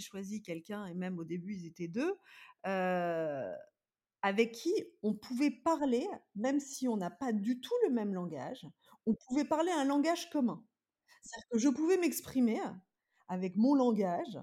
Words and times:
j'ai 0.00 0.06
choisi 0.06 0.42
quelqu'un, 0.42 0.86
et 0.86 0.94
même 0.94 1.18
au 1.18 1.24
début, 1.24 1.54
ils 1.54 1.66
étaient 1.66 1.88
deux, 1.88 2.16
avec 4.22 4.52
qui 4.52 4.72
on 5.02 5.14
pouvait 5.14 5.50
parler, 5.50 6.06
même 6.34 6.60
si 6.60 6.88
on 6.88 6.96
n'a 6.96 7.10
pas 7.10 7.32
du 7.32 7.60
tout 7.60 7.74
le 7.86 7.90
même 7.92 8.14
langage, 8.14 8.66
on 9.06 9.14
pouvait 9.14 9.44
parler 9.44 9.72
un 9.72 9.84
langage 9.84 10.28
commun. 10.30 10.62
C'est-à-dire 11.22 11.48
que 11.50 11.58
je 11.58 11.68
pouvais 11.68 11.96
m'exprimer 11.96 12.60
avec 13.28 13.56
mon 13.56 13.74
langage 13.74 14.38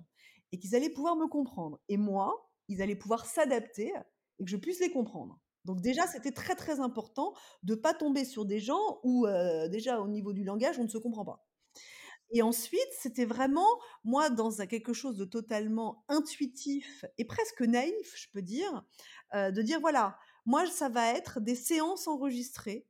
et 0.51 0.59
qu'ils 0.59 0.75
allaient 0.75 0.89
pouvoir 0.89 1.15
me 1.15 1.27
comprendre. 1.27 1.79
Et 1.89 1.97
moi, 1.97 2.49
ils 2.67 2.81
allaient 2.81 2.95
pouvoir 2.95 3.25
s'adapter 3.25 3.93
et 4.39 4.43
que 4.45 4.49
je 4.49 4.57
puisse 4.57 4.79
les 4.79 4.91
comprendre. 4.91 5.39
Donc 5.65 5.81
déjà, 5.81 6.07
c'était 6.07 6.31
très 6.31 6.55
très 6.55 6.79
important 6.79 7.33
de 7.63 7.75
pas 7.75 7.93
tomber 7.93 8.25
sur 8.25 8.45
des 8.45 8.59
gens 8.59 8.99
où 9.03 9.27
euh, 9.27 9.67
déjà 9.67 9.99
au 10.01 10.07
niveau 10.07 10.33
du 10.33 10.43
langage, 10.43 10.79
on 10.79 10.83
ne 10.83 10.87
se 10.89 10.97
comprend 10.97 11.25
pas. 11.25 11.46
Et 12.31 12.41
ensuite, 12.41 12.89
c'était 12.99 13.25
vraiment, 13.25 13.67
moi, 14.03 14.29
dans 14.29 14.51
quelque 14.67 14.93
chose 14.93 15.17
de 15.17 15.25
totalement 15.25 16.03
intuitif 16.09 17.05
et 17.17 17.25
presque 17.25 17.61
naïf, 17.61 18.13
je 18.15 18.27
peux 18.33 18.41
dire, 18.41 18.83
euh, 19.33 19.51
de 19.51 19.61
dire, 19.61 19.79
voilà, 19.79 20.17
moi, 20.45 20.65
ça 20.67 20.89
va 20.89 21.13
être 21.13 21.39
des 21.39 21.55
séances 21.55 22.07
enregistrées 22.07 22.85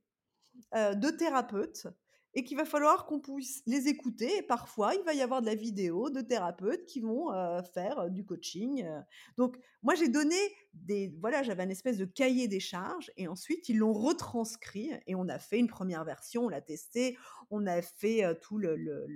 euh, 0.75 0.95
de 0.95 1.09
thérapeutes 1.09 1.87
et 2.33 2.43
qu'il 2.43 2.57
va 2.57 2.65
falloir 2.65 3.05
qu'on 3.05 3.19
puisse 3.19 3.63
les 3.65 3.87
écouter. 3.87 4.37
Et 4.37 4.41
parfois, 4.43 4.93
il 4.95 5.03
va 5.03 5.13
y 5.13 5.21
avoir 5.21 5.41
de 5.41 5.47
la 5.47 5.55
vidéo 5.55 6.09
de 6.09 6.21
thérapeutes 6.21 6.85
qui 6.85 6.99
vont 6.99 7.31
euh, 7.33 7.61
faire 7.63 7.99
euh, 7.99 8.09
du 8.09 8.25
coaching. 8.25 8.83
euh. 8.85 9.01
Donc, 9.37 9.57
moi, 9.83 9.95
j'ai 9.95 10.09
donné 10.09 10.35
des. 10.73 11.13
Voilà, 11.19 11.43
j'avais 11.43 11.63
un 11.63 11.69
espèce 11.69 11.97
de 11.97 12.05
cahier 12.05 12.47
des 12.47 12.59
charges 12.59 13.11
et 13.17 13.27
ensuite, 13.27 13.69
ils 13.69 13.77
l'ont 13.77 13.93
retranscrit 13.93 14.91
et 15.07 15.15
on 15.15 15.27
a 15.29 15.39
fait 15.39 15.59
une 15.59 15.67
première 15.67 16.03
version, 16.03 16.45
on 16.45 16.49
l'a 16.49 16.61
testé, 16.61 17.17
on 17.49 17.65
a 17.65 17.81
fait 17.81 18.23
tout 18.41 18.57
le, 18.57 18.75
le- 18.75 19.07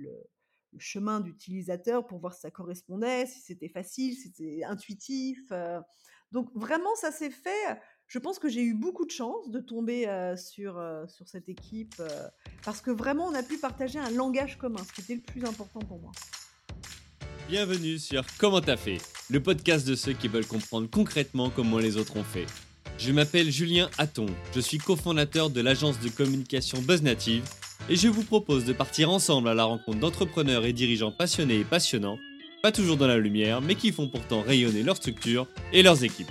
chemin 0.78 1.20
d'utilisateur 1.20 2.06
pour 2.06 2.18
voir 2.18 2.32
si 2.32 2.40
ça 2.40 2.50
correspondait, 2.50 3.26
si 3.26 3.40
c'était 3.40 3.68
facile, 3.68 4.14
si 4.14 4.28
c'était 4.34 4.64
intuitif. 4.64 5.52
Donc, 6.32 6.50
vraiment, 6.54 6.94
ça 6.94 7.12
s'est 7.12 7.30
fait 7.30 7.78
je 8.12 8.18
pense 8.18 8.38
que 8.38 8.50
j'ai 8.50 8.60
eu 8.60 8.74
beaucoup 8.74 9.06
de 9.06 9.10
chance 9.10 9.48
de 9.48 9.58
tomber 9.58 10.06
sur, 10.36 10.78
cette 11.24 11.48
équipe 11.48 11.94
parce 12.62 12.82
que 12.82 12.90
vraiment 12.90 13.24
on 13.24 13.34
a 13.34 13.42
pu 13.42 13.56
partager 13.56 13.98
un 13.98 14.10
langage 14.10 14.58
commun, 14.58 14.82
ce 14.86 14.92
qui 14.92 15.00
était 15.00 15.14
le 15.14 15.22
plus 15.22 15.44
important 15.46 15.80
pour 15.80 15.98
moi. 15.98 16.12
Bienvenue 17.48 17.98
sur 17.98 18.22
Comment 18.38 18.60
t'as 18.60 18.76
fait, 18.76 18.98
le 19.30 19.42
podcast 19.42 19.88
de 19.88 19.94
ceux 19.94 20.12
qui 20.12 20.28
veulent 20.28 20.46
comprendre 20.46 20.90
concrètement 20.90 21.48
comment 21.48 21.78
les 21.78 21.96
autres 21.96 22.18
ont 22.18 22.24
fait. 22.24 22.44
Je 22.98 23.12
m'appelle 23.12 23.50
Julien 23.50 23.88
Hatton, 23.96 24.26
je 24.54 24.60
suis 24.60 24.78
cofondateur 24.78 25.48
de 25.48 25.62
l'agence 25.62 25.98
de 25.98 26.10
communication 26.10 26.82
BuzzNative 26.82 27.48
et 27.88 27.96
je 27.96 28.08
vous 28.08 28.24
propose 28.24 28.66
de 28.66 28.74
partir 28.74 29.10
ensemble 29.10 29.48
à 29.48 29.54
la 29.54 29.64
rencontre 29.64 29.98
d'entrepreneurs 29.98 30.66
et 30.66 30.74
dirigeants 30.74 31.12
passionnés 31.12 31.60
et 31.60 31.64
passionnants, 31.64 32.18
pas 32.62 32.72
toujours 32.72 32.98
dans 32.98 33.08
la 33.08 33.16
lumière, 33.16 33.62
mais 33.62 33.74
qui 33.74 33.90
font 33.90 34.08
pourtant 34.08 34.42
rayonner 34.42 34.82
leur 34.82 34.98
structure 34.98 35.48
et 35.72 35.82
leurs 35.82 36.04
équipes. 36.04 36.30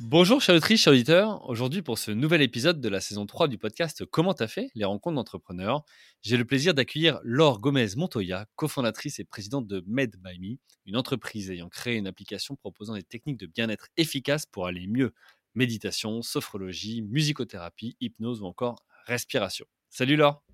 Bonjour 0.00 0.42
chers 0.42 0.54
autrices, 0.54 0.86
auditeurs. 0.88 1.48
Aujourd'hui 1.48 1.80
pour 1.80 1.96
ce 1.96 2.10
nouvel 2.10 2.42
épisode 2.42 2.82
de 2.82 2.88
la 2.90 3.00
saison 3.00 3.24
3 3.24 3.48
du 3.48 3.56
podcast 3.56 4.04
Comment 4.04 4.34
t'as 4.34 4.46
fait? 4.46 4.68
Les 4.74 4.84
rencontres 4.84 5.14
d'entrepreneurs, 5.14 5.86
j'ai 6.20 6.36
le 6.36 6.44
plaisir 6.44 6.74
d'accueillir 6.74 7.18
Laure 7.24 7.60
Gomez 7.60 7.86
Montoya, 7.96 8.44
cofondatrice 8.56 9.20
et 9.20 9.24
présidente 9.24 9.66
de 9.66 9.82
Med 9.86 10.14
by 10.18 10.38
Me, 10.38 10.58
une 10.84 10.98
entreprise 10.98 11.50
ayant 11.50 11.70
créé 11.70 11.96
une 11.96 12.06
application 12.06 12.56
proposant 12.56 12.92
des 12.92 13.04
techniques 13.04 13.38
de 13.38 13.46
bien-être 13.46 13.88
efficaces 13.96 14.44
pour 14.44 14.66
aller 14.66 14.86
mieux. 14.86 15.14
Méditation, 15.54 16.20
sophrologie, 16.20 17.00
musicothérapie, 17.00 17.96
hypnose 18.00 18.42
ou 18.42 18.44
encore 18.44 18.84
respiration. 19.06 19.64
Salut 19.88 20.16
Laure 20.16 20.44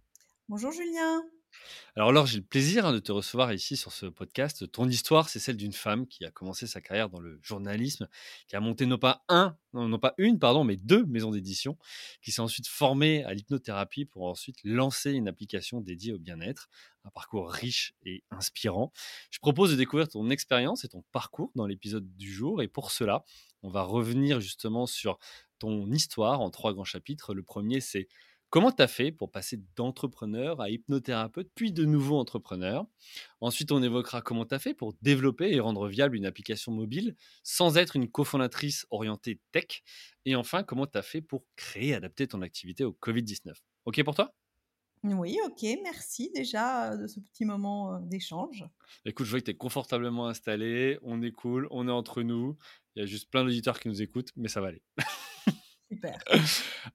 Bonjour 0.48 0.70
Julien. 0.70 1.24
Alors 1.94 2.10
Laure, 2.10 2.26
j'ai 2.26 2.38
le 2.38 2.44
plaisir 2.44 2.86
hein, 2.86 2.92
de 2.92 2.98
te 2.98 3.12
recevoir 3.12 3.52
ici 3.52 3.76
sur 3.76 3.92
ce 3.92 4.06
podcast. 4.06 4.70
Ton 4.70 4.88
histoire, 4.88 5.28
c'est 5.28 5.38
celle 5.38 5.56
d'une 5.56 5.72
femme 5.72 6.06
qui 6.06 6.24
a 6.24 6.30
commencé 6.30 6.66
sa 6.66 6.80
carrière 6.80 7.10
dans 7.10 7.20
le 7.20 7.38
journalisme, 7.42 8.08
qui 8.48 8.56
a 8.56 8.60
monté 8.60 8.86
non 8.86 8.98
pas 8.98 9.24
un, 9.28 9.56
non, 9.74 9.88
non 9.88 9.98
pas 9.98 10.14
une, 10.16 10.38
pardon, 10.38 10.64
mais 10.64 10.76
deux 10.76 11.04
maisons 11.04 11.30
d'édition, 11.30 11.76
qui 12.22 12.32
s'est 12.32 12.40
ensuite 12.40 12.66
formée 12.66 13.24
à 13.24 13.34
l'hypnothérapie 13.34 14.06
pour 14.06 14.24
ensuite 14.26 14.58
lancer 14.64 15.12
une 15.12 15.28
application 15.28 15.80
dédiée 15.80 16.12
au 16.12 16.18
bien-être. 16.18 16.70
Un 17.04 17.10
parcours 17.10 17.50
riche 17.50 17.94
et 18.04 18.22
inspirant. 18.30 18.92
Je 19.30 19.38
propose 19.40 19.72
de 19.72 19.76
découvrir 19.76 20.08
ton 20.08 20.30
expérience 20.30 20.84
et 20.84 20.88
ton 20.88 21.02
parcours 21.12 21.50
dans 21.56 21.66
l'épisode 21.66 22.16
du 22.16 22.32
jour. 22.32 22.62
Et 22.62 22.68
pour 22.68 22.90
cela, 22.90 23.24
on 23.62 23.68
va 23.68 23.82
revenir 23.82 24.40
justement 24.40 24.86
sur 24.86 25.18
ton 25.58 25.90
histoire 25.90 26.40
en 26.40 26.50
trois 26.50 26.72
grands 26.72 26.84
chapitres. 26.84 27.34
Le 27.34 27.42
premier, 27.42 27.80
c'est 27.80 28.08
Comment 28.52 28.70
tu 28.70 28.82
as 28.82 28.86
fait 28.86 29.12
pour 29.12 29.30
passer 29.30 29.62
d'entrepreneur 29.76 30.60
à 30.60 30.68
hypnothérapeute, 30.68 31.50
puis 31.54 31.72
de 31.72 31.86
nouveau 31.86 32.18
entrepreneur? 32.18 32.84
Ensuite, 33.40 33.72
on 33.72 33.82
évoquera 33.82 34.20
comment 34.20 34.44
tu 34.44 34.54
as 34.54 34.58
fait 34.58 34.74
pour 34.74 34.92
développer 35.00 35.54
et 35.54 35.58
rendre 35.58 35.88
viable 35.88 36.16
une 36.16 36.26
application 36.26 36.70
mobile 36.70 37.16
sans 37.42 37.78
être 37.78 37.96
une 37.96 38.10
cofondatrice 38.10 38.86
orientée 38.90 39.40
tech? 39.52 39.82
Et 40.26 40.36
enfin, 40.36 40.64
comment 40.64 40.86
tu 40.86 40.98
as 40.98 41.02
fait 41.02 41.22
pour 41.22 41.46
créer 41.56 41.88
et 41.88 41.94
adapter 41.94 42.26
ton 42.26 42.42
activité 42.42 42.84
au 42.84 42.92
Covid-19. 42.92 43.54
OK 43.86 44.02
pour 44.04 44.14
toi? 44.14 44.34
Oui, 45.02 45.38
ok, 45.46 45.64
merci 45.82 46.30
déjà 46.34 46.92
euh, 46.92 46.96
de 46.98 47.06
ce 47.06 47.20
petit 47.20 47.46
moment 47.46 47.94
euh, 47.94 47.98
d'échange. 48.02 48.66
Écoute, 49.06 49.24
je 49.24 49.30
vois 49.30 49.40
que 49.40 49.46
tu 49.46 49.52
es 49.52 49.56
confortablement 49.56 50.28
installé, 50.28 50.98
on 51.00 51.22
est 51.22 51.32
cool, 51.32 51.68
on 51.70 51.88
est 51.88 51.90
entre 51.90 52.22
nous. 52.22 52.58
Il 52.96 53.00
y 53.00 53.02
a 53.02 53.06
juste 53.06 53.30
plein 53.30 53.44
d'auditeurs 53.44 53.80
qui 53.80 53.88
nous 53.88 54.02
écoutent, 54.02 54.32
mais 54.36 54.48
ça 54.48 54.60
va 54.60 54.68
aller. 54.68 54.82
Super. 55.92 56.18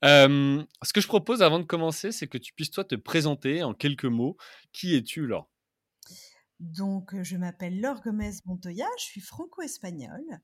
Euh, 0.03 0.63
ce 0.81 0.94
que 0.94 1.02
je 1.02 1.08
propose 1.08 1.44
avant 1.44 1.59
de 1.59 1.66
commencer, 1.66 2.12
c'est 2.12 2.28
que 2.28 2.38
tu 2.38 2.53
puisses 2.53 2.72
toi 2.72 2.84
te 2.84 2.96
présenter 2.96 3.62
en 3.62 3.74
quelques 3.74 4.06
mots. 4.06 4.38
Qui 4.74 4.96
es-tu, 4.96 5.28
Laure? 5.28 5.50
Donc, 6.59 7.13
je 7.22 7.38
m'appelle 7.38 7.80
Laure 7.80 8.02
Gomez 8.02 8.31
Montoya, 8.46 8.88
je 8.97 9.03
suis 9.03 9.22
franco-espagnole 9.22 10.40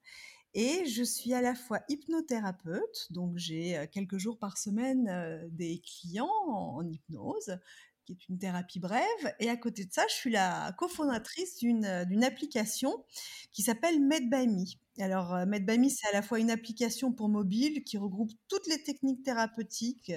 et 0.53 0.86
je 0.86 1.02
suis 1.02 1.34
à 1.34 1.42
la 1.42 1.56
fois 1.56 1.80
hypnothérapeute, 1.90 3.08
donc 3.09 3.38
j'ai 3.38 3.75
euh, 3.75 3.88
quelques 3.92 4.19
jours 4.19 4.38
par 4.38 4.59
semaine 4.59 5.08
euh, 5.09 5.47
des 5.50 5.81
clients 5.81 6.30
en, 6.47 6.78
en 6.78 6.88
hypnose, 6.88 7.58
qui 8.06 8.14
est 8.14 8.30
une 8.30 8.38
thérapie 8.38 8.80
brève, 8.80 9.36
et 9.40 9.50
à 9.50 9.58
côté 9.58 9.86
de 9.86 9.94
ça, 9.94 10.03
je 10.09 10.14
suis 10.14 10.31
la 10.31 10.74
cofondatrice 10.78 11.58
d'une 11.58 11.86
euh, 11.86 12.22
application 12.22 13.03
qui 13.52 13.62
s'appelle 13.62 14.02
Med 14.02 14.30
by 14.30 14.47
Me. 14.47 14.66
Alors, 15.00 15.34
euh, 15.34 15.46
Med 15.47 15.66
by 15.66 15.80
Me, 15.80 15.90
c'est 15.90 16.08
à 16.09 16.12
la 16.13 16.22
fois 16.22 16.40
une 16.40 16.52
application 16.52 17.12
pour 17.12 17.28
mobile 17.28 17.84
qui 17.84 17.97
regroupe 17.97 18.30
toutes 18.47 18.68
les 18.68 18.84
techniques 18.84 19.24
thérapeutiques, 19.24 20.12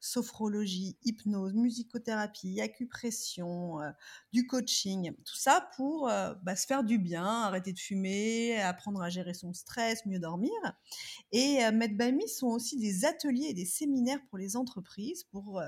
sophrologie, 0.00 0.96
hypnose, 1.04 1.52
musicothérapie, 1.52 2.60
acupression, 2.62 3.80
euh, 3.82 3.90
du 4.32 4.46
coaching, 4.46 5.12
tout 5.24 5.36
ça 5.36 5.68
pour 5.76 6.06
bah, 6.42 6.56
se 6.56 6.66
faire 6.66 6.82
du 6.82 6.98
bien, 6.98 7.26
arrêter 7.26 7.74
de 7.74 7.78
fumer, 7.78 8.58
apprendre 8.62 9.02
à 9.02 9.10
gérer 9.10 9.34
son 9.34 9.52
stress, 9.52 10.06
mieux 10.06 10.18
dormir. 10.18 10.52
Et 11.32 11.62
euh, 11.64 11.72
Med 11.72 11.96
by 11.98 12.12
Me 12.12 12.26
sont 12.26 12.48
aussi 12.48 12.78
des 12.78 13.04
ateliers 13.04 13.48
et 13.50 13.54
des 13.54 13.66
séminaires 13.66 14.20
pour 14.30 14.38
les 14.38 14.56
entreprises 14.56 15.24
pour 15.24 15.60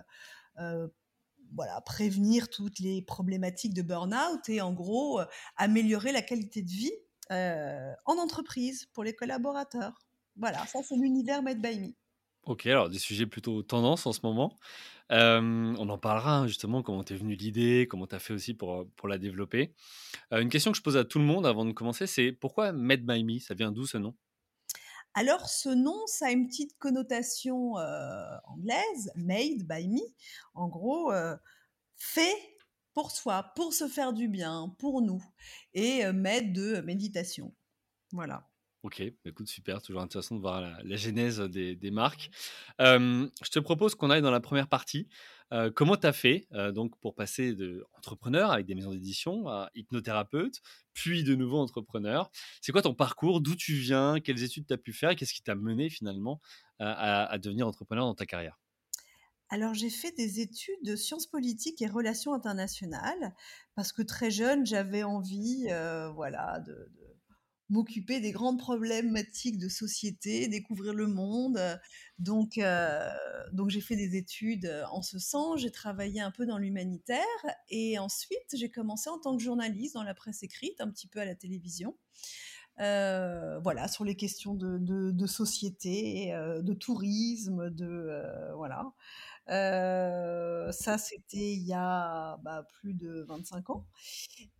voilà, 1.52 1.80
prévenir 1.80 2.48
toutes 2.48 2.78
les 2.78 3.02
problématiques 3.02 3.74
de 3.74 3.82
burn-out 3.82 4.48
et 4.48 4.60
en 4.60 4.72
gros 4.72 5.20
euh, 5.20 5.26
améliorer 5.56 6.12
la 6.12 6.22
qualité 6.22 6.62
de 6.62 6.70
vie 6.70 6.92
euh, 7.30 7.92
en 8.06 8.18
entreprise 8.18 8.86
pour 8.92 9.04
les 9.04 9.14
collaborateurs. 9.14 9.94
Voilà, 10.36 10.66
ça 10.66 10.80
c'est 10.82 10.96
l'univers 10.96 11.42
Med 11.42 11.60
by 11.60 11.80
Me. 11.80 11.94
Ok, 12.44 12.66
alors 12.66 12.88
des 12.88 12.98
sujets 12.98 13.26
plutôt 13.26 13.62
tendance 13.62 14.06
en 14.06 14.12
ce 14.12 14.20
moment. 14.22 14.58
Euh, 15.12 15.74
on 15.78 15.88
en 15.88 15.98
parlera 15.98 16.38
hein, 16.38 16.46
justement, 16.46 16.82
comment 16.82 17.04
t'es 17.04 17.14
venu 17.14 17.34
l'idée, 17.34 17.86
comment 17.88 18.06
t'as 18.06 18.18
fait 18.18 18.34
aussi 18.34 18.54
pour, 18.54 18.86
pour 18.96 19.08
la 19.08 19.18
développer. 19.18 19.74
Une 20.30 20.48
question 20.48 20.70
que 20.72 20.76
je 20.76 20.82
pose 20.82 20.96
à 20.96 21.04
tout 21.04 21.18
le 21.18 21.24
monde 21.24 21.46
avant 21.46 21.64
de 21.64 21.72
commencer, 21.72 22.06
c'est 22.06 22.32
pourquoi 22.32 22.72
Med 22.72 23.06
by 23.06 23.24
Me? 23.24 23.38
Ça 23.38 23.54
vient 23.54 23.72
d'où 23.72 23.86
ce 23.86 23.98
nom? 23.98 24.14
Alors, 25.14 25.48
ce 25.48 25.68
nom, 25.68 26.06
ça 26.06 26.26
a 26.26 26.30
une 26.32 26.48
petite 26.48 26.76
connotation 26.78 27.78
euh, 27.78 28.36
anglaise, 28.44 29.12
made 29.14 29.62
by 29.62 29.88
me. 29.88 30.00
En 30.54 30.68
gros, 30.68 31.12
euh, 31.12 31.36
fait 31.96 32.36
pour 32.94 33.12
soi, 33.12 33.52
pour 33.54 33.72
se 33.72 33.86
faire 33.86 34.12
du 34.12 34.26
bien, 34.26 34.74
pour 34.80 35.02
nous. 35.02 35.22
Et 35.72 36.04
euh, 36.04 36.12
med 36.12 36.52
de 36.52 36.80
méditation. 36.80 37.54
Voilà. 38.10 38.48
Ok, 38.82 39.02
bah 39.24 39.30
écoute, 39.30 39.48
super, 39.48 39.80
toujours 39.80 40.02
intéressant 40.02 40.34
de 40.34 40.40
voir 40.40 40.60
la, 40.60 40.82
la 40.82 40.96
genèse 40.96 41.40
des, 41.40 41.90
marques. 41.90 42.30
Je 42.78 43.50
te 43.50 43.58
propose 43.58 43.94
qu'on 43.94 44.10
aille 44.10 44.20
dans 44.20 44.30
la 44.30 44.40
première 44.40 44.68
partie. 44.68 45.08
Comment 45.74 45.96
tu 45.96 46.06
as 46.06 46.12
fait, 46.12 46.48
donc 46.72 46.98
pour 47.00 47.14
passer 47.14 47.54
d'entrepreneur 47.54 48.50
avec 48.50 48.66
des 48.66 48.74
maisons 48.74 48.90
d'édition 48.92 49.48
à 49.48 49.70
hypnothérapeute, 49.74 50.60
puis 50.94 51.22
de 51.24 51.34
nouveau 51.34 51.58
entrepreneur? 51.58 52.30
C'est 52.60 52.72
quoi 52.72 52.82
ton 52.82 52.94
parcours? 52.94 53.40
D'où 53.40 53.54
tu 53.54 53.74
viens? 53.74 54.20
Quelles 54.20 54.42
études 54.42 54.66
tu 54.66 54.74
as 54.74 54.78
pu 54.78 54.92
faire? 54.92 55.14
Qu'est-ce 55.14 55.34
qui 55.34 55.42
t'a 55.42 55.54
mené 55.54 55.90
finalement 55.90 56.40
à 56.80 57.38
devenir 57.38 57.68
entrepreneur 57.68 58.04
dans 58.04 58.14
ta 58.14 58.26
carrière? 58.26 58.58
Alors 59.50 59.74
j'ai 59.74 59.90
fait 59.90 60.10
des 60.16 60.40
études 60.40 60.82
de 60.84 60.96
sciences 60.96 61.26
politiques 61.26 61.80
et 61.82 61.86
relations 61.86 62.32
internationales 62.34 63.34
parce 63.74 63.92
que 63.92 64.02
très 64.02 64.30
jeune, 64.30 64.66
j'avais 64.66 65.02
envie, 65.04 65.68
heu, 65.70 66.08
voilà, 66.14 66.60
de 66.60 66.72
de 66.72 67.03
m'occuper 67.74 68.20
des 68.20 68.32
grandes 68.32 68.58
problématiques 68.58 69.58
de 69.58 69.68
société, 69.68 70.48
découvrir 70.48 70.94
le 70.94 71.06
monde, 71.08 71.60
donc 72.18 72.58
heu, 72.58 72.88
donc 73.52 73.70
j'ai 73.70 73.80
fait 73.80 73.96
des 73.96 74.16
études, 74.16 74.72
en 74.92 75.02
ce 75.02 75.18
sens. 75.18 75.60
J'ai 75.60 75.70
travaillé 75.72 76.20
un 76.20 76.30
peu 76.30 76.46
dans 76.46 76.58
l'humanitaire 76.58 77.24
et 77.68 77.98
ensuite 77.98 78.54
j'ai 78.54 78.70
commencé 78.70 79.10
en 79.10 79.18
tant 79.18 79.36
que 79.36 79.42
journaliste 79.42 79.94
dans 79.94 80.04
la 80.04 80.14
presse 80.14 80.42
écrite, 80.42 80.80
un 80.80 80.88
petit 80.90 81.08
peu 81.08 81.20
à 81.20 81.24
la 81.24 81.34
télévision. 81.34 81.96
Heu, 82.80 83.58
voilà, 83.62 83.88
sur 83.88 84.04
les 84.04 84.16
questions 84.16 84.54
de 84.54 84.78
de 85.12 85.26
société, 85.26 86.34
heu, 86.34 86.62
de 86.62 86.74
tourisme, 86.74 87.70
de, 87.70 88.22
voilà. 88.56 88.92
Ça, 90.72 90.98
c'était 90.98 91.52
il 91.54 91.62
y 91.66 91.72
a, 91.74 92.38
bah, 92.42 92.66
plus 92.80 92.94
de 92.94 93.22
25 93.28 93.70
ans 93.70 93.86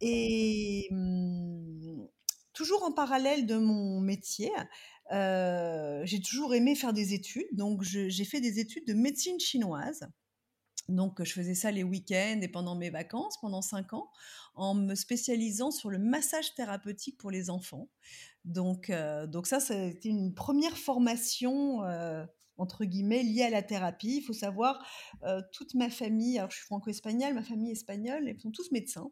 et 0.01 0.89
mmh, 0.93 2.05
toujours 2.55 2.85
en 2.85 2.93
parallèle 2.93 3.47
de 3.47 3.57
mon 3.57 4.01
métier, 4.01 4.51
heu, 5.13 6.03
j'ai 6.05 6.21
toujours 6.21 6.55
aimé 6.55 6.75
faire 6.77 6.93
des 6.95 7.15
études, 7.15 7.49
donc 7.53 7.83
j'ai 7.83 8.25
fait 8.25 8.41
des 8.41 8.61
études 8.61 8.87
de 8.87 8.95
médecine 8.95 9.41
chinoise. 9.41 10.09
Donc 10.89 11.23
je 11.25 11.33
faisais 11.33 11.55
ça 11.55 11.71
les 11.71 11.83
week-ends 11.85 12.41
et 12.43 12.49
pendant 12.49 12.77
mes 12.77 12.91
vacances, 12.91 13.39
pendant 13.41 13.63
5 13.63 13.95
ans, 13.95 14.11
en 14.55 14.75
me 14.75 14.95
spécialisant 14.95 15.71
sur 15.71 15.91
le 15.91 15.99
massage 15.99 16.55
thérapeutique 16.55 17.19
pour 17.19 17.31
les 17.31 17.51
enfants. 17.51 17.89
Donc 18.45 18.91
heu, 18.91 19.27
donc 19.29 19.47
ça, 19.49 19.59
été 19.87 20.09
une 20.11 20.35
première 20.35 20.77
formation, 20.79 21.85
heu, 21.87 22.27
entre 22.59 22.85
guillemets 22.85 23.23
«liée 23.25 23.45
à 23.45 23.51
la 23.51 23.63
thérapie». 23.63 24.19
Il 24.19 24.23
faut 24.23 24.33
savoir, 24.35 24.87
toute 25.53 25.75
ma 25.75 25.91
famille 25.91 26.39
alors 26.39 26.51
je 26.51 26.57
suis 26.59 26.67
franco-espagnole, 26.67 27.35
ma 27.35 27.43
famille 27.45 27.73
espagnole, 27.73 28.29
ils 28.29 28.41
sont 28.41 28.51
tous 28.53 28.71
médecins. 28.73 29.11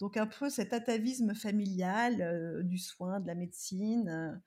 Donc 0.00 0.16
un 0.16 0.26
peu 0.26 0.50
cet 0.50 0.72
atavisme 0.72 1.34
familial, 1.34 2.20
heu, 2.22 2.62
du 2.64 2.78
soin, 2.78 3.20
de 3.20 3.26
la 3.26 3.34
médecine, 3.34 4.08
heu, 4.08 4.40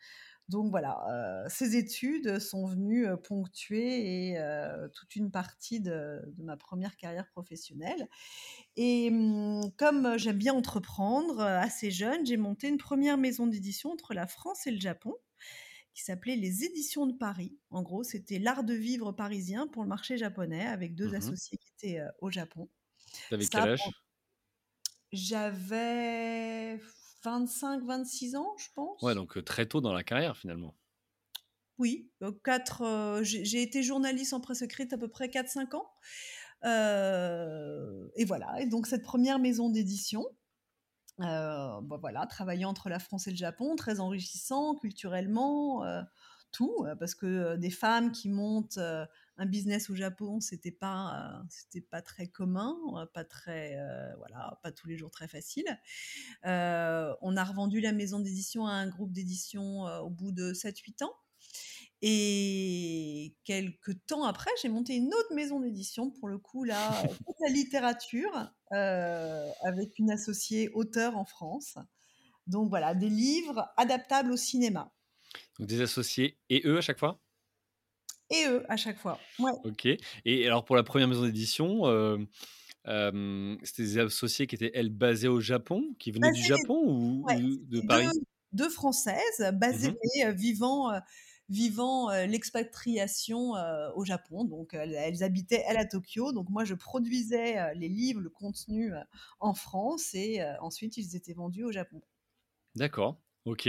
donc 0.50 0.72
voilà, 0.72 1.46
heu, 1.46 1.50
ces 1.50 1.78
études 1.78 2.40
sont 2.40 2.68
venues, 2.68 3.08
ponctuer 3.24 4.32
et 4.32 4.38
toute 4.94 5.16
une 5.16 5.32
partie 5.32 5.82
de 5.82 6.22
de 6.28 6.44
ma 6.44 6.58
première 6.58 6.98
carrière 6.98 7.28
professionnelle 7.30 8.08
et 8.76 9.10
mmh, 9.12 9.72
comme 9.78 10.18
j'aime 10.18 10.38
bien 10.38 10.54
entreprendre, 10.54 11.42
assez 11.42 11.92
jeune, 11.92 12.26
j'ai 12.26 12.38
monté 12.38 12.68
une 12.70 12.78
première 12.78 13.18
maison 13.18 13.48
d'édition 13.48 13.92
entre 13.92 14.14
la 14.14 14.28
France 14.28 14.68
et 14.68 14.72
le 14.72 14.80
Japon, 14.80 15.16
qui 15.94 16.04
s'appelait 16.04 16.36
les 16.36 16.64
Éditions 16.66 17.08
de 17.08 17.14
Paris. 17.14 17.58
En 17.70 17.84
gros, 17.84 18.04
c'était 18.04 18.40
l'art 18.40 18.64
de 18.64 18.74
vivre 18.74 19.12
parisien 19.12 19.68
pour 19.68 19.84
le 19.84 19.90
marché 19.90 20.18
japonais 20.18 20.66
avec 20.66 20.96
2 20.96 21.16
Mmh 21.16 21.16
associés 21.16 21.58
qui 21.58 21.70
étaient, 21.90 22.02
au 22.20 22.32
Japon. 22.32 22.70
Tu 23.30 23.36
avais 23.36 23.48
quel 23.48 23.66
âge? 23.66 23.92
J'avais 25.14 26.78
25-26 27.24 28.36
ans, 28.36 28.54
je 28.58 28.68
Ouais, 29.04 29.14
pense. 29.14 29.14
donc 29.14 29.38
heu, 29.38 29.44
très 29.44 29.68
tôt 29.68 29.82
dans 29.82 29.94
la 29.94 30.04
carrière 30.04 30.36
finalement. 30.36 30.76
Oui, 31.80 32.12
heu, 32.22 32.32
4, 32.44 32.84
heu, 32.84 33.24
j'ai 33.24 33.62
été 33.64 33.82
journaliste 33.84 34.34
en 34.34 34.40
presse 34.40 34.62
écrite 34.62 34.94
à 34.94 34.98
peu 34.98 35.08
près 35.08 35.30
quatre 35.30 35.50
cinq 35.50 35.74
ans. 35.74 35.90
Heu 36.66 38.12
et 38.16 38.26
voilà 38.26 38.62
et 38.62 38.68
donc 38.68 38.88
cette 38.88 39.04
première 39.04 39.40
maison 39.40 39.70
d'édition, 39.70 40.26
heu, 41.22 41.26
bah, 41.26 41.98
voilà, 42.02 42.26
travaillant 42.28 42.70
entre 42.72 42.90
la 42.90 43.00
France 43.00 43.28
et 43.28 43.32
le 43.32 43.38
Japon, 43.38 43.76
très 43.76 44.00
enrichissant 44.00 44.76
culturellement, 44.76 45.84
tout, 46.54 46.86
heu, 46.88 46.96
parce 46.98 47.16
que, 47.16 47.26
heu, 47.56 47.58
des 47.58 47.70
femmes 47.70 48.12
qui 48.14 48.30
montent, 48.30 48.78
heu, 48.78 49.06
un 49.38 49.46
business 49.46 49.90
au 49.90 49.96
Japon, 49.96 50.40
c'était 50.40 50.72
pas, 50.72 51.44
c'était 51.50 51.82
pas 51.82 52.02
très 52.02 52.28
commun, 52.28 52.78
pas 53.14 53.26
très, 53.26 53.78
voilà, 54.18 54.60
pas 54.64 54.72
tous 54.72 54.88
les 54.88 54.96
jours 54.98 55.12
très 55.12 55.28
facile. 55.28 55.66
On 56.44 57.38
a 57.38 57.44
revendu 57.44 57.82
la 57.82 57.94
maison 57.94 58.20
d'édition 58.20 58.68
à 58.68 58.74
un 58.74 58.88
groupe 58.88 59.12
d'édition, 59.12 59.84
au 60.02 60.10
bout 60.10 60.32
de 60.32 60.54
sept 60.54 60.78
huit 60.80 61.02
ans. 61.02 61.14
Et 62.02 63.36
quelques 63.46 64.06
temps 64.06 64.26
après, 64.26 64.52
j'ai 64.62 64.70
monté 64.70 64.96
une 64.96 65.14
autre 65.14 65.34
maison 65.34 65.62
d'édition, 65.62 66.12
pour 66.12 66.28
le 66.28 66.38
coup, 66.38 66.64
là, 66.64 67.02
toute 67.26 67.36
la 67.48 67.52
littérature, 67.54 68.52
avec 68.70 69.98
une 70.00 70.12
associée 70.12 70.70
auteure 70.74 71.18
en 71.18 71.26
France. 71.26 71.78
Donc 72.48 72.70
voilà, 72.70 72.94
des 72.94 73.10
livres 73.10 73.68
adaptables 73.78 74.32
au 74.32 74.38
cinéma 74.38 74.94
Donc 75.60 75.68
des 75.68 75.82
associés 75.82 76.40
et 76.50 76.62
eux 76.66 76.78
à 76.78 76.82
chaque 76.82 77.00
fois? 77.00 77.22
et 78.30 78.46
eux, 78.48 78.66
à 78.70 78.76
chaque 78.78 79.00
fois. 79.00 79.32
Ouais, 79.40 79.52
OK 79.64 79.88
et 80.26 80.46
alors 80.48 80.66
pour 80.66 80.76
la 80.76 80.84
première 80.84 81.08
maison 81.08 81.24
d'édition, 81.24 81.86
hem, 81.90 82.28
hem, 82.86 83.58
c'était 83.64 83.84
des 83.84 84.00
associés 84.00 84.48
qui 84.48 84.56
étaient, 84.56 84.72
elles, 84.76 84.90
basées 84.92 85.28
au 85.30 85.40
Japon, 85.42 85.96
qui 86.00 86.12
venaient 86.12 86.32
du 86.32 86.44
Japon 86.44 86.82
ou 86.86 87.28
ouais, 87.28 87.36
ou 87.36 87.58
de 87.66 87.82
c'était 87.82 87.88
2 87.88 88.04
Paris? 88.04 88.18
2 88.54 88.70
Françaises 88.70 89.52
basées, 89.56 89.90
Mmh 89.90 89.98
heu, 90.26 90.32
vivant, 90.32 90.92
vivant, 91.50 92.10
l'expatriation, 92.12 93.54
au 93.96 94.06
Japon. 94.06 94.46
Donc 94.46 94.74
elles 94.74 94.94
elles 94.96 95.24
habitaient, 95.24 95.64
elles, 95.68 95.78
à 95.78 95.86
Tokyo. 95.86 96.32
Donc 96.34 96.50
moi, 96.50 96.66
je 96.66 96.76
produisais, 96.76 97.74
les 97.76 97.90
livres, 97.90 98.22
le 98.22 98.30
contenu, 98.30 98.94
en 99.40 99.54
France 99.56 100.14
et 100.16 100.44
ensuite 100.62 100.98
ils 100.98 101.16
étaient 101.16 101.34
vendus 101.34 101.64
au 101.66 101.72
Japon. 101.72 102.02
D'accord, 102.76 103.18
OK 103.46 103.68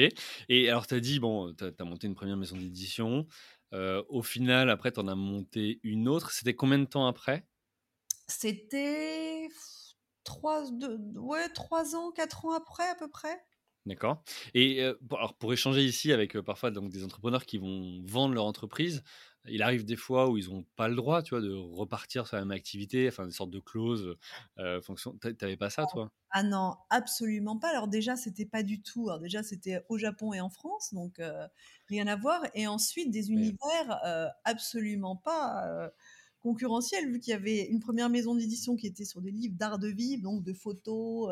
et 0.48 0.68
alors 0.68 0.86
tu 0.86 0.94
as 0.94 1.00
dit, 1.00 1.18
bon, 1.18 1.52
tu 1.54 1.64
as 1.64 1.84
monté 1.84 2.06
une 2.06 2.14
première 2.14 2.36
maison 2.36 2.56
d'édition, 2.56 3.26
au 3.72 4.22
final, 4.22 4.70
après, 4.70 4.92
tu 4.92 5.00
en 5.00 5.08
as 5.08 5.16
monté 5.16 5.80
une 5.82 6.08
autre. 6.08 6.30
C'était 6.30 6.54
combien 6.54 6.78
de 6.78 6.84
temps 6.84 7.06
après? 7.08 7.46
C'était 8.28 9.48
3 10.22 10.70
deux 10.70 10.98
ouais 11.16 11.48
3 11.50 11.96
ans, 11.96 12.12
4 12.12 12.46
ans 12.46 12.52
après 12.52 12.88
à 12.88 12.94
peu 12.94 13.08
près. 13.08 13.44
D'accord 13.86 14.22
et 14.54 14.82
bon, 15.02 15.16
alors 15.16 15.36
pour 15.36 15.52
échanger 15.52 15.84
ici 15.84 16.10
avec, 16.12 16.40
parfois 16.40 16.70
donc 16.70 16.90
des 16.90 17.04
entrepreneurs 17.04 17.44
qui 17.44 17.58
vont 17.58 18.02
vendre 18.06 18.34
leur 18.34 18.46
entreprise, 18.46 19.02
il 19.48 19.62
arrive 19.62 19.84
des 19.84 19.96
fois 19.96 20.30
où 20.30 20.36
ils 20.38 20.50
ont 20.50 20.64
pas 20.76 20.88
le 20.88 20.94
droit, 20.96 21.22
tu 21.22 21.30
vois, 21.30 21.40
de 21.42 21.52
repartir 21.52 22.26
sur 22.26 22.36
la 22.36 22.42
même 22.44 22.50
activité, 22.56 23.08
enfin, 23.08 23.26
des 23.26 23.32
sortes 23.32 23.50
de 23.50 23.60
clauses, 23.60 24.16
heu, 24.58 24.80
fonction 24.82 25.18
tu 25.18 25.34
avais 25.44 25.56
pas 25.56 25.70
ça 25.70 25.86
toi? 25.86 26.10
Ah 26.30 26.42
non, 26.42 26.76
absolument 26.90 27.58
pas. 27.58 27.68
Alors 27.70 27.86
déjà, 27.88 28.16
c'était 28.16 28.46
pas 28.46 28.62
du 28.64 28.82
tout 28.82 29.08
alors 29.08 29.20
déjà, 29.20 29.42
c'était 29.44 29.84
au 29.88 29.98
Japon 29.98 30.32
et 30.32 30.40
en 30.40 30.50
France, 30.50 30.92
donc 30.92 31.20
rien 31.88 32.06
à 32.08 32.16
voir 32.16 32.42
et 32.54 32.66
ensuite 32.66 33.10
des 33.12 33.30
univers, 33.30 34.00
absolument 34.44 35.14
pas, 35.16 35.90
concurrentiels 36.40 37.08
vu 37.10 37.20
qu'il 37.20 37.30
y 37.30 37.34
avait 37.34 37.66
une 37.66 37.80
première 37.80 38.10
maison 38.10 38.34
d'édition 38.34 38.76
qui 38.76 38.86
était 38.88 39.04
sur 39.04 39.20
des 39.22 39.30
livres 39.30 39.54
d'art 39.56 39.78
de 39.78 39.88
vivre, 39.88 40.22
donc 40.24 40.42
de 40.42 40.52
photos, 40.52 41.30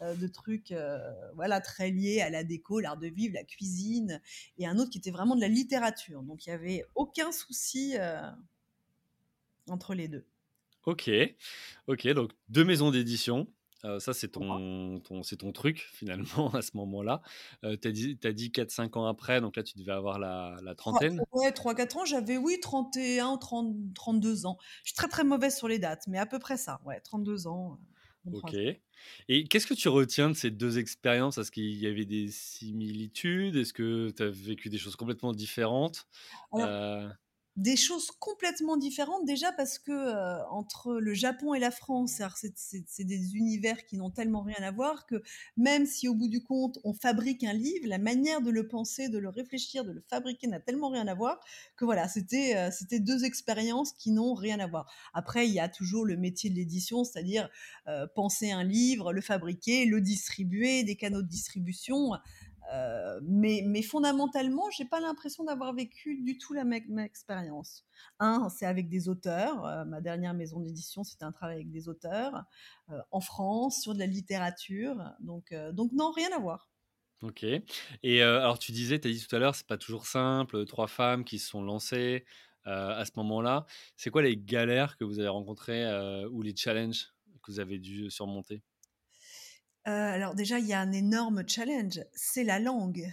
de 0.00 0.26
trucs, 0.28 0.72
heu, 0.72 0.98
voilà, 1.34 1.60
très 1.60 1.90
liés 1.90 2.20
à 2.20 2.30
la 2.30 2.44
déco, 2.44 2.80
l'art 2.80 2.96
de 2.98 3.08
vivre, 3.08 3.34
la 3.34 3.44
cuisine 3.44 4.20
et 4.58 4.66
un 4.66 4.78
autre 4.78 4.90
qui 4.90 4.98
était 4.98 5.10
vraiment 5.10 5.36
de 5.36 5.40
la 5.40 5.48
littérature. 5.48 6.22
Donc 6.22 6.46
il 6.46 6.50
y 6.50 6.52
avait 6.52 6.84
aucun 6.94 7.32
souci, 7.32 7.96
heu, 7.98 8.18
entre 9.68 9.94
les 9.94 10.08
2. 10.08 10.26
OK, 10.86 11.10
OK, 11.86 12.08
donc 12.08 12.32
2 12.48 12.64
maisons 12.64 12.90
d'édition, 12.90 13.52
ça 13.98 14.14
c'est 14.14 14.28
ton 14.30 15.00
ton 15.00 15.22
c'est 15.22 15.36
ton 15.38 15.52
truc 15.52 15.80
finalement 15.92 16.50
à 16.54 16.62
ce 16.62 16.76
moment-là. 16.76 17.20
Heu, 17.64 17.76
tu 17.78 17.88
as 17.88 17.92
dit 17.92 18.18
as 18.24 18.32
dit 18.32 18.50
4-5 18.52 18.96
ans 18.96 19.06
après, 19.06 19.40
donc 19.40 19.56
là 19.56 19.62
tu 19.62 19.76
devais 19.78 19.92
avoir 19.92 20.18
la 20.18 20.56
la 20.62 20.74
trentaine? 20.74 21.26
ouais, 21.32 21.52
3-4 21.52 21.96
ans, 21.98 22.04
j'avais 22.04 22.36
oui 22.36 22.58
31-30-32 22.60 24.46
ans. 24.46 24.58
Je 24.84 24.90
suis 24.90 24.94
très, 24.94 25.08
très 25.08 25.24
mauvaise 25.24 25.56
sur 25.56 25.68
les 25.68 25.78
dates, 25.78 26.06
mais 26.06 26.18
à 26.18 26.26
peu 26.26 26.38
près 26.38 26.56
ça, 26.56 26.80
ouais, 26.84 27.00
32 27.00 27.46
ans, 27.46 27.78
OK 28.32 28.54
23 28.54 28.54
ans. 28.54 28.68
et 29.28 29.44
qu'est-ce 29.44 29.66
que 29.66 29.74
tu 29.74 29.88
retiens 29.88 30.28
de 30.30 30.34
ces 30.34 30.50
2 30.50 30.78
expériences? 30.78 31.38
Est-ce 31.38 31.50
qu'il 31.52 31.64
y 31.78 31.86
avait 31.86 32.04
des 32.04 32.28
similitudes? 32.30 33.56
Est-ce 33.56 33.72
que 33.72 34.10
tu 34.10 34.22
as 34.22 34.28
vécu 34.30 34.68
des 34.70 34.78
choses 34.78 34.96
complètement 34.96 35.32
différentes? 35.32 36.06
Alors 36.52 36.72
Heu, 36.74 37.10
Des 37.58 37.74
choses 37.74 38.12
complètement 38.12 38.76
différentes 38.76 39.26
déjà 39.26 39.50
parce 39.50 39.80
que, 39.80 39.90
heu, 39.90 40.42
entre 40.52 40.94
le 41.00 41.12
Japon 41.12 41.54
et 41.54 41.58
la 41.58 41.72
France, 41.72 42.22
c'est 42.36 43.02
des 43.04 43.34
univers 43.34 43.84
qui 43.84 43.96
n'ont 43.96 44.12
tellement 44.12 44.42
rien 44.42 44.62
à 44.62 44.70
voir 44.70 45.06
que 45.06 45.20
même 45.56 45.84
si 45.84 46.06
au 46.06 46.14
bout 46.14 46.28
du 46.28 46.40
compte 46.40 46.78
on 46.84 46.94
fabrique 46.94 47.42
un 47.42 47.52
livre, 47.52 47.88
la 47.88 47.98
manière 47.98 48.42
de 48.42 48.50
le 48.52 48.68
penser, 48.68 49.08
de 49.08 49.18
le 49.18 49.28
réfléchir, 49.28 49.84
de 49.84 49.90
le 49.90 50.00
fabriquer 50.08 50.46
n'a 50.46 50.60
tellement 50.60 50.88
rien 50.90 51.08
à 51.08 51.14
voir 51.14 51.40
que 51.76 51.84
voilà, 51.84 52.06
c'était, 52.06 52.68
heu, 52.68 52.70
c'était 52.70 53.00
2 53.00 53.24
expériences 53.24 53.90
qui 53.92 54.12
n'ont 54.12 54.34
rien 54.34 54.60
à 54.60 54.68
voir. 54.68 54.86
Après 55.12 55.48
il 55.48 55.52
y 55.52 55.58
a 55.58 55.68
toujours 55.68 56.06
le 56.06 56.16
métier 56.16 56.50
de 56.50 56.54
l'édition, 56.54 57.02
c'est-à-dire, 57.02 57.48
heu, 57.88 58.06
penser 58.14 58.52
un 58.52 58.62
livre, 58.62 59.12
le 59.12 59.20
fabriquer, 59.20 59.84
le 59.84 60.00
distribuer, 60.00 60.84
des 60.84 60.94
canaux 60.94 61.22
de 61.22 61.28
distribution, 61.28 62.12
Heu, 62.72 63.20
mais 63.22 63.62
mais 63.66 63.82
fondamentalement, 63.82 64.70
j'ai 64.70 64.84
pas 64.84 65.00
l'impression 65.00 65.44
d'avoir 65.44 65.72
vécu 65.74 66.22
du 66.22 66.38
tout 66.38 66.52
la 66.52 66.64
même 66.64 66.98
expérience. 66.98 67.86
Un, 68.18 68.48
c'est 68.50 68.66
avec 68.66 68.88
des 68.90 69.08
auteurs, 69.08 69.64
heu, 69.66 69.84
ma 69.86 70.00
dernière 70.00 70.34
maison 70.34 70.60
d'édition, 70.60 71.04
c'était 71.04 71.24
un 71.24 71.32
travail 71.32 71.56
avec 71.56 71.70
des 71.70 71.88
auteurs, 71.88 72.44
heu, 72.90 72.98
en 73.10 73.20
France, 73.20 73.80
sur 73.82 73.94
de 73.94 73.98
la 74.00 74.06
littérature, 74.06 75.02
donc 75.20 75.54
donc 75.72 75.92
non, 75.92 76.10
rien 76.12 76.28
à 76.36 76.38
voir. 76.38 76.68
OK 77.22 77.44
et 78.04 78.22
alors 78.22 78.58
tu 78.60 78.70
disais, 78.72 79.00
tu 79.00 79.08
as 79.08 79.10
dit 79.10 79.26
tout 79.26 79.34
à 79.34 79.38
l'heure, 79.40 79.54
c'est 79.56 79.66
pas 79.66 79.76
toujours 79.78 80.06
simple, 80.06 80.64
3 80.66 80.86
femmes 80.86 81.24
qui 81.24 81.38
se 81.40 81.48
sont 81.48 81.62
lancées, 81.62 82.24
à 82.64 83.04
ce 83.06 83.10
moment-là. 83.16 83.66
C'est 83.96 84.10
quoi 84.10 84.22
les 84.22 84.36
galères 84.36 84.96
que 84.98 85.04
vous 85.04 85.18
avez 85.18 85.28
rencontrées, 85.28 85.84
ou 86.30 86.42
les 86.42 86.54
challenges 86.54 87.08
que 87.42 87.50
vous 87.52 87.60
avez 87.60 87.78
dû 87.80 88.10
surmonter? 88.10 88.62
Heu, 89.88 89.90
alors 89.92 90.34
déjà, 90.36 90.58
il 90.60 90.66
y 90.66 90.72
a 90.72 90.80
un 90.80 90.92
énorme 90.92 91.42
challenge, 91.48 92.00
c'est 92.14 92.44
la 92.44 92.60
langue. 92.60 93.08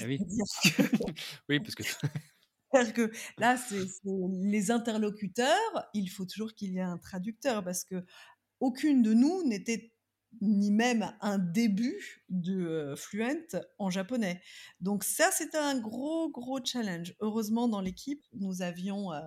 Ah 0.00 0.04
oui. 0.06 0.24
Que 0.64 0.82
Oui, 1.48 1.60
parce 1.60 1.74
que 1.74 1.82
c'est-à-dire 2.72 2.94
que 2.94 3.10
là, 3.38 3.56
c'est 3.56 3.84
les 4.04 4.70
interlocuteurs, 4.70 5.88
il 5.94 6.08
faut 6.08 6.24
toujours 6.24 6.54
qu'il 6.54 6.72
y 6.72 6.78
ait 6.78 6.82
un 6.82 6.98
traducteur 6.98 7.64
parce 7.64 7.84
qu'aucune 7.84 9.02
de 9.02 9.12
nous 9.14 9.42
n'était 9.44 9.92
ni 10.40 10.70
même 10.70 11.12
un 11.20 11.38
début 11.38 12.24
de, 12.28 12.92
heu, 12.92 12.96
fluent 12.96 13.48
en 13.78 13.90
japonais. 13.90 14.42
Donc 14.80 15.02
ça, 15.04 15.30
c'était 15.32 15.58
un 15.58 15.78
gros, 15.80 16.30
gros 16.30 16.60
challenge. 16.64 17.14
Heureusement, 17.20 17.66
dans 17.68 17.80
l'équipe, 17.80 18.24
nous 18.34 18.62
avions, 18.62 19.12
heu, 19.12 19.20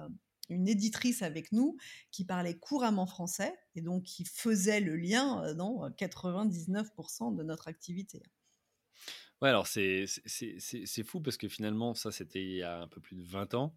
une 0.50 0.68
éditrice 0.68 1.22
avec 1.22 1.52
nous 1.52 1.78
qui 2.12 2.26
parlait 2.26 2.58
couramment 2.58 3.06
français 3.08 3.54
et 3.76 3.82
donc 3.82 4.04
qui 4.04 4.26
faisait 4.26 4.80
le 4.82 4.96
lien, 4.98 5.44
heu, 5.46 5.56
dans 5.56 5.90
99% 5.92 7.32
de 7.32 7.44
notre 7.44 7.68
activité. 7.68 8.24
Ouais, 9.42 9.50
alors 9.50 9.68
c'est 9.68 10.06
fou 11.06 11.22
parce 11.22 11.38
que 11.38 11.48
finalement, 11.50 11.94
ça, 11.94 12.12
c'était 12.12 12.42
il 12.44 12.56
y 12.58 12.64
a 12.64 12.82
un 12.82 12.88
peu 12.88 13.02
plus 13.02 13.16
de 13.18 13.24
20 13.24 13.54
ans. 13.54 13.76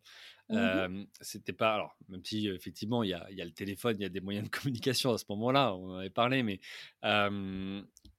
Mmh 0.49 0.87
c'était 1.21 1.53
pas 1.53 1.75
alors 1.75 1.97
même 2.09 2.25
si, 2.25 2.49
heu, 2.49 2.55
effectivement, 2.55 3.03
il 3.03 3.11
y 3.11 3.15
a 3.15 3.27
il 3.31 3.37
y 3.37 3.43
a 3.43 3.45
le 3.45 3.53
téléphone, 3.53 3.97
il 3.99 4.03
y 4.03 4.05
a 4.07 4.09
des 4.09 4.21
moyens 4.21 4.47
de 4.49 4.51
communication 4.57 5.13
à 5.13 5.19
ce 5.19 5.25
moment-là, 5.31 5.75
on 5.75 5.91
en 5.91 5.97
avait 5.99 6.11
parlé, 6.11 6.43
mais 6.45 6.61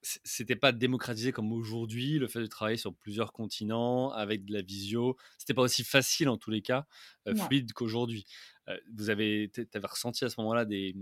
c'était 0.02 0.56
pas 0.56 0.72
démocratisé 0.72 1.32
comme 1.32 1.52
aujourd'hui, 1.52 2.18
le 2.18 2.28
fait 2.28 2.40
de 2.40 2.46
travailler 2.46 2.76
sur 2.78 2.94
plusieurs 2.94 3.32
continents 3.32 4.10
avec 4.12 4.44
de 4.44 4.52
la 4.54 4.62
visio. 4.62 5.16
C'était 5.38 5.54
pas 5.54 5.62
aussi 5.62 5.84
facile 5.84 6.28
en 6.28 6.36
tous 6.38 6.50
les 6.50 6.62
cas, 6.62 6.86
Ouais. 7.30 7.48
fluide 7.48 7.72
qu'aujourd'hui. 7.72 8.26
Heu, 8.68 8.80
vous 8.94 9.10
avez 9.10 9.50
avais 9.74 9.86
ressenti 9.86 10.24
à 10.24 10.30
ce 10.30 10.40
moment-là 10.40 10.64
des 10.64 10.94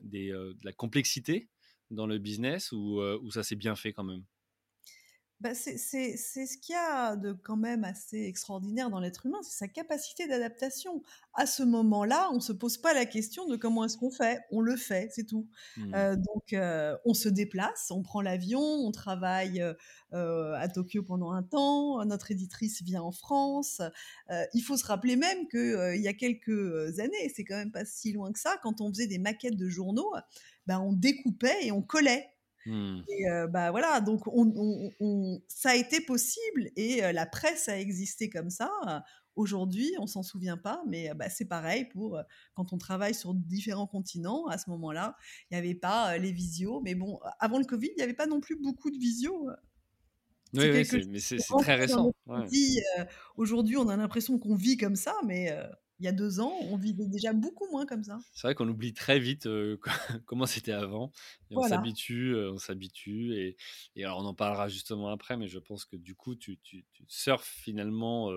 des, 0.00 0.30
heu, 0.32 0.54
de 0.54 0.64
la 0.64 0.72
complexité 0.72 1.48
dans 1.90 2.06
le 2.06 2.18
business 2.18 2.72
ou 2.72 3.30
ça 3.30 3.42
s'est 3.44 3.56
bien 3.56 3.76
fait 3.76 3.92
quand 3.92 4.04
même? 4.04 4.24
Bah, 5.40 5.52
c'est 5.54 5.76
ce 5.76 6.56
qu'il 6.58 6.74
y 6.74 6.78
a 6.78 7.16
de 7.16 7.32
quand 7.32 7.56
même 7.56 7.82
assez 7.84 8.22
extraordinaire 8.22 8.88
dans 8.88 9.00
l'être 9.00 9.26
humain, 9.26 9.40
c'est 9.42 9.58
sa 9.58 9.68
capacité 9.68 10.26
d'adaptation. 10.28 11.02
À 11.34 11.44
ce 11.46 11.64
moment-là, 11.64 12.30
on 12.32 12.38
se 12.40 12.52
pose 12.52 12.78
pas 12.78 12.94
la 12.94 13.04
question 13.04 13.46
de 13.46 13.56
comment 13.56 13.84
est-ce 13.84 13.98
qu'on 13.98 14.12
fait, 14.12 14.40
on 14.52 14.60
le 14.60 14.76
fait, 14.76 15.08
c'est 15.12 15.24
tout. 15.26 15.48
Mmh. 15.76 15.94
Heu, 15.96 16.16
donc 16.16 16.52
heu, 16.52 16.96
on 17.04 17.14
se 17.14 17.28
déplace, 17.28 17.90
on 17.90 18.02
prend 18.02 18.20
l'avion, 18.22 18.60
on 18.62 18.92
travaille, 18.92 19.60
heu, 19.60 19.74
à 20.54 20.68
Tokyo 20.68 21.02
pendant 21.02 21.32
un 21.32 21.42
temps, 21.42 22.02
notre 22.06 22.30
éditrice 22.30 22.82
vient 22.82 23.02
en 23.02 23.12
France. 23.12 23.82
Il 24.54 24.60
faut 24.62 24.76
se 24.76 24.86
rappeler 24.86 25.16
même 25.16 25.46
heu, 25.54 25.96
il 25.96 26.00
y 26.02 26.08
a 26.08 26.14
quelques, 26.14 26.98
années, 27.00 27.32
c'est 27.34 27.44
quand 27.44 27.56
même 27.56 27.72
pas 27.72 27.84
si 27.84 28.12
loin 28.12 28.32
que 28.32 28.38
ça, 28.38 28.56
quand 28.62 28.80
on 28.80 28.88
faisait 28.88 29.08
des 29.08 29.18
maquettes 29.18 29.56
de 29.56 29.68
journaux, 29.68 30.12
bah, 30.66 30.80
on 30.80 30.92
découpait 30.92 31.66
et 31.66 31.72
on 31.72 31.82
collait. 31.82 32.30
Mmh. 32.66 33.04
Et 33.08 33.28
heu, 33.28 33.46
bah, 33.48 33.70
voilà, 33.70 34.00
donc 34.00 34.26
on 34.28 34.52
on 34.56 34.90
on 35.00 35.42
ça 35.48 35.70
a 35.70 35.74
été 35.76 36.00
possible 36.00 36.70
et 36.76 37.04
heu, 37.04 37.12
la 37.12 37.26
presse 37.26 37.68
a 37.68 37.78
existé 37.78 38.30
comme 38.30 38.50
ça. 38.50 38.70
Aujourd'hui, 39.36 39.92
on 39.98 40.06
s'en 40.06 40.22
souvient 40.22 40.56
pas, 40.56 40.82
mais 40.88 41.10
heu, 41.10 41.14
bah, 41.14 41.28
c'est 41.28 41.44
pareil 41.46 41.84
pour, 41.86 42.20
quand 42.54 42.72
on 42.72 42.78
travaille 42.78 43.14
sur 43.14 43.34
différents 43.34 43.86
continents. 43.88 44.46
À 44.46 44.58
ce 44.58 44.70
moment-là, 44.70 45.16
il 45.50 45.54
y 45.54 45.58
avait 45.58 45.74
pas, 45.74 46.16
les 46.18 46.32
visios, 46.32 46.80
mais 46.82 46.94
bon, 46.94 47.18
avant 47.40 47.58
le 47.58 47.64
covid, 47.66 47.90
il 47.96 48.00
y 48.00 48.02
avait 48.02 48.14
pas 48.14 48.26
non 48.26 48.40
plus 48.40 48.56
beaucoup 48.60 48.90
de 48.90 48.96
visios, 48.98 49.48
Oui, 50.54 50.70
oui, 50.70 50.84
mais 50.84 50.84
c'est 50.84 51.56
très 51.56 51.74
récent, 51.74 52.12
ouais. 52.26 52.50
aujourd'hui, 53.36 53.76
on 53.76 53.88
a 53.88 53.96
l'impression 53.96 54.38
qu'on 54.38 54.54
vit 54.54 54.76
comme 54.76 54.96
ça, 54.96 55.14
mais 55.26 55.50
il 56.00 56.04
y 56.04 56.08
a 56.08 56.12
2 56.12 56.40
ans, 56.40 56.52
on 56.62 56.76
vivait 56.76 57.06
déjà 57.06 57.32
beaucoup 57.32 57.66
moins 57.70 57.86
comme 57.86 58.02
ça. 58.04 58.18
C'est 58.32 58.46
vrai 58.48 58.54
qu'on 58.54 58.68
oublie 58.68 58.92
très 58.92 59.18
vite, 59.18 59.48
comment 60.26 60.46
c'était 60.46 60.72
avant 60.72 61.12
et 61.50 61.56
on 61.56 61.62
s'habitue, 61.62 62.34
on 62.36 62.58
s'habitue 62.58 63.34
et 63.34 63.56
et 63.96 64.04
alors 64.04 64.18
on 64.18 64.24
en 64.26 64.34
parlera 64.34 64.68
justement 64.68 65.08
après, 65.08 65.36
mais 65.36 65.48
je 65.48 65.58
pense 65.58 65.84
que 65.84 65.96
du 65.96 66.14
coup 66.14 66.34
tu 66.34 66.58
tu 66.58 66.84
tu 66.92 67.04
surfes 67.08 67.46
finalement, 67.48 68.32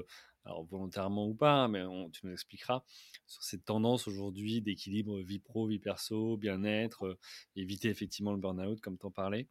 alors 0.45 0.63
volontairement 0.65 1.27
ou 1.27 1.33
pas, 1.35 1.53
hein, 1.63 1.67
mais 1.67 1.81
on 1.83 2.09
tu 2.09 2.25
nous 2.25 2.31
expliqueras, 2.31 2.83
sur 3.25 3.43
cette 3.43 3.65
tendance 3.65 4.07
aujourd'hui 4.07 4.61
d'équilibre 4.61 5.19
vie 5.21 5.39
pro, 5.39 5.67
vie 5.67 5.79
perso, 5.79 6.37
bien-être, 6.37 7.17
éviter 7.55 7.89
effectivement 7.89 8.31
le 8.33 8.39
burn-out 8.39 8.79
comme 8.81 8.97
tu 8.97 9.05
en 9.05 9.11
parlais. 9.11 9.47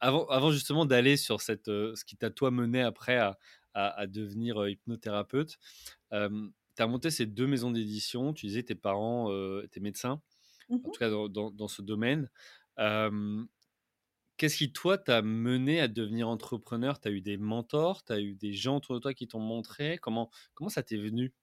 Avant 0.00 0.26
avant 0.28 0.52
justement 0.52 0.86
d'aller 0.86 1.16
sur 1.16 1.40
cette, 1.40 1.66
ce 1.66 2.04
qui 2.04 2.16
t'a 2.16 2.30
toi 2.30 2.50
mené 2.50 2.82
après 2.82 3.16
à 3.18 3.38
à 3.74 3.88
à 4.00 4.06
devenir, 4.06 4.68
hypnothérapeute, 4.68 5.58
tu 6.78 6.82
as 6.84 6.88
monté 6.88 7.10
ces 7.12 7.26
2 7.26 7.46
maisons 7.48 7.72
d'édition, 7.72 8.34
tu 8.34 8.46
disais 8.48 8.64
tes 8.64 8.76
parents, 8.76 9.30
heu, 9.32 9.62
étaient 9.66 9.80
médecins, 9.80 10.22
Mmh 10.68 10.84
en 10.84 10.90
tout 10.90 11.00
cas 11.00 11.10
dans 11.10 11.28
dans 11.28 11.50
dans 11.52 11.68
ce 11.68 11.82
domaine. 11.82 12.30
Qu'est-ce 14.38 14.56
qui 14.56 14.72
toi 14.72 14.96
t'a 14.98 15.20
mené 15.22 15.80
à 15.80 15.86
devenir 15.88 16.28
entrepreneur? 16.30 16.98
Tu 16.98 17.08
as 17.08 17.10
eu 17.10 17.20
des 17.20 17.36
mentors? 17.36 18.04
Tu 18.04 18.12
as 18.14 18.20
eu 18.20 18.34
des 18.34 18.52
gens 18.54 18.76
autour 18.78 18.94
de 18.94 19.00
toi 19.00 19.12
qui 19.14 19.28
t'ont 19.28 19.38
montré? 19.40 19.98
Comment 19.98 20.30
comment 20.54 20.70
ça 20.70 20.82
t'est 20.82 20.96
venu? 20.96 21.34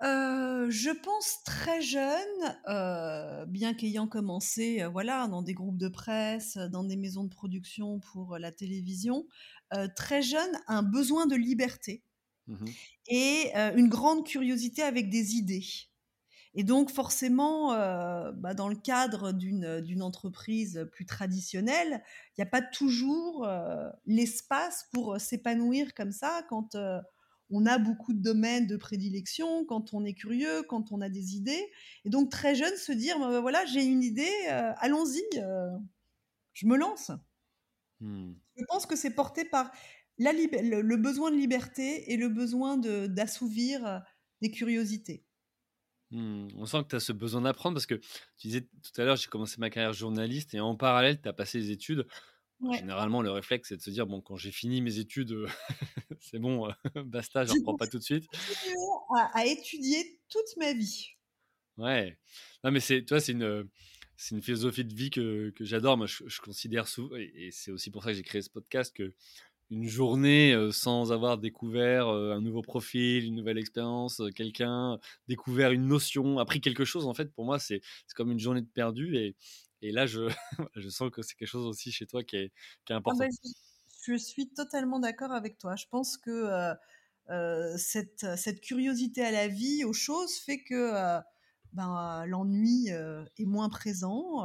Je 0.00 0.90
pense 1.02 1.42
très 1.44 1.80
jeune, 1.82 3.46
bien 3.48 3.74
qu'ayant 3.74 4.08
commencé, 4.08 4.84
voilà, 4.90 5.26
dans 5.28 5.42
des 5.42 5.54
groupes 5.54 5.78
de 5.78 5.88
presse, 5.88 6.56
dans 6.56 6.84
des 6.84 6.96
maisons 6.96 7.24
de 7.24 7.28
production 7.28 8.00
pour, 8.00 8.38
la 8.38 8.52
télévision, 8.52 9.26
très 9.96 10.22
jeune, 10.22 10.52
un 10.66 10.82
besoin 10.82 11.26
de 11.26 11.36
liberté 11.36 12.02
Mmh 12.48 12.74
et 13.08 13.52
une 13.76 13.88
grande 13.88 14.24
curiosité 14.26 14.82
avec 14.82 15.10
des 15.10 15.34
idées 15.34 15.64
et 16.54 16.64
donc 16.64 16.90
forcément, 16.90 17.70
bah, 18.34 18.54
dans 18.54 18.68
le 18.68 18.76
cadre 18.76 19.32
d'une, 19.32 20.02
entreprise, 20.02 20.88
plus 20.92 21.06
traditionnelle, 21.06 22.02
il 22.36 22.40
y 22.40 22.44
a 22.44 22.46
pas 22.46 22.62
toujours, 22.62 23.48
l'espace 24.06 24.86
pour, 24.92 25.20
s'épanouir 25.20 25.94
comme 25.94 26.12
ça 26.12 26.44
quand, 26.50 26.76
on 27.50 27.66
a 27.66 27.78
beaucoup 27.78 28.14
de 28.14 28.20
domaines 28.22 28.66
de 28.66 28.76
prédilection, 28.76 29.64
quand 29.66 29.94
on 29.94 30.04
est 30.04 30.14
curieux, 30.14 30.62
quand 30.64 30.92
on 30.92 31.00
a 31.02 31.08
des 31.10 31.36
idées 31.36 31.70
et 32.04 32.10
donc 32.10 32.30
très 32.30 32.54
jeune 32.54 32.76
se 32.76 32.92
dire: 32.92 33.18
«Bah, 33.20 33.28
bah, 33.30 33.40
voilà, 33.42 33.64
j'ai 33.66 33.84
une 33.84 34.02
idée, 34.02 34.30
allons-y, 34.48 35.22
je 36.54 36.66
me 36.66 36.76
lance». 36.76 37.12
Mmh. 38.00 38.32
Je 38.56 38.64
pense 38.68 38.86
que 38.86 38.96
c'est 38.96 39.10
porté 39.14 39.44
par 39.46 39.70
la 40.18 40.32
lib 40.32 40.52
le 40.54 40.80
le 40.82 40.96
besoin 40.96 41.30
de 41.30 41.36
liberté 41.36 42.12
et 42.12 42.16
le 42.16 42.28
besoin 42.28 42.76
de 42.78 43.06
d'assouvir, 43.06 43.86
heu, 43.86 43.98
des 44.42 44.50
curiosités. 44.50 45.26
Mmh. 46.10 46.48
On 46.56 46.66
sent 46.66 46.82
que 46.84 46.88
tu 46.88 46.96
as 46.96 47.00
ce 47.00 47.12
besoin 47.12 47.40
d'apprendre 47.42 47.74
parce 47.74 47.86
que 47.86 47.94
tu 47.94 48.48
disais 48.48 48.62
tout 48.62 49.00
à 49.00 49.04
l'heure: 49.04 49.16
«J'ai 49.16 49.28
commencé 49.28 49.56
ma 49.58 49.70
carrière 49.70 49.92
journaliste» 49.94 50.52
et 50.54 50.60
en 50.60 50.76
parallèle, 50.76 51.20
tu 51.22 51.28
as 51.28 51.32
passé 51.32 51.58
les 51.58 51.70
études. 51.70 52.06
Ouais. 52.60 52.82
généralement, 52.82 53.22
le 53.22 53.30
réflexe, 53.32 53.70
c'est 53.70 53.76
de 53.78 53.82
se 53.82 53.90
dire: 53.90 54.06
«Bon, 54.06 54.20
quand 54.22 54.36
j'ai 54.36 54.52
fini 54.52 54.82
mes 54.82 54.98
études, 54.98 55.46
c'est 56.20 56.38
bon, 56.40 56.70
basta, 57.06 57.44
je 57.46 57.52
J'ai 57.52 57.54
reprends 57.54 57.76
pas 57.76 57.88
tout 57.88 57.98
de 57.98 58.04
suite». 58.04 58.28
à 59.16 59.38
à 59.38 59.46
étudier 59.46 60.20
toute 60.28 60.56
ma 60.56 60.72
vie. 60.72 61.14
Ouais. 61.78 62.18
Non, 62.64 62.70
mais 62.70 62.80
c'est 62.80 63.04
tu 63.04 63.08
vois, 63.14 63.20
c'est 63.20 63.32
une, 63.32 63.68
c'est 64.16 64.34
une 64.34 64.42
philosophie 64.42 64.84
de 64.84 64.94
vie 64.94 65.10
que 65.10 65.50
que 65.50 65.64
j'adore. 65.64 65.96
Moi, 65.96 66.06
je 66.06 66.24
je 66.28 66.40
considère 66.40 66.86
sou 66.86 67.14
et 67.16 67.32
et 67.46 67.50
c'est 67.50 67.70
aussi 67.70 67.90
pour 67.90 68.02
ça 68.04 68.10
que 68.10 68.16
j'ai 68.16 68.22
créé 68.22 68.42
ce 68.42 68.50
podcast, 68.50 68.94
qu'une 69.72 69.88
journée, 69.88 70.54
sans 70.70 71.12
avoir 71.12 71.38
découvert, 71.38 72.08
un 72.08 72.40
nouveau 72.40 72.62
profil, 72.62 73.24
une 73.24 73.36
nouvelle 73.36 73.58
expérience, 73.58 74.20
quelqu'un, 74.34 74.98
découvert 75.28 75.72
une 75.72 75.86
notion, 75.86 76.38
appris 76.38 76.60
quelque 76.60 76.84
chose, 76.84 77.06
en 77.06 77.14
fait, 77.14 77.32
pour 77.32 77.44
moi, 77.46 77.58
c'est 77.58 77.80
comme 78.14 78.30
une 78.30 78.38
journée 78.38 78.60
de 78.62 78.66
perdu 78.66 79.16
et 79.16 79.34
et 79.84 79.90
là, 79.90 80.06
je 80.06 80.28
je 80.76 80.88
sens 80.88 81.10
que 81.10 81.22
c'est 81.22 81.34
quelque 81.34 81.48
chose 81.48 81.66
aussi 81.66 81.90
chez 81.90 82.06
toi 82.06 82.22
qui 82.22 82.36
est 82.36 82.52
qui 82.84 82.92
est 82.92 82.96
Ah 83.06 83.12
bah, 83.16 83.24
important. 83.24 83.24
je 84.04 84.12
je 84.12 84.16
suis 84.16 84.48
totalement 84.52 84.98
d'accord 84.98 85.32
avec 85.32 85.58
toi. 85.58 85.76
Je 85.76 85.86
pense 85.90 86.16
que, 86.16 86.74
cette, 87.76 88.26
cette 88.36 88.60
curiosité 88.60 89.24
à 89.24 89.30
la 89.30 89.48
vie, 89.48 89.84
aux 89.84 89.92
choses, 89.92 90.36
fait 90.36 90.62
que, 90.62 91.20
ben, 91.72 92.24
l'ennui, 92.26 92.88
est 92.88 93.46
moins 93.46 93.68
présent, 93.68 94.44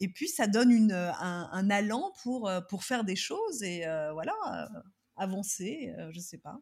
et 0.00 0.08
puis 0.12 0.28
ça 0.28 0.46
donne 0.46 0.70
une, 0.70 0.92
un 0.92 1.48
un 1.52 1.70
allant 1.70 2.12
pour, 2.22 2.48
heu, 2.48 2.60
pour 2.68 2.84
faire 2.84 3.04
des 3.04 3.16
choses 3.16 3.62
et 3.62 3.86
heu, 3.86 4.12
voilà, 4.12 4.34
avancer, 5.16 5.92
je 6.12 6.20
sais 6.20 6.38
pas, 6.38 6.58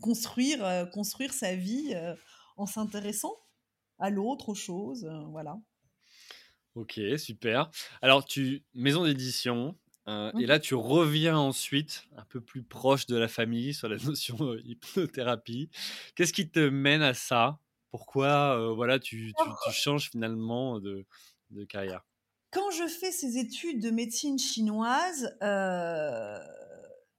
construire, 0.00 0.88
construire 0.92 1.32
sa 1.34 1.56
vie, 1.56 1.94
en 2.56 2.66
s'intéressant 2.66 3.34
à 3.98 4.10
l'autre, 4.10 4.50
aux 4.50 4.54
choses, 4.56 5.06
voilà. 5.30 5.56
OK, 6.74 7.00
super. 7.18 7.70
Alors 8.02 8.24
tu 8.24 8.64
maison 8.74 9.04
d'édition, 9.04 9.78
Mmh 10.32 10.34
et 10.38 10.46
là, 10.46 10.58
tu 10.60 10.74
reviens 10.74 11.38
ensuite 11.38 12.08
un 12.16 12.24
peu 12.24 12.40
plus 12.40 12.62
proche 12.64 13.06
de 13.06 13.16
la 13.16 13.28
famille 13.28 13.72
sur 13.74 13.88
la 13.88 13.96
notion, 14.04 14.36
heu, 14.42 14.60
hypnothérapie. 14.64 15.70
Qu'est-ce 16.16 16.32
qui 16.32 16.50
te 16.50 16.60
mène 16.68 17.02
à 17.02 17.14
ça? 17.14 17.60
Pourquoi, 17.90 18.72
voilà, 18.74 18.98
tu 18.98 19.34
tu 19.36 19.56
tu 19.56 19.72
changes 19.72 20.10
finalement 20.10 20.80
de 20.80 21.06
de 21.50 21.64
carrière? 21.64 22.04
Quand 22.54 22.70
je 22.70 22.86
fais 22.86 23.10
ces 23.10 23.36
études 23.36 23.80
de 23.82 23.90
médecine 23.90 24.38
chinoise, 24.38 25.36
heu, 25.42 26.38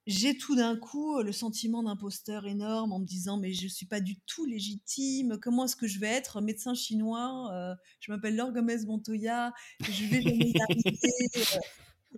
j'ai 0.07 0.37
tout 0.37 0.55
d'un 0.55 0.77
coup 0.77 1.21
le 1.21 1.33
sentiment 1.33 1.83
d'imposteur 1.83 2.47
énorme 2.47 2.93
en 2.93 2.99
me 2.99 3.05
disant: 3.05 3.37
«Mais 3.37 3.51
je 3.51 3.67
suis 3.67 3.85
pas 3.85 3.99
du 3.99 4.17
tout 4.21 4.45
légitime. 4.45 5.37
Comment 5.41 5.65
est-ce 5.65 5.75
que 5.75 5.87
je 5.87 5.99
vais 5.99 6.07
être 6.07 6.39
médecin 6.39 6.73
chinois? 6.73 7.49
Heu, 7.53 7.75
je 7.99 8.13
m'appelle 8.13 8.37
Laure 8.37 8.53
Gomez 8.53 8.85
Montoya, 8.85 9.53
je 9.81 10.05
vais 10.05 10.21
jamais 10.21 10.51
y 10.51 10.61
arriver». 10.61 10.99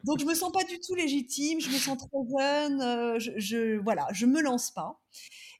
Donc 0.03 0.19
je 0.19 0.25
me 0.25 0.35
sens 0.35 0.51
pas 0.51 0.63
du 0.63 0.79
tout 0.79 0.93
légitime, 0.93 1.59
je 1.59 1.69
me 1.69 1.77
sens 1.77 1.97
trop 1.97 2.27
jeune, 2.39 3.19
je 3.19 3.31
je 3.37 3.79
voilà, 3.79 4.07
je 4.13 4.27
me 4.27 4.41
lance 4.41 4.69
pas 4.71 5.01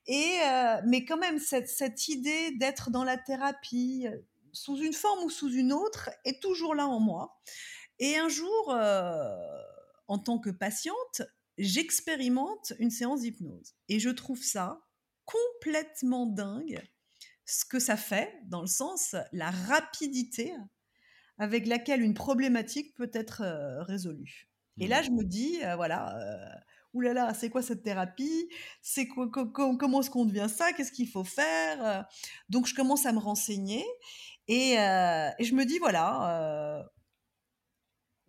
et 0.08 0.38
mais 0.86 1.06
quand 1.06 1.18
même 1.18 1.40
cette 1.40 2.08
idée 2.08 2.52
d'être 2.60 2.92
dans 2.92 3.04
la 3.04 3.18
thérapie, 3.18 4.08
sous 4.58 4.78
une 4.78 4.94
forme 4.94 5.24
ou 5.26 5.30
sous 5.30 5.52
une 5.52 5.74
autre, 5.74 6.10
est 6.26 6.42
toujours 6.42 6.76
là 6.76 6.88
en 6.88 7.00
moi 7.00 7.40
et 8.00 8.18
un 8.18 8.30
jour, 8.30 8.72
heu, 8.74 9.64
en 10.08 10.20
tant 10.20 10.40
que 10.40 10.50
patiente, 10.50 11.22
j'expérimente 11.58 12.74
une 12.80 12.92
séance 12.92 13.22
d'hypnose 13.22 13.76
et 13.90 14.00
je 14.00 14.10
trouve 14.10 14.44
ça 14.44 14.82
complètement 15.26 16.26
dingue, 16.28 16.82
ce 17.46 17.66
que 17.66 17.80
ça 17.80 17.98
fait, 17.98 18.40
dans 18.48 18.62
le 18.62 18.68
sens, 18.68 19.16
la 19.34 19.52
rapidité 19.52 20.54
avec 21.38 21.68
laquelle 21.68 22.02
une 22.02 22.14
problématique 22.14 22.96
peut 22.96 23.12
être, 23.14 23.44
heu, 23.44 23.82
résolue 23.84 24.50
et 24.80 24.88
là, 24.88 25.02
Mmh. 25.02 25.08
je 25.08 25.10
me 25.12 25.24
dis, 25.24 25.60
heu, 25.64 25.76
voilà, 25.76 26.16
heu: 26.20 26.60
«Ouh 26.94 27.02
là 27.02 27.14
là, 27.14 27.34
c'est 27.34 27.50
quoi 27.50 27.62
cette 27.64 27.84
thérapie? 27.84 28.50
C'est 28.82 29.08
quoi 29.08 29.30
co 29.32 29.48
co 29.48 29.76
comment 29.78 30.02
est-ce 30.02 30.10
qu'on 30.12 30.26
devient 30.26 30.48
ça? 30.50 30.72
Qu'est-ce 30.74 30.92
qu'il 30.92 31.10
faut 31.10 31.24
faire?» 31.24 32.08
donc 32.50 32.68
je 32.68 32.76
commence 32.76 33.06
à 33.08 33.12
me 33.14 33.20
renseigner 33.20 33.84
et 34.48 34.78
heu 34.78 35.30
et 35.40 35.44
je 35.44 35.56
me 35.56 35.66
dis: 35.66 35.80
«Voilà, 35.80 36.82
heu» 36.84 36.90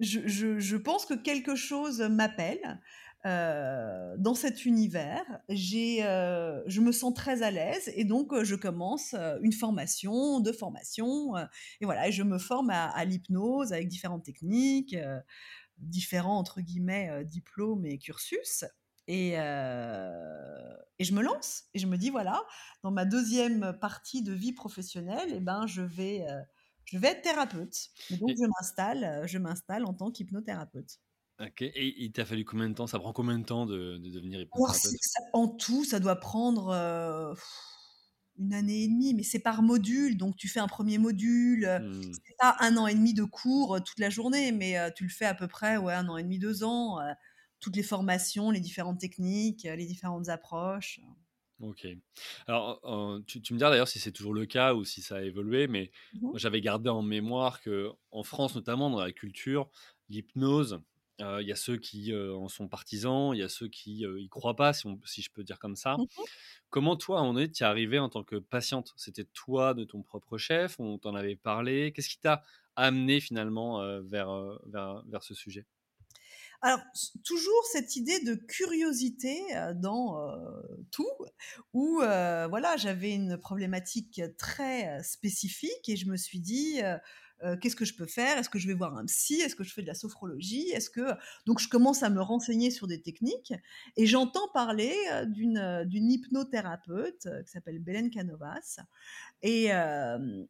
Je 0.00 0.76
pense 0.76 1.06
que 1.06 1.14
quelque 1.14 1.56
chose 1.56 2.00
m'appelle, 2.00 2.80
heu, 3.26 4.14
dans 4.18 4.34
cet 4.34 4.64
univers. 4.64 5.24
J'ai, 5.48 5.98
je 6.02 6.80
me 6.80 6.92
sens 6.92 7.14
très 7.14 7.42
à 7.42 7.50
l'aise 7.50 7.90
et 7.96 8.04
donc 8.04 8.32
je 8.44 8.54
commence, 8.54 9.14
une 9.42 9.52
formation, 9.52 10.38
2 10.40 10.52
formations, 10.52 11.36
et 11.80 11.84
voilà 11.84 12.08
et 12.08 12.12
je 12.12 12.22
me 12.22 12.38
forme 12.38 12.70
à 12.70 12.86
à 12.90 13.04
l'hypnose 13.04 13.72
avec 13.72 13.88
différentes 13.88 14.24
techniques, 14.24 14.96
différents 15.78 16.38
entre 16.38 16.60
guillemets, 16.60 17.24
«diplômes» 17.24 17.86
et 17.86 17.98
cursus 17.98 18.64
et 19.08 19.34
je 21.00 21.12
me 21.14 21.22
lance 21.22 21.64
et 21.74 21.78
je 21.78 21.86
me 21.86 21.96
dis: 21.98 22.10
«Voilà, 22.10 22.44
dans 22.82 22.90
ma 22.92 23.04
deuxième 23.06 23.78
partie 23.80 24.22
de 24.22 24.32
vie 24.32 24.52
professionnelle 24.52 25.32
et 25.34 25.40
ben, 25.40 25.66
je 25.66 25.82
vais, 25.82 26.26
je 26.84 26.98
vais 26.98 27.08
être 27.08 27.22
thérapeute» 27.22 27.88
et 28.10 28.16
donc 28.16 28.32
Et 28.32 28.38
je 28.38 28.46
m'installe, 28.46 29.26
je 29.28 29.38
m'installe 29.38 29.84
en 29.86 29.94
tant 29.94 30.10
qu'hypnothérapeute. 30.12 30.98
OK 31.40 31.62
et 31.62 32.02
il 32.02 32.10
t'a 32.12 32.24
fallu 32.24 32.44
combien 32.44 32.68
de 32.68 32.74
temps? 32.74 32.86
Ça 32.88 32.98
prend 32.98 33.12
combien 33.12 33.38
de 33.38 33.44
temps 33.44 33.64
de 33.64 33.96
de 33.98 34.10
devenir 34.10 34.40
Alors 34.56 34.74
c'est 34.74 34.96
hypnothérapeute? 34.96 35.00
ça 35.00 35.20
en 35.34 35.48
tout, 35.48 35.84
ça 35.84 36.00
doit 36.00 36.16
prendre, 36.16 36.72
1 38.38 38.52
année 38.52 38.84
et 38.84 38.88
demie, 38.88 39.14
mais 39.14 39.22
c'est 39.24 39.40
par 39.40 39.62
module, 39.62 40.16
donc 40.16 40.36
tu 40.36 40.48
fais 40.48 40.60
un 40.60 40.68
1er 40.68 40.98
module, 40.98 41.64
Mmh. 41.76 42.18
c'est 42.26 42.36
pas 42.38 42.56
1 42.60 42.76
an 42.78 42.86
et 42.86 42.94
demi 42.94 43.14
de 43.14 43.24
cours, 43.24 43.82
toute 43.84 43.98
la 44.00 44.10
journée, 44.10 44.52
mais 44.52 44.76
tu 44.96 45.04
le 45.04 45.10
fais 45.10 45.26
à 45.26 45.34
peu 45.34 45.48
près, 45.48 45.76
ouais, 45.76 45.94
1 45.94 46.08
an 46.08 46.16
et 46.18 46.22
demi, 46.24 46.38
2 46.38 46.64
ans, 46.64 46.98
toutes 47.60 47.76
les 47.76 47.82
formations, 47.82 48.50
les 48.50 48.60
différentes 48.60 49.00
techniques, 49.00 49.66
heu, 49.66 49.74
les 49.74 49.86
différentes 49.86 50.28
approches. 50.28 51.00
OK. 51.60 51.86
Alors, 52.46 52.80
tu 53.26 53.42
tu 53.42 53.52
me 53.52 53.58
diras 53.58 53.70
d'ailleurs 53.70 53.88
si 53.88 53.98
c'est 53.98 54.12
toujours 54.12 54.32
le 54.34 54.46
cas 54.46 54.74
ou 54.74 54.84
si 54.84 55.02
ça 55.02 55.16
a 55.16 55.22
évolué, 55.22 55.66
mais 55.66 55.90
Mmh 56.12 56.34
j'avais 56.34 56.60
gardé 56.60 56.88
en 56.88 57.02
mémoire 57.02 57.60
qu'en 57.62 58.22
France, 58.22 58.54
notamment 58.54 58.90
dans 58.90 59.00
la 59.00 59.10
culture, 59.12 59.68
l'hypnose, 60.08 60.80
heu, 61.20 61.42
il 61.42 61.48
y 61.48 61.52
a 61.52 61.56
ceux 61.56 61.76
qui, 61.78 62.12
heu, 62.12 62.32
en 62.36 62.48
sont 62.48 62.68
partisans, 62.68 63.32
il 63.34 63.38
y 63.38 63.42
a 63.42 63.48
ceux 63.48 63.66
qui, 63.68 64.04
y 64.06 64.28
croient 64.28 64.54
pas, 64.56 64.72
si 64.72 64.86
on 64.86 65.00
si 65.04 65.20
je 65.22 65.30
peux 65.32 65.42
dire 65.42 65.58
comme 65.58 65.74
ça. 65.74 65.98
Mmh 65.98 66.06
mh. 66.16 66.28
Comment 66.70 66.96
toi, 66.96 67.18
à 67.18 67.20
un 67.20 67.24
moment 67.24 67.34
donné, 67.34 67.50
tu 67.52 67.62
y 67.62 67.66
es 67.66 67.68
arrivée 67.68 67.98
en 68.00 68.08
tant 68.10 68.24
que 68.24 68.36
patiente? 68.36 68.94
C'était 68.96 69.24
toi 69.24 69.74
de 69.74 69.84
ton 69.84 70.02
propre 70.02 70.38
chef? 70.38 70.80
On 70.80 70.98
t'en 70.98 71.14
avait 71.16 71.36
parlé? 71.36 71.92
Qu'est-ce 71.94 72.10
qui 72.10 72.20
t'a 72.20 72.44
amenée 72.76 73.20
finalement, 73.20 73.80
vers, 74.02 74.30
vers 74.66 75.02
vers 75.08 75.22
ce 75.24 75.34
sujet? 75.34 75.66
Alors, 76.60 76.80
toujours 77.24 77.64
cette 77.70 77.94
idée 77.94 78.18
de 78.20 78.34
curiosité, 78.34 79.38
heu, 79.54 79.74
dans, 79.74 80.18
heu, 80.28 80.86
tout, 80.90 81.06
où, 81.72 82.00
heu, 82.02 82.46
voilà, 82.48 82.76
j'avais 82.76 83.14
une 83.14 83.36
problématique 83.38 84.20
très, 84.38 85.00
spécifique 85.04 85.88
et 85.88 85.96
je 85.96 86.06
me 86.08 86.16
suis 86.16 86.40
dit, 86.40 86.80
heu: 87.44 87.56
«Qu'est-ce 87.56 87.76
que 87.76 87.84
je 87.84 87.94
peux 87.94 88.06
faire? 88.06 88.38
Est-ce 88.38 88.48
que 88.50 88.58
je 88.58 88.66
vais 88.68 88.74
voir 88.74 88.96
un 88.96 89.04
psy? 89.06 89.40
Est-ce 89.40 89.54
que 89.56 89.64
je 89.64 89.72
fais 89.72 89.82
de 89.82 89.86
la 89.86 89.94
sophrologie? 89.94 90.68
Est-ce 90.70 90.90
que» 90.90 91.02
donc 91.46 91.60
je 91.60 91.68
commence 91.68 92.02
à 92.02 92.10
me 92.10 92.20
renseigner 92.22 92.70
sur 92.70 92.86
des 92.86 93.00
techniques 93.02 93.52
et 93.96 94.06
j'entends 94.06 94.48
parler, 94.54 94.94
heu, 95.12 95.26
d'une, 95.26 95.58
heu, 95.58 95.86
d'une 95.86 96.10
hypnothérapeute, 96.10 97.28
qui 97.46 97.50
s'appelle 97.52 97.78
Belén 97.80 98.10
Canovas 98.10 98.78
et 99.42 99.68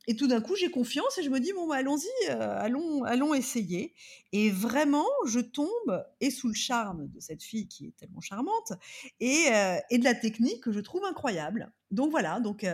et 0.06 0.16
tout 0.16 0.26
d'un 0.28 0.40
coup, 0.40 0.56
j'ai 0.56 0.70
confiance 0.70 1.18
et 1.18 1.22
je 1.22 1.30
me 1.30 1.40
dis: 1.40 1.52
«Bon, 1.54 1.68
bah, 1.68 1.76
allons-y, 1.76 2.28
allons 2.30 3.04
allons 3.04 3.34
essayer» 3.34 3.94
et 4.32 4.50
vraiment, 4.50 5.06
je 5.26 5.40
tombe 5.40 6.04
et 6.20 6.30
sous 6.30 6.48
le 6.48 6.54
charme 6.54 7.08
de 7.08 7.20
cette 7.20 7.42
fille 7.42 7.68
qui 7.68 7.86
est 7.88 7.96
tellement 7.96 8.20
charmante 8.20 8.72
et 9.20 9.46
et 9.90 9.98
de 9.98 10.04
la 10.04 10.14
technique 10.14 10.62
que 10.62 10.72
je 10.72 10.80
trouve 10.80 11.04
incroyable. 11.04 11.72
Donc 11.90 12.10
voilà, 12.10 12.40
donc 12.40 12.66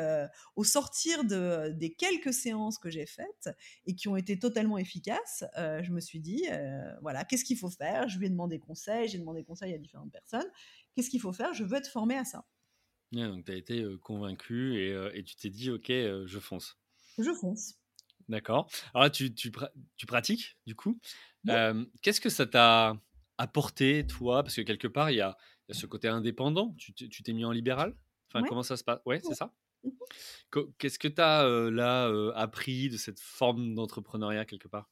au 0.56 0.64
sortir 0.64 1.24
de 1.24 1.70
des 1.70 1.94
quelques 1.94 2.32
séances 2.32 2.78
que 2.78 2.90
j'ai 2.90 3.06
faites 3.06 3.50
et 3.86 3.94
qui 3.94 4.08
ont 4.08 4.16
été 4.16 4.38
totalement 4.38 4.76
efficaces, 4.78 5.44
je 5.56 5.90
me 5.92 6.00
suis 6.00 6.20
dit, 6.20 6.46
«Voilà, 7.00 7.24
qu'est-ce 7.24 7.44
qu'il 7.44 7.58
faut 7.58 7.70
faire?» 7.70 8.08
je 8.08 8.18
lui 8.18 8.26
ai 8.26 8.30
demandé 8.30 8.58
conseil, 8.58 9.08
j'ai 9.08 9.18
demandé 9.18 9.44
conseil 9.44 9.72
à 9.72 9.78
différentes 9.78 10.12
personnes. 10.12 10.50
«Qu'est-ce 10.94 11.10
qu'il 11.10 11.20
faut 11.20 11.32
faire? 11.32 11.54
Je 11.54 11.64
veux 11.64 11.76
être 11.76 11.90
formée 11.90 12.16
à 12.16 12.24
ça». 12.24 12.44
Donc 13.12 13.44
tu 13.44 13.52
as 13.52 13.54
été, 13.56 13.84
convaincue 14.02 14.80
et 14.80 15.22
tu 15.24 15.36
t'es 15.36 15.50
dit: 15.50 15.70
«OK, 15.70 15.86
je 15.88 16.38
fonce». 16.40 16.78
Je 17.18 17.32
fonce. 17.32 17.74
D'accord. 18.28 18.68
Alors 18.94 19.04
là, 19.04 19.10
tu 19.10 19.32
tu 19.34 19.50
pra 19.50 19.70
tu 19.96 20.06
pratiques, 20.06 20.56
du 20.66 20.74
coup. 20.74 20.98
Qu'est-ce 22.02 22.20
que 22.20 22.30
ça 22.30 22.46
t'a 22.46 22.96
apporté, 23.38 24.06
toi? 24.06 24.42
Parce 24.42 24.56
que 24.56 24.62
quelque 24.62 24.88
part, 24.88 25.10
il 25.10 25.16
y 25.18 25.20
a 25.20 25.36
y 25.68 25.72
a 25.72 25.74
ce 25.74 25.86
côté 25.86 26.08
indépendant. 26.08 26.74
Tu 26.78 26.94
t'es 26.94 27.32
mis 27.32 27.44
en 27.44 27.52
libéral? 27.52 27.94
Enfin, 28.34 28.42
ouais, 28.42 28.48
comment 28.48 28.62
ça 28.62 28.76
se 28.76 28.84
passe? 28.84 29.00
Ouais, 29.06 29.20
c'est 29.20 29.34
ça? 29.34 29.52
Mmh 29.84 29.90
qu'est-ce 30.78 30.98
que 30.98 31.08
tu 31.08 31.20
as, 31.20 31.44
là, 31.70 32.06
appris 32.34 32.88
de 32.88 32.96
cette 32.96 33.20
forme 33.20 33.74
d'entrepreneuriat, 33.74 34.44
quelque 34.44 34.68
part? 34.68 34.90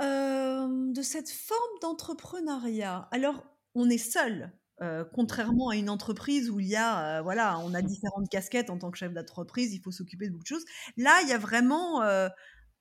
De 0.00 1.02
cette 1.02 1.30
forme 1.30 1.78
d'entrepreneuriat, 1.82 3.08
alors 3.12 3.44
on 3.74 3.88
est 3.90 3.98
seul, 3.98 4.52
Mmh. 4.80 5.04
contrairement 5.14 5.70
à 5.70 5.76
une 5.76 5.88
entreprise 5.90 6.50
où 6.50 6.60
il 6.60 6.66
y 6.68 6.76
a, 6.76 7.22
voilà, 7.22 7.58
on 7.60 7.74
a 7.74 7.82
différentes 7.82 8.28
casquettes 8.30 8.70
en 8.70 8.78
tant 8.78 8.90
que 8.90 8.98
chef 8.98 9.12
d'entreprise, 9.12 9.72
il 9.74 9.80
faut 9.80 9.90
s'occuper 9.92 10.26
de 10.26 10.32
beaucoup 10.32 10.44
de 10.44 10.48
choses. 10.48 10.64
Là, 10.96 11.20
il 11.22 11.28
y 11.28 11.32
a 11.32 11.38
vraiment, 11.38 12.02
un 12.02 12.30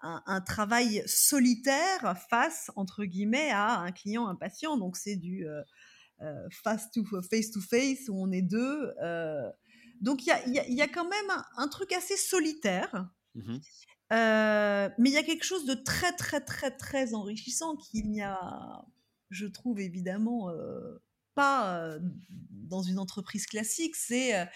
un 0.01 0.41
travail 0.41 1.03
«solitaire» 1.07 2.15
face, 2.29 2.69
entre 2.75 3.05
guillemets, 3.05 3.49
à 3.51 3.79
un 3.79 3.91
client 3.91 4.27
impatient. 4.27 4.77
Donc 4.77 4.97
c'est 4.97 5.15
du, 5.15 5.45
face 6.63 6.91
to 6.91 7.03
face 7.29 7.51
to 7.51 7.61
face 7.61 8.09
où 8.09 8.21
on 8.21 8.31
est 8.31 8.41
2. 8.41 8.93
heu, 9.03 9.51
donc 10.01 10.23
il 10.25 10.29
y 10.29 10.31
a 10.31 10.45
il 10.47 10.53
y 10.53 10.59
a 10.59 10.67
il 10.67 10.73
y 10.75 10.81
a 10.81 10.87
quand 10.87 11.07
même 11.09 11.29
un 11.29 11.43
un 11.57 11.67
truc 11.67 11.91
assez 11.93 12.17
solitaire 12.17 13.09
Mmh 13.35 13.65
Heu, 14.11 14.91
mais 14.99 15.09
il 15.09 15.13
y 15.13 15.17
a 15.17 15.23
quelque 15.23 15.43
chose 15.45 15.65
de 15.65 15.73
très, 15.73 16.13
très, 16.15 16.41
très, 16.41 16.71
très 16.71 17.13
enrichissant 17.15 17.75
qu'il 17.75 18.09
n'y 18.11 18.21
a, 18.21 18.85
je 19.31 19.47
trouve 19.47 19.79
évidemment, 19.79 20.51
pas, 21.33 21.97
dans 22.51 22.81
une 22.83 22.99
entreprise 22.99 23.45
classique. 23.45 23.95
C'est, 23.95 24.47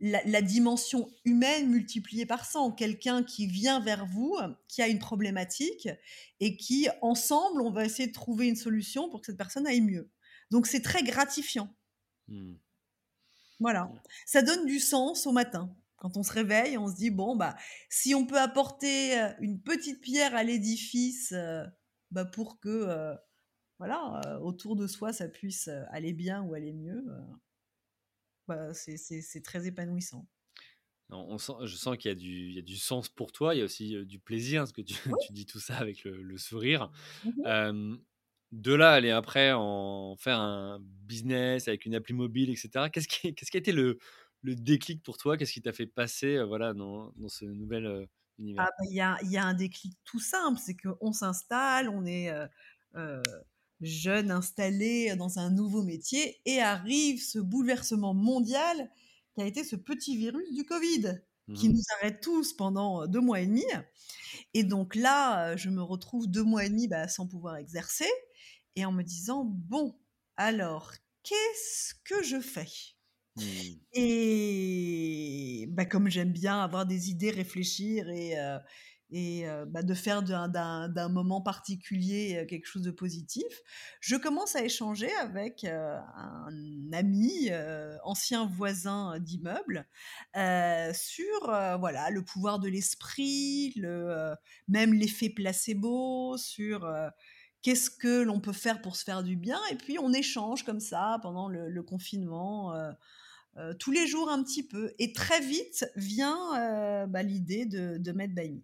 la 0.00 0.22
la 0.24 0.42
dimension 0.42 1.10
humaine 1.24 1.70
multipliée 1.70 2.26
par 2.26 2.44
100. 2.44 2.72
Quelqu'un 2.72 3.22
qui 3.22 3.46
vient 3.46 3.80
vers 3.80 4.06
vous, 4.06 4.36
qui 4.68 4.82
a 4.82 4.88
une 4.88 4.98
problématique 4.98 5.88
et 6.40 6.56
qui, 6.56 6.88
ensemble, 7.00 7.62
on 7.62 7.70
va 7.70 7.84
essayer 7.84 8.08
de 8.08 8.12
trouver 8.12 8.48
une 8.48 8.56
solution 8.56 9.08
pour 9.08 9.20
que 9.20 9.26
cette 9.26 9.38
personne 9.38 9.66
aille 9.66 9.80
mieux. 9.80 10.10
Donc 10.50 10.66
c'est 10.66 10.82
très 10.82 11.02
gratifiant. 11.02 11.74
Mmh. 12.28 12.56
Voilà, 13.60 13.92
ça 14.26 14.42
donne 14.42 14.66
du 14.66 14.80
sens 14.80 15.26
au 15.26 15.32
matin. 15.32 15.76
Quand 15.96 16.16
on 16.16 16.22
se 16.22 16.32
réveille, 16.32 16.76
on 16.76 16.88
se 16.88 16.96
dit: 16.96 17.10
«Bon, 17.10 17.36
bah, 17.36 17.56
si 17.88 18.14
on 18.14 18.26
peut 18.26 18.38
apporter, 18.38 19.18
heu, 19.18 19.28
une 19.40 19.62
petite 19.62 20.00
pierre 20.00 20.34
à 20.34 20.42
l'édifice, 20.42 21.32
heu, 21.32 21.64
bah, 22.10 22.24
pour 22.24 22.58
que, 22.60 22.68
heu, 22.68 23.16
voilà, 23.78 24.40
autour 24.42 24.76
de 24.76 24.86
soi, 24.88 25.12
ça 25.12 25.28
puisse, 25.28 25.68
aller 25.90 26.12
bien 26.14 26.42
ou 26.42 26.54
aller 26.54 26.72
mieux», 26.72 27.04
bah, 28.48 28.72
c'est 28.74 29.42
très 29.42 29.66
épanouissant. 29.66 30.26
On 31.10 31.36
sent 31.38 31.52
je 31.64 31.76
sens 31.76 31.96
qu'il 31.98 32.08
y 32.08 32.12
a 32.12 32.14
du 32.14 32.48
il 32.48 32.54
y 32.54 32.58
a 32.58 32.62
du 32.62 32.76
sens 32.76 33.08
pour 33.10 33.30
toi, 33.30 33.54
il 33.54 33.58
y 33.58 33.60
a 33.60 33.64
aussi, 33.64 34.04
du 34.06 34.18
plaisir 34.20 34.62
parce 34.62 34.72
que 34.72 34.80
tu 34.82 34.96
Oui. 35.06 35.18
tu 35.18 35.32
dis 35.32 35.44
tout 35.46 35.60
ça 35.60 35.76
avec 35.76 36.02
le 36.04 36.22
le 36.22 36.38
sourire. 36.38 36.90
Mmh 37.22 37.48
de 38.54 38.74
là 38.74 38.92
aller 38.92 39.10
après 39.10 39.52
en 39.52 40.16
faire 40.18 40.38
un 40.40 40.80
business 40.82 41.68
avec 41.68 41.86
une 41.86 41.94
appli 41.94 42.14
mobile 42.14 42.50
et 42.50 42.56
cetera, 42.56 42.90
qu'est-ce 42.90 43.08
qui 43.08 43.34
qu'est-ce 43.34 43.50
qui 43.50 43.56
a 43.58 43.60
été 43.60 43.72
le 43.72 43.98
le 44.42 44.54
déclic 44.56 45.02
pour 45.02 45.18
toi? 45.18 45.36
Qu'est-ce 45.36 45.52
qui 45.54 45.62
t'a 45.62 45.72
fait 45.72 45.86
passer, 45.86 46.36
heu, 46.36 46.44
voilà, 46.44 46.74
dans 46.74 47.12
dans 47.16 47.28
ce 47.28 47.44
nouvel, 47.46 47.86
heu, 47.86 48.06
Ah 48.56 48.66
univers? 48.66 48.68
bah, 48.78 48.84
il 48.88 48.92
y 48.92 49.32
y 49.32 49.36
a 49.36 49.44
un 49.44 49.54
déclic 49.54 49.98
tout 50.04 50.20
simple, 50.20 50.60
c'est 50.64 50.76
qu'on 50.76 51.12
s'installe, 51.12 51.88
on 51.88 52.04
est, 52.06 52.30
heu, 52.30 52.48
jeune, 53.80 54.30
installé, 54.30 55.16
dans 55.16 55.38
un 55.38 55.50
nouveau 55.50 55.82
métier 55.82 56.40
et 56.46 56.60
arrive 56.60 57.22
ce 57.22 57.38
bouleversement 57.38 58.14
mondial 58.14 58.90
qui 59.34 59.42
a 59.42 59.46
été 59.46 59.64
ce 59.64 59.76
petit 59.76 60.16
virus 60.16 60.52
du 60.52 60.64
covid, 60.64 61.20
Mmh 61.48 61.54
qui 61.54 61.68
mh. 61.70 61.74
nous 61.74 61.82
arrête 62.00 62.20
tous 62.22 62.52
pendant, 62.54 63.02
heu, 63.04 63.08
2 63.08 63.20
mois 63.20 63.40
et 63.40 63.46
demi 63.46 63.64
et 64.54 64.64
donc 64.64 64.94
là, 64.94 65.56
je 65.56 65.70
me 65.70 65.82
retrouve 65.82 66.28
2 66.28 66.44
mois 66.44 66.64
et 66.64 66.70
demi, 66.70 66.88
bah, 66.88 67.08
sans 67.08 67.26
pouvoir 67.28 67.56
exercer 67.56 68.06
et 68.76 68.84
en 68.84 68.92
me 68.92 69.02
disant: 69.02 69.44
«Bon, 69.44 69.98
alors 70.36 70.92
qu'est-ce 71.22 71.94
que 72.04 72.22
je 72.24 72.40
fais?» 72.40 72.68
Mmh. 73.36 73.84
Et 73.92 75.66
bah, 75.70 75.84
comme 75.86 76.08
j'aime 76.10 76.32
bien 76.32 76.60
avoir 76.62 76.86
des 76.86 77.10
idées, 77.10 77.30
réfléchir 77.30 78.08
et 78.10 78.38
heu 78.38 78.58
et 79.10 79.46
heu, 79.46 79.64
bah, 79.66 79.82
de 79.82 79.94
faire 79.94 80.22
d'un 80.24 81.08
moment 81.10 81.40
particulier, 81.40 82.38
heu, 82.42 82.46
quelque 82.46 82.66
chose 82.66 82.82
de 82.82 82.90
positif, 82.90 83.44
je 84.00 84.16
commence 84.16 84.56
à 84.56 84.64
échanger 84.64 85.10
avec, 85.20 85.64
un 85.64 86.48
ami, 86.92 87.50
ancien 88.04 88.46
voisin 88.46 89.18
d'immeuble, 89.20 89.86
sur, 90.34 91.40
voilà, 91.80 92.10
le 92.10 92.24
pouvoir 92.24 92.58
de 92.58 92.68
l'esprit, 92.68 93.72
le, 93.76 94.34
même 94.68 94.94
l'effet 94.94 95.30
placebo, 95.30 96.36
sur, 96.38 96.84
qu'est-ce 97.64 97.90
que 97.90 98.22
l'on 98.22 98.40
peut 98.40 98.54
faire 98.54 98.82
pour 98.82 98.96
se 98.96 99.04
faire 99.04 99.24
du 99.24 99.36
bien 99.36 99.60
et 99.72 99.76
puis 99.76 99.98
on 99.98 100.14
échange 100.14 100.64
comme 100.64 100.80
ça 100.80 101.18
pendant 101.22 101.48
le 101.50 101.82
confinement, 101.84 102.76
heu 102.76 102.92
heu, 103.58 103.74
tous 103.78 103.92
les 103.92 104.06
jours 104.08 104.30
un 104.30 104.42
petit 104.44 104.66
peu 104.66 104.94
et 105.00 105.12
très 105.14 105.40
vite 105.40 105.86
vient, 105.96 106.38
heu, 107.04 107.06
bah, 107.08 107.22
l'idée 107.24 107.66
de 107.66 107.98
de 107.98 108.12
Made 108.12 108.34
by 108.34 108.50
Me. 108.52 108.60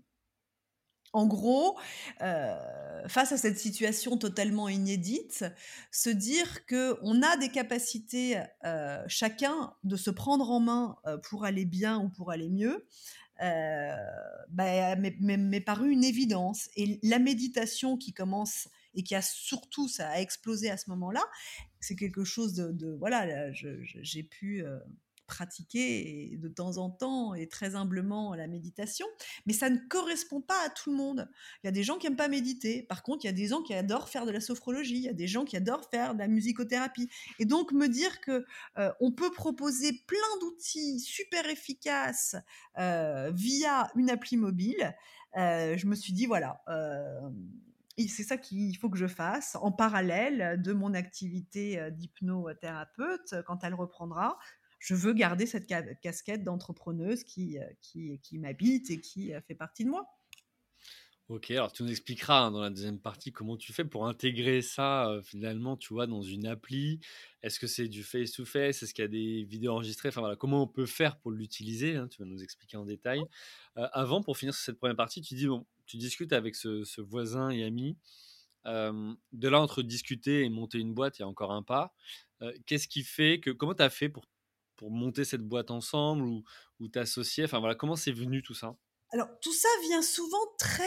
En 1.12 1.26
gros, 1.26 1.76
face 2.20 3.32
à 3.32 3.36
cette 3.36 3.58
situation 3.58 4.16
totalement 4.16 4.68
inédite, 4.68 5.44
se 5.90 6.08
dire 6.10 6.64
qu'on 6.66 7.20
a 7.22 7.36
des 7.36 7.48
capacités, 7.48 8.40
chacun 9.08 9.74
de 9.82 9.96
se 9.96 10.10
prendre 10.10 10.48
en 10.50 10.60
main, 10.60 10.96
pour 11.24 11.44
aller 11.44 11.64
bien 11.64 11.98
ou 12.00 12.10
pour 12.10 12.30
aller 12.30 12.48
mieux, 12.48 12.86
bah, 13.40 14.96
m'est 14.96 15.16
m'est 15.20 15.36
m'est 15.36 15.60
paru 15.60 15.90
une 15.90 16.04
évidence 16.04 16.68
et 16.76 17.00
la 17.02 17.18
méditation 17.18 17.96
qui 17.96 18.12
commence 18.12 18.68
et 18.94 19.02
qui 19.02 19.14
a 19.14 19.22
surtout 19.22 19.88
ça 19.88 20.08
a 20.10 20.20
explosé 20.20 20.70
à 20.70 20.76
ce 20.76 20.90
moment-là, 20.90 21.22
c'est 21.80 21.96
quelque 21.96 22.24
chose 22.24 22.54
de 22.54 22.92
voilà, 22.98 23.50
j'ai 23.52 24.22
pu, 24.22 24.62
heu, 24.62 24.80
pratiquer 25.26 26.36
de 26.38 26.48
temps 26.48 26.76
en 26.78 26.90
temps 26.90 27.34
et 27.34 27.46
très 27.46 27.76
humblement 27.76 28.34
la 28.34 28.48
méditation, 28.48 29.06
mais 29.46 29.52
ça 29.52 29.70
ne 29.70 29.78
correspond 29.88 30.40
pas 30.40 30.60
à 30.66 30.70
tout 30.70 30.90
le 30.90 30.96
monde. 30.96 31.28
Il 31.62 31.66
y 31.66 31.68
a 31.68 31.70
des 31.70 31.84
gens 31.84 31.98
qui 31.98 32.08
aiment 32.08 32.16
pas 32.16 32.26
méditer. 32.26 32.82
Par 32.82 33.04
contre, 33.04 33.24
il 33.24 33.28
y 33.28 33.30
a 33.30 33.32
des 33.32 33.46
gens 33.46 33.62
qui 33.62 33.72
adorent 33.72 34.08
faire 34.08 34.26
de 34.26 34.32
la 34.32 34.40
sophrologie, 34.40 34.96
il 34.96 35.02
y 35.04 35.08
a 35.08 35.12
des 35.12 35.28
gens 35.28 35.44
qui 35.44 35.56
adorent 35.56 35.88
faire 35.88 36.14
de 36.14 36.18
la 36.18 36.26
musicothérapie 36.26 37.08
et 37.38 37.44
donc 37.44 37.70
me 37.70 37.86
dire 37.86 38.20
que, 38.20 38.44
heu, 38.78 38.90
on 39.00 39.12
peut 39.12 39.30
proposer 39.30 39.92
plein 40.08 40.18
d'outils 40.40 40.98
super 40.98 41.48
efficaces, 41.48 42.34
heu, 42.80 43.30
via 43.32 43.88
une 43.94 44.10
appli 44.10 44.36
mobile, 44.36 44.94
je 45.36 45.86
me 45.86 45.94
suis 45.94 46.12
dit: 46.12 46.26
«Voilà, 46.26 46.60
c'est 48.08 48.22
ça 48.24 48.36
qu'il 48.38 48.76
faut 48.76 48.88
que 48.90 48.98
je 48.98 49.06
fasse 49.06 49.56
en 49.60 49.72
parallèle 49.72 50.60
de 50.62 50.72
mon 50.72 50.94
activité, 50.94 51.78
heu, 51.80 51.90
d'hypnothérapeute 51.90 53.34
quand 53.46 53.64
elle 53.64 53.74
reprendra. 53.74 54.38
Je 54.78 54.94
veux 54.94 55.12
garder 55.12 55.46
cette 55.46 55.68
ca 55.68 55.82
casquette 55.96 56.42
d'entrepreneuse 56.44 57.24
qui, 57.24 57.58
heu, 57.58 57.64
qui 57.80 58.18
qui 58.22 58.38
m'habite 58.38 58.90
et 58.90 59.00
qui, 59.00 59.32
fait 59.46 59.54
partie 59.54 59.84
de 59.84 59.90
moi». 59.90 60.19
OK, 61.30 61.52
alors 61.52 61.70
tu 61.72 61.84
nous 61.84 61.90
expliqueras, 61.90 62.40
hein, 62.40 62.50
dans 62.50 62.60
la 62.60 62.70
deuxième 62.70 62.98
partie 62.98 63.30
comment 63.30 63.56
tu 63.56 63.72
fais 63.72 63.84
pour 63.84 64.08
intégrer 64.08 64.62
ça, 64.62 65.20
finalement, 65.22 65.76
tu 65.76 65.94
vois, 65.94 66.08
dans 66.08 66.22
une 66.22 66.44
appli. 66.44 66.98
Est-ce 67.44 67.60
que 67.60 67.68
c'est 67.68 67.86
du 67.86 68.02
face 68.02 68.32
to 68.32 68.44
face? 68.44 68.82
Est-ce 68.82 68.92
qu'il 68.92 69.02
y 69.02 69.04
a 69.04 69.08
des 69.08 69.44
vidéos 69.44 69.74
enregistrées? 69.74 70.08
Enfin 70.08 70.22
voilà, 70.22 70.34
comment 70.34 70.64
on 70.64 70.66
peut 70.66 70.86
faire 70.86 71.20
pour 71.20 71.30
l'utiliser, 71.30 71.94
hein? 71.94 72.08
Tu 72.08 72.20
vas 72.20 72.26
nous 72.26 72.42
expliquer 72.42 72.78
en 72.78 72.84
détail. 72.84 73.22
Avant, 73.76 74.22
pour 74.24 74.36
finir 74.36 74.52
sur 74.54 74.64
cette 74.64 74.78
première 74.78 74.96
partie, 74.96 75.20
tu 75.22 75.34
dis, 75.36 75.46
bon, 75.46 75.66
tu 75.86 75.98
discutes 75.98 76.32
avec 76.32 76.56
ce 76.56 77.00
voisin 77.00 77.50
et 77.50 77.62
ami. 77.62 77.96
De 78.64 79.48
là, 79.48 79.60
entre 79.60 79.82
discuter 79.82 80.42
et 80.44 80.48
monter 80.48 80.78
une 80.78 80.94
boîte, 80.94 81.20
il 81.20 81.22
y 81.22 81.24
a 81.24 81.28
encore 81.28 81.52
un 81.52 81.62
pas. 81.62 81.94
Qu'est-ce 82.66 82.88
qui 82.88 83.04
fait 83.04 83.38
que 83.38 83.50
comment 83.50 83.74
tu 83.74 83.82
as 83.84 83.90
fait 83.90 84.08
pour 84.08 84.26
pour 84.76 84.90
monter 84.90 85.24
cette 85.24 85.42
boîte 85.46 85.70
ensemble 85.70 86.24
ou 86.24 86.42
ou 86.80 86.88
t'associer? 86.88 87.44
Enfin 87.44 87.60
voilà, 87.60 87.76
comment 87.76 87.96
c'est 87.96 88.12
venu 88.12 88.42
tout 88.42 88.54
ça? 88.54 88.76
Alors 89.12 89.28
tout 89.40 89.52
ça 89.52 89.68
vient 89.82 90.02
souvent 90.02 90.38
très, 90.58 90.84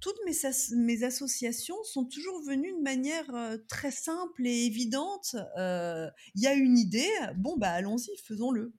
toutes 0.00 0.18
mes 0.26 0.44
as 0.44 0.72
mes 0.74 1.04
associations 1.04 1.82
sont 1.84 2.04
toujours 2.04 2.42
venues 2.42 2.72
de 2.72 2.82
manière, 2.82 3.26
très 3.68 3.92
simple 3.92 4.46
et 4.46 4.66
évidente. 4.66 5.36
Il 5.56 6.42
y 6.42 6.46
a 6.46 6.54
une 6.54 6.76
idée, 6.78 7.10
bon, 7.36 7.56
bah, 7.56 7.70
allons-y, 7.70 8.16
faisons-le. 8.24 8.72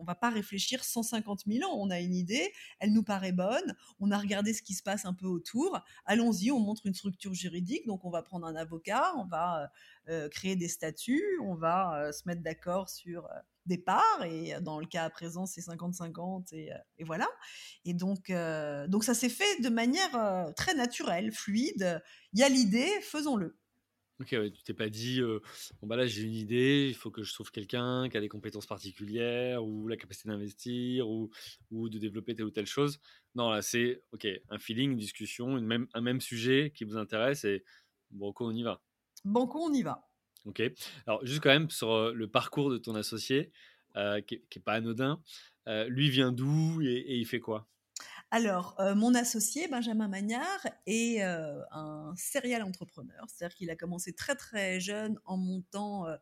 On 0.00 0.04
va 0.04 0.14
pas 0.14 0.30
réfléchir 0.30 0.82
150 0.84 1.42
000 1.46 1.68
ans. 1.70 1.76
On 1.78 1.90
a 1.90 2.00
une 2.00 2.14
idée, 2.14 2.52
elle 2.80 2.92
nous 2.92 3.02
paraît 3.02 3.32
bonne, 3.32 3.76
on 4.00 4.10
a 4.10 4.18
regardé 4.18 4.52
ce 4.54 4.62
qui 4.62 4.74
se 4.74 4.82
passe 4.82 5.04
un 5.04 5.14
peu 5.14 5.26
autour. 5.26 5.80
Allons-y, 6.06 6.50
on 6.50 6.60
montre 6.60 6.86
une 6.86 6.94
structure 6.94 7.34
juridique, 7.34 7.86
donc 7.86 8.04
on 8.04 8.10
va 8.10 8.22
prendre 8.22 8.46
un 8.46 8.56
avocat, 8.56 9.12
on 9.16 9.26
va, 9.26 9.70
heu 10.08 10.12
heu, 10.24 10.28
créer 10.28 10.56
des 10.56 10.68
statuts, 10.68 11.38
on 11.42 11.54
va, 11.54 12.08
heu, 12.08 12.12
se 12.12 12.22
mettre 12.26 12.42
d'accord 12.42 12.88
sur, 12.88 13.28
des 13.66 13.78
parts 13.78 14.24
et 14.24 14.54
dans 14.62 14.80
le 14.80 14.86
cas 14.86 15.04
à 15.04 15.10
présent, 15.10 15.46
c'est 15.46 15.60
50-50 15.60 16.52
et 16.54 16.70
et 16.98 17.04
voilà 17.04 17.28
et 17.84 17.94
donc 17.94 18.32
donc 18.88 19.04
ça 19.04 19.14
s'est 19.14 19.28
fait 19.28 19.60
de 19.62 19.68
manière, 19.68 20.10
très 20.56 20.74
naturelle, 20.74 21.32
fluide. 21.32 22.02
Il 22.32 22.40
y 22.40 22.42
a 22.42 22.48
l'idée, 22.48 22.90
faisons-le. 23.02 23.59
OK, 24.20 24.32
ouais, 24.32 24.50
tu 24.50 24.62
t'es 24.62 24.74
pas 24.74 24.90
dit, 24.90 25.22
«Bon, 25.22 25.86
bah, 25.86 25.96
là, 25.96 26.06
j'ai 26.06 26.22
une 26.22 26.34
idée, 26.34 26.86
il 26.88 26.94
faut 26.94 27.10
que 27.10 27.22
je 27.22 27.32
trouve 27.32 27.50
quelqu'un 27.50 28.08
qui 28.10 28.18
a 28.18 28.20
des 28.20 28.28
compétences 28.28 28.66
particulières 28.66 29.64
ou 29.64 29.88
la 29.88 29.96
capacité 29.96 30.28
d'investir 30.28 31.08
ou 31.08 31.30
ou 31.70 31.88
de 31.88 31.98
développer 31.98 32.34
telle 32.34 32.44
ou 32.44 32.50
telle 32.50 32.66
chose». 32.66 33.00
Non, 33.34 33.50
là, 33.50 33.62
c'est 33.62 34.02
OK, 34.12 34.26
un 34.50 34.58
feeling, 34.58 34.92
une 34.92 34.98
discussion, 34.98 35.56
une 35.56 35.64
même 35.64 35.86
un 35.94 36.02
même 36.02 36.20
sujet 36.20 36.70
qui 36.74 36.84
vous 36.84 36.98
intéresse 36.98 37.44
et 37.44 37.64
banco, 38.10 38.46
on 38.46 38.52
y 38.52 38.62
va. 38.62 38.82
Banco, 39.24 39.58
on 39.62 39.72
y 39.72 39.82
va. 39.82 40.06
OK. 40.44 40.62
Alors 41.06 41.24
juste 41.24 41.40
quand 41.42 41.50
même 41.50 41.70
sur, 41.70 42.12
le 42.12 42.26
parcours 42.28 42.70
de 42.70 42.78
ton 42.78 42.94
associé, 42.94 43.52
qui 43.94 44.34
est 44.34 44.44
qui 44.50 44.58
est 44.58 44.62
pas 44.64 44.74
anodin, 44.74 45.22
lui 45.66 46.10
vient 46.10 46.32
d'où 46.32 46.82
et 46.82 46.92
et 46.92 47.16
il 47.16 47.26
fait 47.26 47.40
quoi? 47.40 47.66
Alors, 48.30 48.76
heu, 48.80 48.94
mon 48.94 49.14
associé 49.14 49.66
Benjamin 49.68 50.08
Magnard 50.08 50.66
est, 50.86 51.22
heu, 51.24 51.62
un 51.72 52.14
serial 52.16 52.62
entrepreneur. 52.62 53.24
C'est-à-dire 53.28 53.56
qu'il 53.56 53.70
a 53.70 53.76
commencé 53.76 54.12
très, 54.14 54.36
très 54.36 54.78
jeune 54.80 55.18
en 55.24 55.36
montant, 55.36 56.06
heu, 56.08 56.16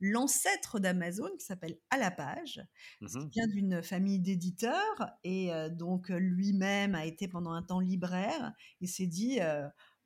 l'ancêtre 0.00 0.80
d'Amazon 0.80 1.28
qui 1.38 1.44
s'appelle 1.44 1.76
À 1.90 1.98
la 1.98 2.10
page, 2.10 2.64
Mmh 3.00 3.14
mh. 3.16 3.30
vient 3.34 3.46
d'une 3.48 3.82
famille 3.82 4.20
d'éditeurs 4.20 5.12
et 5.24 5.50
donc 5.70 6.08
lui-même 6.10 6.94
a 6.94 7.06
été 7.06 7.28
pendant 7.28 7.52
un 7.52 7.62
temps 7.62 7.80
libraire. 7.80 8.54
Il 8.80 8.88
s'est 8.88 9.06
dit, 9.06 9.40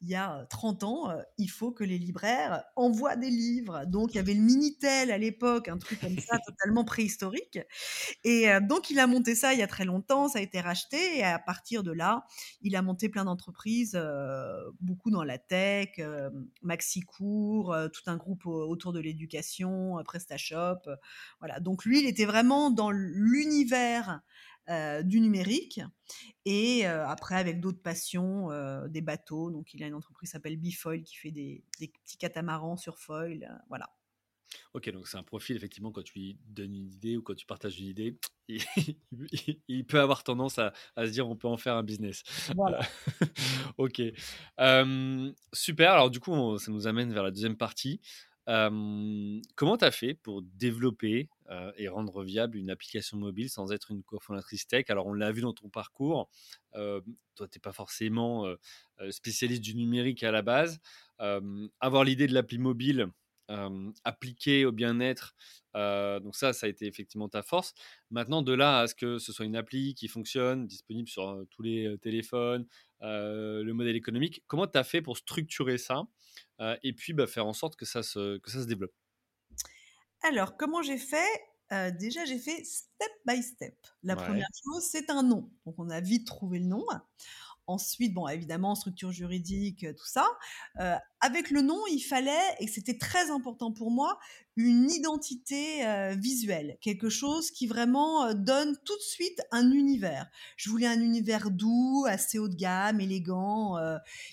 il 0.04 0.10
y 0.10 0.14
a, 0.14 0.46
30 0.50 0.84
ans, 0.84 1.10
heu, 1.10 1.24
il 1.38 1.48
faut 1.48 1.72
que 1.72 1.84
les 1.84 1.98
libraires 1.98 2.64
envoient 2.76 3.16
des 3.16 3.30
livres. 3.30 3.84
Donc 3.86 4.12
il 4.12 4.16
y 4.16 4.20
avait 4.20 4.34
le 4.34 4.40
Minitel 4.42 5.10
à 5.10 5.18
l'époque, 5.18 5.68
un 5.68 5.78
truc 5.78 6.00
comme 6.00 6.18
ça 6.18 6.38
totalement 6.46 6.84
préhistorique 6.84 7.58
et 8.24 8.48
heu, 8.50 8.60
donc 8.60 8.90
il 8.90 8.98
a 8.98 9.06
monté 9.06 9.34
ça 9.34 9.52
il 9.52 9.58
y 9.60 9.62
a 9.62 9.66
très 9.66 9.84
longtemps, 9.84 10.28
ça 10.28 10.38
a 10.38 10.42
été 10.42 10.60
racheté 10.60 11.18
et 11.18 11.24
à 11.24 11.38
partir 11.38 11.82
de 11.82 11.92
là, 11.92 12.26
il 12.62 12.76
a 12.76 12.82
monté 12.82 13.08
plein 13.08 13.24
d'entreprises, 13.24 13.98
beaucoup 14.80 15.10
dans 15.10 15.24
la 15.24 15.38
tech, 15.38 15.98
heu, 15.98 16.30
tout 17.92 18.02
un 18.06 18.16
groupe 18.16 18.46
au 18.46 18.64
autour 18.68 18.92
de 18.92 19.00
l'éducation, 19.00 19.96
PrestaShop, 20.04 20.80
voilà. 21.40 21.60
Donc 21.60 21.84
lui, 21.84 22.00
il 22.00 22.06
était 22.06 22.24
vraiment 22.24 22.70
dans 22.70 22.90
l'univers, 22.90 24.20
heu, 24.70 25.04
du 25.04 25.20
numérique 25.20 25.80
et 26.46 26.86
heu, 26.86 27.02
après 27.02 27.36
avec 27.36 27.60
d'autres 27.60 27.82
passions, 27.82 28.50
heu, 28.52 28.88
des 28.88 29.02
bateaux, 29.02 29.50
donc 29.50 29.74
il 29.74 29.82
a 29.84 29.86
une 29.88 29.94
entreprise 29.94 30.30
qui 30.30 30.32
s'appelle 30.32 30.56
Bifoil 30.58 31.02
qui 31.04 31.16
fait 31.16 31.32
des 31.32 31.64
des 31.80 31.88
petits 31.88 32.18
catamarans 32.18 32.76
sur 32.76 32.98
foil, 32.98 33.62
voilà. 33.68 33.94
OK, 34.74 34.90
donc 34.90 35.06
c'est 35.08 35.16
un 35.16 35.22
profil 35.22 35.56
effectivement 35.56 35.92
quand 35.92 36.02
tu 36.02 36.18
lui 36.18 36.38
donnes 36.46 36.74
une 36.74 36.90
idée 36.92 37.16
ou 37.16 37.22
quand 37.22 37.34
tu 37.34 37.46
partages 37.46 37.78
une 37.80 37.86
idée, 37.86 38.18
il 38.48 38.62
il 39.12 39.60
il 39.68 39.86
peut 39.86 40.00
avoir 40.00 40.22
tendance 40.24 40.58
à 40.58 40.72
à 40.96 41.06
se 41.06 41.12
dire: 41.12 41.28
«On 41.28 41.36
peut 41.36 41.48
en 41.48 41.56
faire 41.56 41.76
un 41.76 41.82
business». 41.82 42.22
Voilà. 42.56 42.86
OK. 43.78 44.02
Super, 45.52 45.92
alors 45.92 46.10
du 46.10 46.20
coup, 46.20 46.32
on 46.32 46.58
ça 46.58 46.70
nous 46.70 46.86
amène 46.86 47.12
vers 47.12 47.22
la 47.22 47.30
deuxième 47.30 47.56
partie. 47.56 48.00
Comment 48.46 49.76
tu 49.78 49.84
as 49.84 49.90
fait 49.90 50.14
pour 50.14 50.42
développer, 50.42 51.28
et 51.76 51.88
rendre 51.88 52.24
viable 52.24 52.56
une 52.56 52.70
application 52.70 53.16
mobile 53.16 53.50
sans 53.50 53.72
être 53.72 53.90
une 53.90 54.02
cofondatrice 54.02 54.66
tech? 54.66 54.86
Alors 54.88 55.06
on 55.06 55.14
l'a 55.14 55.32
vu 55.32 55.40
dans 55.42 55.52
ton 55.52 55.68
parcours, 55.68 56.28
toi 56.72 57.48
tu 57.50 57.56
es 57.56 57.60
pas 57.60 57.72
forcément, 57.72 58.46
spécialiste 59.10 59.62
du 59.62 59.74
numérique 59.74 60.22
à 60.22 60.30
la 60.30 60.42
base. 60.42 60.80
Avoir 61.80 62.04
l'idée 62.04 62.26
de 62.26 62.34
l'appli 62.34 62.58
mobile, 62.58 63.08
appliquée 64.04 64.64
au 64.64 64.72
bien-être, 64.72 65.34
donc 65.74 66.36
ça, 66.36 66.52
ça 66.52 66.66
a 66.66 66.68
été 66.68 66.86
effectivement 66.86 67.28
ta 67.28 67.42
force. 67.42 67.74
Maintenant 68.10 68.42
de 68.42 68.52
là 68.52 68.80
à 68.80 68.86
ce 68.86 68.94
que 68.94 69.18
ce 69.18 69.32
soit 69.32 69.44
une 69.44 69.56
appli 69.56 69.94
qui 69.94 70.08
fonctionne, 70.08 70.66
disponible 70.66 71.08
sur, 71.08 71.44
tous 71.50 71.62
les, 71.62 71.96
téléphones, 72.00 72.66
le 73.00 73.72
modèle 73.72 73.96
économique, 73.96 74.42
comment 74.46 74.66
tu 74.66 74.78
as 74.78 74.84
fait 74.84 75.02
pour 75.02 75.16
structurer 75.16 75.78
ça? 75.78 76.04
Et 76.82 76.92
puis, 76.92 77.12
bah, 77.12 77.26
faire 77.26 77.46
en 77.46 77.52
sorte 77.52 77.76
que 77.76 77.84
ça 77.84 78.02
se 78.02 78.38
que 78.38 78.50
ça 78.50 78.62
se 78.62 78.66
développe? 78.66 78.94
Alors, 80.22 80.56
comment 80.56 80.82
j'ai 80.82 80.98
fait? 80.98 81.28
Déjà, 81.98 82.24
j'ai 82.24 82.38
fait 82.38 82.64
step 82.64 83.10
by 83.26 83.42
step. 83.42 83.76
La 84.02 84.14
Ouais. 84.14 84.22
première 84.22 84.48
chose, 84.64 84.84
c'est 84.84 85.10
un 85.10 85.22
nom. 85.22 85.50
Donc 85.66 85.74
on 85.78 85.90
a 85.90 86.00
vite 86.00 86.26
trouvé 86.26 86.58
le 86.60 86.66
nom. 86.66 86.84
Ensuite, 87.66 88.12
bon, 88.12 88.28
évidemment, 88.28 88.74
structure 88.74 89.10
juridique, 89.10 89.86
tout 89.96 90.06
ça. 90.06 90.26
Heu, 90.80 90.94
avec 91.20 91.50
le 91.50 91.62
nom, 91.62 91.80
il 91.90 92.00
fallait 92.00 92.32
et 92.60 92.66
c'était 92.66 92.98
très 92.98 93.30
important 93.30 93.72
pour 93.72 93.90
moi, 93.90 94.18
une 94.56 94.90
identité, 94.90 95.82
heu, 95.86 96.14
visuelle. 96.14 96.76
Quelque 96.82 97.08
chose 97.08 97.50
qui 97.50 97.66
vraiment, 97.66 98.34
donne 98.34 98.76
tout 98.84 98.96
de 98.96 99.02
suite 99.02 99.40
un 99.50 99.70
univers. 99.70 100.26
Je 100.58 100.68
voulais 100.68 100.86
un 100.86 101.00
univers 101.00 101.50
doux, 101.50 102.04
assez 102.06 102.38
haut 102.38 102.48
de 102.48 102.54
gamme, 102.56 103.00
élégant, 103.00 103.76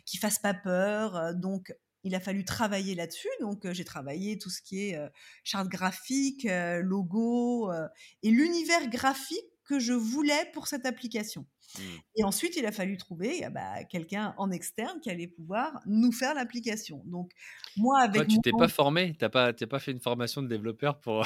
qui 0.05 0.17
fasse 0.17 0.39
pas 0.39 0.53
peur, 0.53 1.33
donc 1.35 1.73
il 2.03 2.15
a 2.15 2.19
fallu 2.19 2.43
travailler 2.43 2.95
là-dessus. 2.95 3.29
Donc 3.39 3.71
j'ai 3.71 3.85
travaillé 3.85 4.37
tout 4.37 4.49
ce 4.49 4.61
qui 4.61 4.89
est, 4.89 4.97
heu, 4.97 5.09
charte 5.45 5.69
graphique, 5.69 6.45
logo, 6.81 7.71
et 8.23 8.29
l'univers 8.31 8.89
graphique 8.89 9.45
que 9.71 9.79
je 9.79 9.93
voulais 9.93 10.49
pour 10.53 10.67
cette 10.67 10.85
application. 10.85 11.45
Mmh. 11.77 11.81
Et 12.17 12.23
ensuite, 12.25 12.57
il 12.57 12.65
a 12.65 12.71
fallu 12.73 12.97
trouver, 12.97 13.47
bah, 13.49 13.83
quelqu'un 13.85 14.35
en 14.37 14.51
externe 14.51 14.99
qui 14.99 15.09
allait 15.09 15.27
pouvoir 15.27 15.79
nous 15.85 16.11
faire 16.11 16.33
l'application. 16.33 17.01
Donc 17.05 17.31
moi, 17.77 17.99
Toi, 17.99 18.21
avec 18.21 18.27
tu 18.27 18.35
mon 18.35 18.41
t'es 18.41 18.51
pas 18.51 18.67
formé? 18.67 19.15
Tu 19.17 19.23
as 19.23 19.29
pas 19.29 19.53
tu 19.53 19.63
as 19.63 19.67
pas 19.67 19.79
fait 19.79 19.91
une 19.91 20.01
formation 20.01 20.41
de 20.41 20.47
développeur 20.47 20.99
pour 20.99 21.25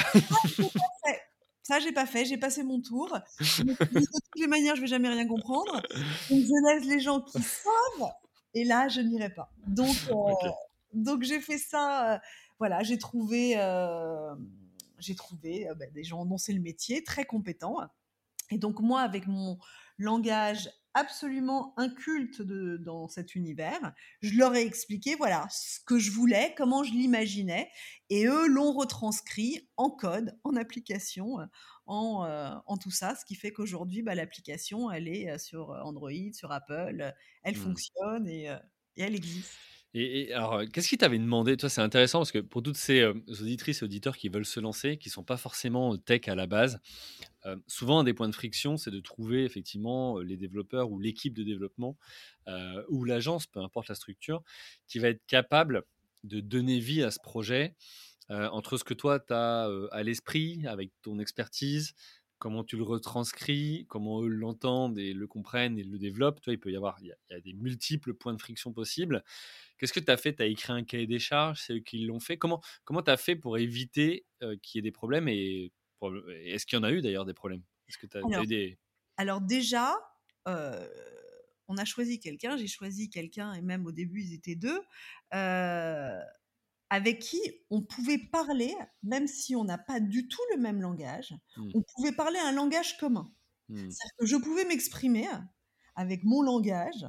ça 1.63 1.79
j'ai 1.79 1.91
pas 1.91 2.05
fait, 2.05 2.25
j'ai 2.25 2.37
passé 2.37 2.61
mon 2.61 2.79
tour. 2.79 3.09
«De 3.39 3.99
toutes 3.99 4.39
les 4.39 4.45
manières, 4.45 4.75
je 4.75 4.81
vais 4.81 4.87
jamais 4.87 5.09
rien 5.09 5.27
comprendre, 5.27 5.81
donc 6.29 6.43
je 6.43 6.73
laisse 6.73 6.85
les 6.85 6.99
gens 6.99 7.21
qui 7.21 7.41
savent 7.41 8.11
et 8.53 8.63
là, 8.63 8.87
je 8.87 9.01
n'irai 9.01 9.31
pas». 9.33 9.51
Donc 9.65 9.95
OK. 10.11 10.45
donc 10.93 11.23
j'ai 11.23 11.39
fait 11.39 11.57
ça, 11.57 12.15
heu, 12.15 12.19
voilà, 12.59 12.83
j'ai 12.83 12.99
trouvé, 12.99 13.53
hem, 13.53 14.47
j'ai 14.99 15.15
trouvé, 15.15 15.67
bah, 15.75 15.87
des 15.91 16.03
gens 16.03 16.23
dont 16.23 16.37
c'est 16.37 16.53
le 16.53 16.61
métier, 16.61 17.03
très 17.03 17.25
compétents 17.25 17.77
et 18.51 18.57
donc 18.57 18.79
moi, 18.81 19.01
avec 19.01 19.27
mon 19.27 19.57
langage 19.97 20.69
absolument 20.93 21.73
inculte 21.77 22.41
de 22.41 22.77
dans 22.77 23.09
cet 23.09 23.35
univers, 23.35 23.93
je 24.21 24.37
leur 24.37 24.55
ai 24.55 24.65
expliqué, 24.65 25.15
voilà, 25.15 25.45
ce 25.51 25.79
que 25.85 25.99
je 25.99 26.11
voulais, 26.11 26.53
comment 26.57 26.83
je 26.83 26.91
l'imaginais 26.93 27.69
et 28.09 28.25
eux 28.27 28.47
l'ont 28.47 28.71
retranscrit 28.73 29.69
en 29.77 29.89
code, 29.89 30.39
en 30.43 30.55
application, 30.55 31.41
heu, 31.41 31.47
en, 31.85 32.25
heu, 32.25 32.51
en 32.65 32.77
tout 32.77 32.91
ça. 32.91 33.15
Ce 33.15 33.25
qui 33.25 33.35
fait 33.35 33.51
qu'aujourd'hui, 33.51 34.03
bah, 34.03 34.15
l'application, 34.15 34.89
elle 34.91 35.07
est, 35.09 35.31
heu, 35.33 35.37
sur, 35.37 35.69
Android, 35.71 36.11
sur 36.33 36.51
Apple, 36.51 37.13
elle 37.43 37.55
Mmh. 37.55 37.55
fonctionne 37.55 38.27
et 38.27 38.49
elle 38.97 39.15
existe. 39.15 39.59
Et 39.93 40.21
et 40.29 40.33
alors, 40.33 40.61
qu'est-ce 40.71 40.89
qui 40.89 40.97
t'avait 40.97 41.19
demandé? 41.19 41.55
Toi, 41.57 41.69
c'est 41.69 41.81
intéressant 41.81 42.19
parce 42.19 42.31
que 42.31 42.39
pour 42.39 42.61
toutes 42.63 42.75
ces, 42.77 43.03
auditrices 43.05 43.81
et 43.81 43.85
auditeurs 43.85 44.17
qui 44.17 44.29
veulent 44.29 44.45
se 44.45 44.59
lancer, 44.59 44.97
qui 44.97 45.09
sont 45.09 45.23
pas 45.23 45.37
forcément, 45.37 45.97
tech 45.97 46.27
à 46.27 46.35
la 46.35 46.47
base, 46.47 46.79
souvent 47.67 47.99
un 47.99 48.03
des 48.03 48.13
points 48.13 48.29
de 48.29 48.35
friction, 48.35 48.77
c'est 48.77 48.91
de 48.91 48.99
trouver 48.99 49.45
effectivement, 49.45 50.19
les 50.19 50.37
développeurs 50.37 50.91
ou 50.91 50.99
l'équipe 50.99 51.33
de 51.33 51.43
développement, 51.43 51.97
ou 52.89 53.03
l'agence, 53.03 53.47
peu 53.47 53.59
importe 53.59 53.87
la 53.89 53.95
structure, 53.95 54.43
qui 54.87 54.99
va 54.99 55.09
être 55.09 55.25
capable 55.27 55.83
de 56.23 56.39
donner 56.39 56.79
vie 56.79 57.03
à 57.03 57.11
ce 57.11 57.19
projet, 57.19 57.75
entre 58.29 58.77
ce 58.77 58.83
que 58.83 58.93
toi 58.93 59.19
tu 59.19 59.33
as, 59.33 59.69
à 59.91 60.03
l'esprit 60.03 60.65
avec 60.67 60.91
ton 61.01 61.19
expertise, 61.19 61.93
comment 62.37 62.63
tu 62.63 62.75
le 62.75 62.83
retranscris, 62.83 63.85
comment 63.87 64.21
eux 64.21 64.27
l'entendent 64.27 64.99
et 64.99 65.13
le 65.13 65.25
comprennent 65.25 65.79
et 65.79 65.83
le 65.83 65.97
développent. 65.97 66.41
Tu 66.41 66.49
vois, 66.49 66.53
il 66.53 66.59
peut 66.59 66.71
y 66.71 66.75
avoir 66.75 67.01
y 67.01 67.11
a 67.11 67.39
des 67.39 67.53
multiples 67.53 68.13
points 68.13 68.33
de 68.33 68.41
friction 68.41 68.73
possibles. 68.73 69.23
Qu'est-ce 69.77 69.93
que 69.93 70.01
tu 70.01 70.11
as 70.11 70.17
fait? 70.17 70.35
Tu 70.35 70.43
as 70.43 70.47
écrit 70.47 70.73
un 70.73 70.83
cahier 70.83 71.07
des 71.07 71.19
charges? 71.19 71.61
C'est 71.61 71.75
eux 71.75 71.79
qui 71.79 71.99
l'ont 72.05 72.19
fait? 72.19 72.37
Comment 72.37 72.61
comment 72.83 73.01
tu 73.01 73.11
as 73.11 73.17
fait 73.17 73.35
pour 73.35 73.57
éviter, 73.57 74.25
qu'il 74.61 74.77
y 74.77 74.79
ait 74.79 74.81
des 74.81 74.91
problèmes 74.91 75.29
et 75.29 75.71
est-ce 76.03 76.65
qu'il 76.65 76.77
y 76.77 76.79
en 76.79 76.83
a 76.83 76.91
eu 76.91 77.01
d'ailleurs 77.01 77.25
des 77.25 77.33
problèmes? 77.33 77.63
Est-ce 77.87 77.97
que 77.97 78.07
tu 78.07 78.17
as 78.17 78.23
Alors 78.23 78.43
eu 78.43 78.47
des 78.47 78.79
alors 79.17 79.41
déjà, 79.41 79.95
heu, 80.47 80.91
on 81.69 81.77
a 81.77 81.85
choisi 81.85 82.19
quelqu'un, 82.19 82.57
j'ai 82.57 82.67
choisi 82.67 83.09
quelqu'un 83.09 83.53
et 83.53 83.61
même 83.61 83.85
au 83.87 83.91
début 83.93 84.23
ils 84.23 84.33
étaient 84.33 84.55
2, 84.55 84.81
heu, 85.35 86.19
avec 86.91 87.19
qui 87.21 87.41
on 87.71 87.83
pouvait 87.83 88.19
parler, 88.19 88.73
même 89.03 89.27
si 89.27 89.55
on 89.55 89.65
n'a 89.65 89.77
pas 89.79 89.99
du 90.01 90.27
tout 90.29 90.41
le 90.55 90.61
même 90.61 90.81
langage, 90.81 91.35
mmh, 91.55 91.75
on 91.75 91.83
pouvait 91.95 92.13
parler 92.13 92.39
un 92.39 92.51
langage 92.53 92.97
commun. 92.97 93.33
mmh, 93.69 93.95
C'est-à-dire 93.99 94.17
que 94.19 94.25
je 94.27 94.37
pouvais 94.37 94.65
m'exprimer 94.65 95.27
avec 95.95 96.23
mon 96.25 96.41
langage 96.43 97.05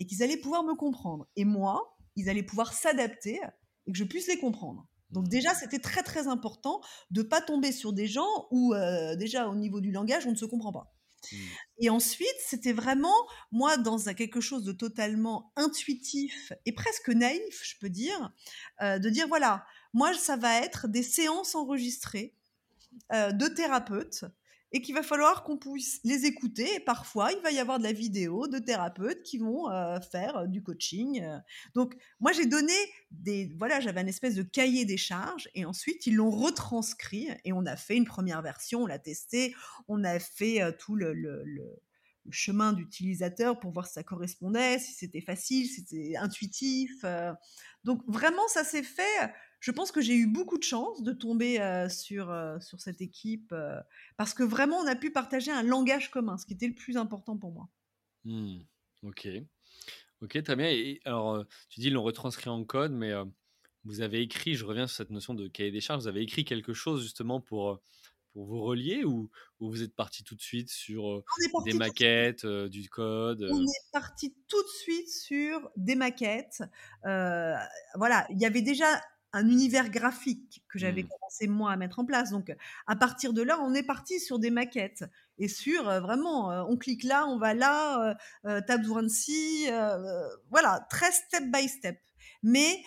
et 0.00 0.06
qu'ils 0.06 0.22
allaient 0.22 0.38
pouvoir 0.38 0.64
me 0.64 0.74
comprendre 0.76 1.28
et 1.36 1.44
moi, 1.46 1.98
ils 2.16 2.28
allaient 2.30 2.42
pouvoir 2.44 2.74
s'adapter 2.74 3.40
et 3.86 3.92
que 3.92 3.98
je 3.98 4.04
puisse 4.04 4.28
les 4.28 4.38
comprendre. 4.38 4.88
Donc 5.12 5.28
déjà, 5.28 5.54
c'était 5.54 5.78
très, 5.78 6.02
très 6.02 6.28
important 6.28 6.80
de 7.10 7.22
pas 7.22 7.40
tomber 7.40 7.72
sur 7.72 7.92
des 7.92 8.06
gens 8.06 8.48
où, 8.50 8.74
déjà 9.18 9.48
au 9.48 9.54
niveau 9.54 9.80
du 9.80 9.92
langage, 9.92 10.26
on 10.26 10.30
ne 10.32 10.36
se 10.36 10.46
comprend 10.46 10.72
pas. 10.72 10.94
mmh, 11.32 11.56
Et 11.78 11.90
ensuite, 11.90 12.28
c'était 12.46 12.72
vraiment, 12.72 13.14
moi, 13.50 13.76
dans 13.76 14.08
un 14.08 14.14
quelque 14.14 14.40
chose 14.40 14.64
de 14.64 14.72
totalement 14.72 15.52
intuitif 15.56 16.52
et 16.66 16.72
presque 16.72 17.08
naïf, 17.08 17.62
je 17.64 17.74
peux 17.80 17.88
dire, 17.88 18.32
heu, 18.82 19.00
de 19.00 19.08
dire: 19.10 19.26
«Voilà, 19.28 19.64
moi, 19.92 20.12
ça 20.14 20.36
va 20.36 20.58
être 20.60 20.88
des 20.88 21.02
séances 21.02 21.54
enregistrées, 21.54 22.36
heu, 23.14 23.32
de 23.32 23.48
thérapeutes 23.48 24.24
et 24.72 24.80
qu'il 24.82 24.94
va 24.94 25.02
falloir 25.02 25.44
qu'on 25.44 25.58
puisse 25.58 26.00
les 26.04 26.24
écouter. 26.26 26.76
Et 26.76 26.80
parfois, 26.80 27.32
il 27.32 27.40
va 27.42 27.50
y 27.52 27.58
avoir 27.58 27.78
de 27.78 27.84
la 27.84 27.92
vidéo 27.92 28.46
de 28.48 28.58
thérapeutes 28.58 29.22
qui 29.22 29.38
vont, 29.38 29.70
heu, 29.70 30.00
faire, 30.10 30.38
heu, 30.38 30.48
du 30.48 30.62
coaching», 30.62 31.22
heu, 31.22 31.38
donc 31.74 31.94
moi, 32.20 32.32
j'ai 32.32 32.46
donné 32.46 32.72
des 33.10 33.52
voilà, 33.58 33.80
j'avais 33.80 34.00
un 34.00 34.06
espèce 34.06 34.34
de 34.34 34.42
cahier 34.42 34.84
des 34.84 34.96
charges 34.96 35.48
et 35.54 35.64
ensuite 35.64 36.06
ils 36.06 36.14
l'ont 36.14 36.30
retranscrit 36.30 37.28
et 37.44 37.52
on 37.52 37.66
a 37.66 37.76
fait 37.76 37.96
une 37.96 38.06
première 38.06 38.42
version, 38.42 38.82
on 38.82 38.86
l'a 38.86 38.98
testé, 38.98 39.54
on 39.88 40.04
a 40.04 40.18
fait, 40.18 40.60
tout 40.78 40.96
le 40.96 41.12
le 41.14 42.30
chemin 42.30 42.72
d'utilisateur 42.72 43.58
pour 43.58 43.72
voir 43.72 43.86
si 43.86 43.94
ça 43.94 44.02
correspondait, 44.04 44.78
si 44.78 44.92
c'était 44.92 45.20
facile, 45.20 45.66
si 45.66 45.84
c'était 45.86 46.16
intuitif, 46.16 47.04
donc 47.84 48.02
vraiment 48.06 48.46
ça 48.48 48.64
s'est 48.64 48.82
fait, 48.84 49.32
je 49.62 49.70
pense 49.72 49.92
que 49.92 50.02
j'ai 50.02 50.16
eu 50.16 50.26
beaucoup 50.26 50.58
de 50.58 50.64
chance 50.64 51.02
de 51.02 51.12
tomber, 51.12 51.58
sur, 51.88 52.34
sur 52.60 52.80
cette 52.80 53.00
équipe, 53.00 53.54
parce 54.18 54.34
que 54.34 54.42
vraiment 54.42 54.76
on 54.78 54.86
a 54.88 54.96
pu 54.96 55.10
partager 55.12 55.50
un 55.52 55.62
langage 55.62 56.10
commun, 56.10 56.36
ce 56.38 56.46
qui 56.46 56.52
était 56.54 56.68
le 56.68 56.74
plus 56.74 56.98
important 56.98 57.38
pour 57.38 57.52
moi. 57.52 57.70
mmh. 58.24 58.60
OK. 59.04 59.28
OK, 60.22 60.42
très 60.44 60.56
bien 60.56 60.68
et 60.70 61.00
alors, 61.06 61.46
tu 61.70 61.80
dis: 61.80 61.88
«Ils 61.88 61.94
l'ont 61.94 62.02
retranscrit 62.04 62.50
en 62.50 62.64
code», 62.64 62.92
mais, 62.92 63.12
vous 63.84 64.00
avez 64.02 64.22
écrit 64.22 64.54
je 64.56 64.64
reviens 64.66 64.86
sur 64.88 64.96
cette 64.98 65.10
notion 65.10 65.34
de 65.34 65.48
cahier 65.48 65.70
des 65.72 65.80
charges, 65.82 66.02
vous 66.04 66.08
avez 66.08 66.22
écrit 66.22 66.44
quelque 66.44 66.74
chose 66.74 67.02
justement 67.02 67.40
pour, 67.40 67.80
pour 68.32 68.46
vous 68.46 68.62
relier 68.62 69.04
ou 69.04 69.30
ou 69.60 69.70
vous 69.70 69.82
êtes 69.84 69.94
partis 69.96 70.24
tout 70.24 70.36
de 70.36 70.42
suite 70.42 70.70
sur, 70.70 71.24
On 71.24 71.42
des 71.58 71.74
parti 71.74 71.74
maquettes, 71.74 72.46
du 72.46 72.88
code, 72.90 73.42
on 73.48 73.60
heu? 73.60 73.66
est 73.66 73.90
parti 73.92 74.34
tout 74.48 74.62
de 74.62 74.68
suite 74.68 75.10
sur 75.10 75.70
des 75.76 75.94
maquettes, 75.96 76.62
voilà, 77.02 78.26
il 78.30 78.40
y 78.40 78.46
avait 78.46 78.62
déjà 78.62 79.00
un 79.32 79.48
univers 79.48 79.90
graphique 79.90 80.64
que 80.68 80.78
j'avais 80.78 81.02
Mmh, 81.02 81.08
commencé 81.08 81.46
moi 81.48 81.72
à 81.72 81.76
mettre 81.76 81.98
en 81.98 82.04
place, 82.04 82.30
donc 82.30 82.54
à 82.86 82.96
partir 82.96 83.32
de 83.32 83.42
là, 83.42 83.58
on 83.60 83.74
est 83.74 83.82
parti 83.82 84.20
sur 84.20 84.38
des 84.38 84.50
maquettes 84.50 85.04
et 85.38 85.48
sur, 85.48 85.88
heu, 85.88 86.00
vraiment, 86.00 86.52
heu, 86.52 86.64
on 86.68 86.76
clique 86.76 87.04
là, 87.04 87.26
on 87.26 87.38
va 87.38 87.54
là, 87.54 88.16
tu 88.44 88.48
as 88.72 88.78
besoin 88.78 89.02
de 89.02 89.08
ci, 89.08 89.66
voilà, 90.50 90.86
très 90.90 91.10
step 91.12 91.44
by 91.52 91.68
step. 91.68 91.98
Mais 92.42 92.82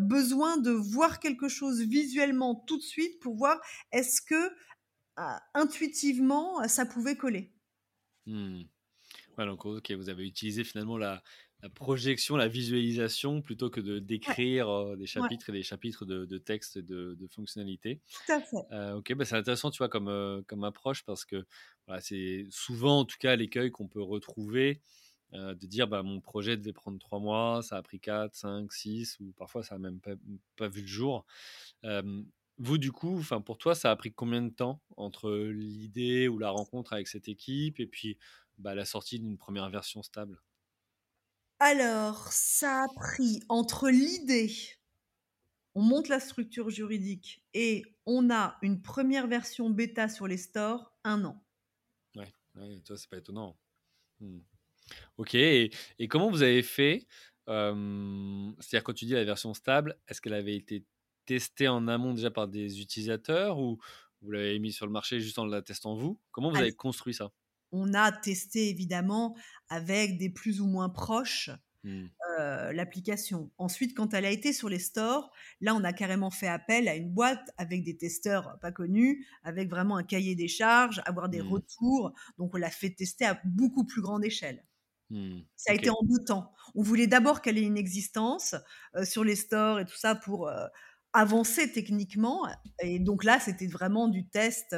besoin 0.00 0.56
de 0.58 0.70
voir 0.70 1.18
quelque 1.20 1.48
chose 1.48 1.80
visuellement 1.82 2.54
tout 2.54 2.78
de 2.78 2.82
suite 2.82 3.20
pour 3.20 3.36
voir 3.36 3.60
est-ce 3.92 4.20
que, 4.22 4.52
intuitivement, 5.54 6.68
ça 6.68 6.86
pouvait 6.86 7.16
coller? 7.16 7.54
mmh. 8.26 8.62
Ouais, 9.38 9.46
donc 9.46 9.66
OK, 9.66 9.92
vous 9.92 10.08
avez 10.10 10.26
utilisé 10.26 10.64
finalement 10.64 10.98
la 10.98 11.22
la 11.62 11.68
projection, 11.70 12.36
la 12.36 12.48
visualisation 12.48 13.40
plutôt 13.42 13.70
que 13.70 13.80
de 13.80 13.98
d'écrire, 13.98 14.96
des 14.96 15.06
ouais, 15.16 15.28
chapitres 15.28 15.50
et 15.50 15.52
des 15.52 15.62
chapitres 15.62 16.04
de 16.04 16.24
de 16.24 16.38
textes 16.38 16.76
et 16.76 16.82
de 16.82 17.14
de 17.14 17.26
fonctionnalités. 17.28 18.00
tout 18.10 18.32
à 18.32 18.40
fait. 18.40 18.66
OK, 18.94 19.14
bah, 19.14 19.24
c'est 19.24 19.36
intéressant, 19.36 19.70
tu 19.70 19.78
vois, 19.78 19.88
comme, 19.88 20.64
approche 20.64 21.04
parce 21.04 21.24
que, 21.24 21.44
voilà, 21.86 22.00
c'est 22.00 22.46
souvent, 22.50 23.00
en 23.00 23.04
tout 23.04 23.18
cas, 23.18 23.36
l'écueil 23.36 23.70
qu'on 23.70 23.88
peut 23.88 24.02
retrouver, 24.02 24.80
de 25.32 25.66
dire 25.66 25.88
bah, 25.88 26.02
mon 26.02 26.20
projet 26.20 26.56
devait 26.56 26.72
prendre 26.72 26.98
trois 26.98 27.20
mois, 27.20 27.62
ça 27.62 27.76
a 27.76 27.82
pris 27.82 28.00
4, 28.00 28.34
5, 28.34 28.72
6, 28.72 29.18
ou 29.20 29.32
parfois 29.32 29.62
ça 29.62 29.76
n'a 29.76 29.78
même 29.80 30.00
pas, 30.00 30.12
pas, 30.56 30.68
vu 30.68 30.82
le 30.82 30.86
jour. 30.86 31.26
vous, 32.58 32.78
du 32.78 32.92
coup, 32.92 33.22
pour 33.44 33.58
toi, 33.58 33.74
ça 33.74 33.90
a 33.90 33.96
pris 33.96 34.12
combien 34.12 34.42
de 34.42 34.50
temps 34.50 34.82
entre 34.96 35.30
l'idée 35.32 36.28
ou 36.28 36.38
la 36.38 36.50
rencontre 36.50 36.92
avec 36.92 37.08
cette 37.08 37.28
équipe 37.28 37.80
et 37.80 37.86
puis 37.86 38.18
bah, 38.58 38.74
la 38.74 38.84
sortie 38.84 39.18
d'une 39.18 39.38
première 39.38 39.68
version 39.70 40.02
stable? 40.02 40.40
Alors, 41.64 42.26
ça 42.32 42.82
a 42.82 42.88
pris 42.88 43.40
entre 43.48 43.88
l'idée, 43.88 44.52
on 45.76 45.82
monte 45.82 46.08
la 46.08 46.18
structure 46.18 46.70
juridique 46.70 47.44
et 47.54 47.84
on 48.04 48.30
a 48.30 48.58
une 48.62 48.82
première 48.82 49.28
version 49.28 49.70
bêta 49.70 50.08
sur 50.08 50.26
les 50.26 50.38
stores, 50.38 50.92
un 51.04 51.24
an. 51.24 51.40
Ouais, 52.16 52.34
ouais 52.56 52.80
toi, 52.80 52.96
c'est 52.96 53.08
pas 53.08 53.18
étonnant. 53.18 53.56
Mmh. 54.18 54.40
Ok, 55.18 55.36
et, 55.36 55.70
comment 56.08 56.30
vous 56.30 56.42
avez 56.42 56.64
fait 56.64 57.06
C'est-à-dire, 57.46 58.82
quand 58.82 58.94
tu 58.94 59.04
dis 59.04 59.12
la 59.12 59.22
version 59.22 59.54
stable, 59.54 59.96
est-ce 60.08 60.20
qu'elle 60.20 60.34
avait 60.34 60.56
été 60.56 60.84
testée 61.26 61.68
en 61.68 61.86
amont 61.86 62.12
déjà 62.12 62.32
par 62.32 62.48
des 62.48 62.80
utilisateurs 62.80 63.60
ou 63.60 63.78
vous 64.20 64.32
l'avez 64.32 64.58
mis 64.58 64.72
sur 64.72 64.86
le 64.86 64.92
marché 64.92 65.20
juste 65.20 65.38
en 65.38 65.46
la 65.46 65.62
testant 65.62 65.94
vous? 65.94 66.20
Comment 66.32 66.50
vous 66.50 66.56
avez 66.56 66.74
construit 66.74 67.14
ça? 67.14 67.30
On 67.72 67.94
a 67.94 68.12
testé 68.12 68.68
évidemment 68.68 69.36
avec 69.68 70.18
des 70.18 70.30
plus 70.30 70.60
ou 70.60 70.66
moins 70.66 70.88
proches. 70.88 71.50
Mmh. 71.84 72.04
l'application. 72.70 73.50
Ensuite, 73.58 73.96
quand 73.96 74.14
elle 74.14 74.24
a 74.24 74.30
été 74.30 74.52
sur 74.52 74.68
les 74.68 74.78
stores, 74.78 75.32
là, 75.60 75.74
on 75.74 75.82
a 75.82 75.92
carrément 75.92 76.30
fait 76.30 76.46
appel 76.46 76.86
à 76.86 76.94
une 76.94 77.10
boîte 77.10 77.50
avec 77.56 77.82
des 77.82 77.96
testeurs 77.96 78.56
pas 78.60 78.70
connus, 78.70 79.26
avec 79.42 79.68
vraiment 79.68 79.96
un 79.96 80.04
cahier 80.04 80.36
des 80.36 80.46
charges, 80.46 81.02
avoir 81.06 81.28
des 81.28 81.42
mmh. 81.42 81.48
retours. 81.48 82.12
Donc, 82.38 82.54
on 82.54 82.58
l'a 82.58 82.70
fait 82.70 82.90
tester 82.90 83.24
à 83.24 83.40
beaucoup 83.44 83.84
plus 83.84 84.00
grande 84.00 84.24
échelle. 84.24 84.64
Mmh. 85.10 85.40
Ça 85.56 85.72
a 85.72 85.74
été 85.74 85.90
en 85.90 85.98
deux 86.04 86.24
temps. 86.24 86.52
On 86.76 86.82
voulait 86.82 87.08
d'abord 87.08 87.42
qu'elle 87.42 87.58
ait 87.58 87.62
une 87.62 87.76
existence 87.76 88.54
sur 89.02 89.24
les 89.24 89.36
stores 89.36 89.80
et 89.80 89.84
tout 89.84 89.96
ça 89.96 90.14
pour 90.14 90.52
avancer 91.12 91.72
techniquement. 91.72 92.46
Et 92.80 93.00
donc 93.00 93.24
là, 93.24 93.40
c'était 93.40 93.66
vraiment 93.66 94.06
du 94.06 94.28
test 94.28 94.74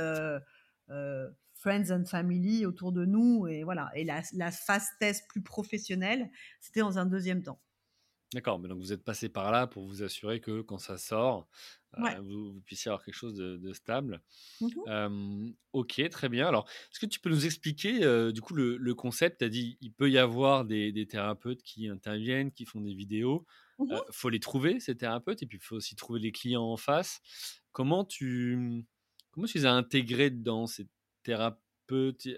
friends 1.64 1.90
and 1.90 2.04
family 2.04 2.66
autour 2.66 2.92
de 2.92 3.04
nous. 3.04 3.46
Et 3.46 3.64
voilà. 3.64 3.90
Et 3.94 4.04
la, 4.04 4.22
la 4.34 4.50
phase 4.50 4.86
test 5.00 5.26
plus 5.28 5.42
professionnelle, 5.42 6.30
c'était 6.60 6.80
dans 6.80 6.98
un 6.98 7.06
deuxième 7.06 7.42
temps. 7.42 7.60
D'accord, 8.34 8.58
mais 8.58 8.68
donc 8.68 8.80
vous 8.80 8.92
êtes 8.92 9.04
passé 9.04 9.28
par 9.28 9.52
là 9.52 9.68
pour 9.68 9.86
vous 9.86 10.02
assurer 10.02 10.40
que 10.40 10.60
quand 10.60 10.78
ça 10.78 10.98
sort, 10.98 11.48
euh, 11.98 12.20
vous, 12.20 12.60
puissiez 12.66 12.88
avoir 12.88 13.04
quelque 13.04 13.14
chose 13.14 13.36
de, 13.36 13.72
stable. 13.72 14.20
Mmh 14.60 15.52
ok, 15.72 16.08
très 16.10 16.28
bien. 16.28 16.48
Alors, 16.48 16.68
est-ce 16.90 16.98
que 16.98 17.06
tu 17.06 17.20
peux 17.20 17.30
nous 17.30 17.46
expliquer 17.46 18.02
euh, 18.02 18.32
du 18.32 18.40
coup 18.40 18.54
le, 18.54 18.94
concept? 18.94 19.38
Tu 19.38 19.44
as 19.44 19.48
dit 19.48 19.78
il 19.80 19.92
peut 19.92 20.10
y 20.10 20.18
avoir 20.18 20.64
des, 20.64 21.06
thérapeutes 21.08 21.62
qui 21.62 21.88
interviennent, 21.88 22.50
qui 22.50 22.64
font 22.64 22.80
des 22.80 22.94
vidéos. 22.94 23.46
Il 23.78 23.86
mmh 23.86 24.00
faut 24.10 24.30
les 24.30 24.40
trouver, 24.40 24.80
ces 24.80 24.96
thérapeutes, 24.96 25.42
et 25.42 25.46
puis 25.46 25.58
il 25.58 25.64
faut 25.64 25.76
aussi 25.76 25.94
trouver 25.94 26.18
les 26.18 26.32
clients 26.32 26.64
en 26.64 26.76
face. 26.76 27.20
Comment 27.70 28.04
tu, 28.04 28.84
comment 29.30 29.46
tu 29.46 29.58
les 29.58 29.66
as 29.66 29.72
intégrés 29.72 30.30
dans 30.30 30.66
ces 30.66 30.88
thérapeutes 31.24 31.64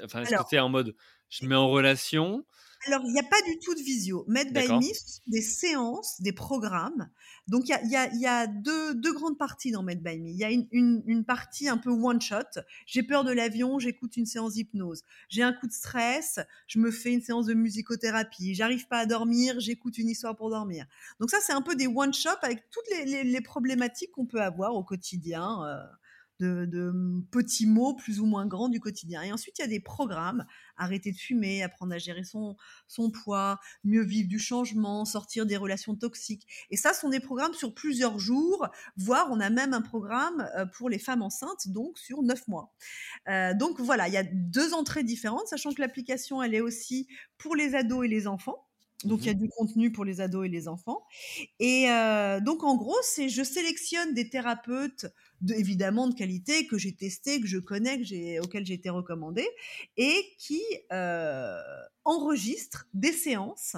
Enfin, 0.02 0.22
est-ce 0.22 0.30
que 0.34 0.48
tu 0.48 0.56
es 0.56 0.60
en 0.60 0.68
mode 0.68 0.94
je 1.28 1.44
mets 1.46 1.54
en 1.54 1.68
relation? 1.68 2.44
Alors, 2.86 3.02
il 3.04 3.12
n'y 3.12 3.18
a 3.18 3.24
pas 3.24 3.42
du 3.42 3.58
tout 3.58 3.74
de 3.74 3.80
visio. 3.80 4.24
Med 4.28 4.52
by 4.52 4.68
Me, 4.68 5.30
des 5.30 5.40
séances, 5.40 6.20
des 6.20 6.32
programmes. 6.32 7.10
Donc, 7.48 7.68
il 7.68 7.90
y 7.90 8.26
a, 8.26 8.46
deux, 8.46 9.12
grandes 9.12 9.38
parties 9.38 9.72
dans 9.72 9.82
Med 9.82 10.02
by 10.02 10.20
Me. 10.20 10.28
Il 10.28 10.36
y 10.36 10.44
a 10.44 10.50
une, 10.50 11.24
partie 11.24 11.68
un 11.68 11.78
peu 11.78 11.90
one-shot. 11.90 12.60
J'ai 12.86 13.02
peur 13.02 13.24
de 13.24 13.32
l'avion, 13.32 13.80
j'écoute 13.80 14.16
une 14.16 14.26
séance 14.26 14.52
d'hypnose. 14.52 15.02
J'ai 15.28 15.42
un 15.42 15.52
coup 15.52 15.66
de 15.66 15.72
stress, 15.72 16.38
je 16.68 16.78
me 16.78 16.92
fais 16.92 17.12
une 17.12 17.22
séance 17.22 17.46
de 17.46 17.54
musicothérapie. 17.54 18.54
J'arrive 18.54 18.86
pas 18.86 18.98
à 18.98 19.06
dormir, 19.06 19.58
j'écoute 19.58 19.98
une 19.98 20.08
histoire 20.08 20.36
pour 20.36 20.50
dormir. 20.50 20.86
Donc, 21.18 21.30
ça, 21.30 21.38
c'est 21.40 21.54
un 21.54 21.62
peu 21.62 21.74
des 21.74 21.88
one-shot 21.88 22.38
avec 22.42 22.70
toutes 22.70 22.88
les, 23.04 23.40
problématiques 23.40 24.12
qu'on 24.12 24.26
peut 24.26 24.42
avoir 24.42 24.74
au 24.74 24.84
quotidien. 24.84 25.64
Euh, 25.64 25.82
de, 26.40 27.02
petits 27.30 27.66
mots 27.66 27.94
plus 27.94 28.20
ou 28.20 28.26
moins 28.26 28.46
grands 28.46 28.68
du 28.68 28.80
quotidien. 28.80 29.22
Et 29.22 29.32
ensuite, 29.32 29.58
il 29.58 29.62
y 29.62 29.64
a 29.64 29.68
des 29.68 29.80
programmes, 29.80 30.44
arrêter 30.76 31.12
de 31.12 31.16
fumer, 31.16 31.62
apprendre 31.62 31.94
à 31.94 31.98
gérer 31.98 32.24
son, 32.24 32.56
son 32.86 33.10
poids, 33.10 33.58
mieux 33.84 34.02
vivre 34.02 34.28
du 34.28 34.38
changement, 34.38 35.04
sortir 35.04 35.46
des 35.46 35.56
relations 35.56 35.94
toxiques. 35.94 36.46
Et 36.70 36.76
ça, 36.76 36.92
sont 36.92 37.08
des 37.08 37.20
programmes 37.20 37.54
sur 37.54 37.74
plusieurs 37.74 38.18
jours, 38.18 38.68
voire 38.96 39.28
on 39.30 39.40
a 39.40 39.50
même 39.50 39.74
un 39.74 39.82
programme 39.82 40.48
euh, 40.56 40.66
pour 40.66 40.88
les 40.88 40.98
femmes 40.98 41.22
enceintes, 41.22 41.68
donc 41.68 41.98
sur 41.98 42.22
neuf 42.22 42.46
mois. 42.48 42.74
Euh, 43.28 43.54
donc 43.54 43.80
voilà, 43.80 44.08
il 44.08 44.14
y 44.14 44.18
a 44.18 44.24
deux 44.24 44.74
entrées 44.74 45.04
différentes, 45.04 45.48
sachant 45.48 45.72
que 45.72 45.80
l'application, 45.80 46.42
elle 46.42 46.54
est 46.54 46.60
aussi 46.60 47.08
pour 47.38 47.56
les 47.56 47.74
ados 47.74 48.04
et 48.04 48.08
les 48.08 48.26
enfants. 48.26 48.66
Donc, 49.04 49.20
il 49.20 49.26
y 49.26 49.30
a 49.30 49.34
mmh 49.34 49.38
du 49.38 49.48
contenu 49.50 49.92
pour 49.92 50.04
les 50.04 50.20
ados 50.20 50.46
et 50.46 50.48
les 50.48 50.68
enfants. 50.68 51.02
Et 51.60 51.90
euh, 51.90 52.40
donc, 52.40 52.64
en 52.64 52.76
gros, 52.76 52.96
c'est 53.02 53.28
je 53.28 53.42
sélectionne 53.42 54.14
des 54.14 54.30
thérapeutes, 54.30 55.06
de, 55.40 55.54
évidemment 55.54 56.08
de 56.08 56.14
qualité, 56.14 56.66
que 56.66 56.78
j'ai 56.78 56.94
testé, 56.94 57.40
que 57.40 57.46
je 57.46 57.58
connais, 57.58 57.98
que 57.98 58.04
j'ai, 58.04 58.40
auxquels 58.40 58.66
j'ai 58.66 58.74
été 58.74 58.90
recommandée, 58.90 59.48
et 59.96 60.24
qui 60.38 60.62
euh, 60.92 61.60
enregistrent 62.04 62.86
des 62.94 63.12
séances 63.12 63.76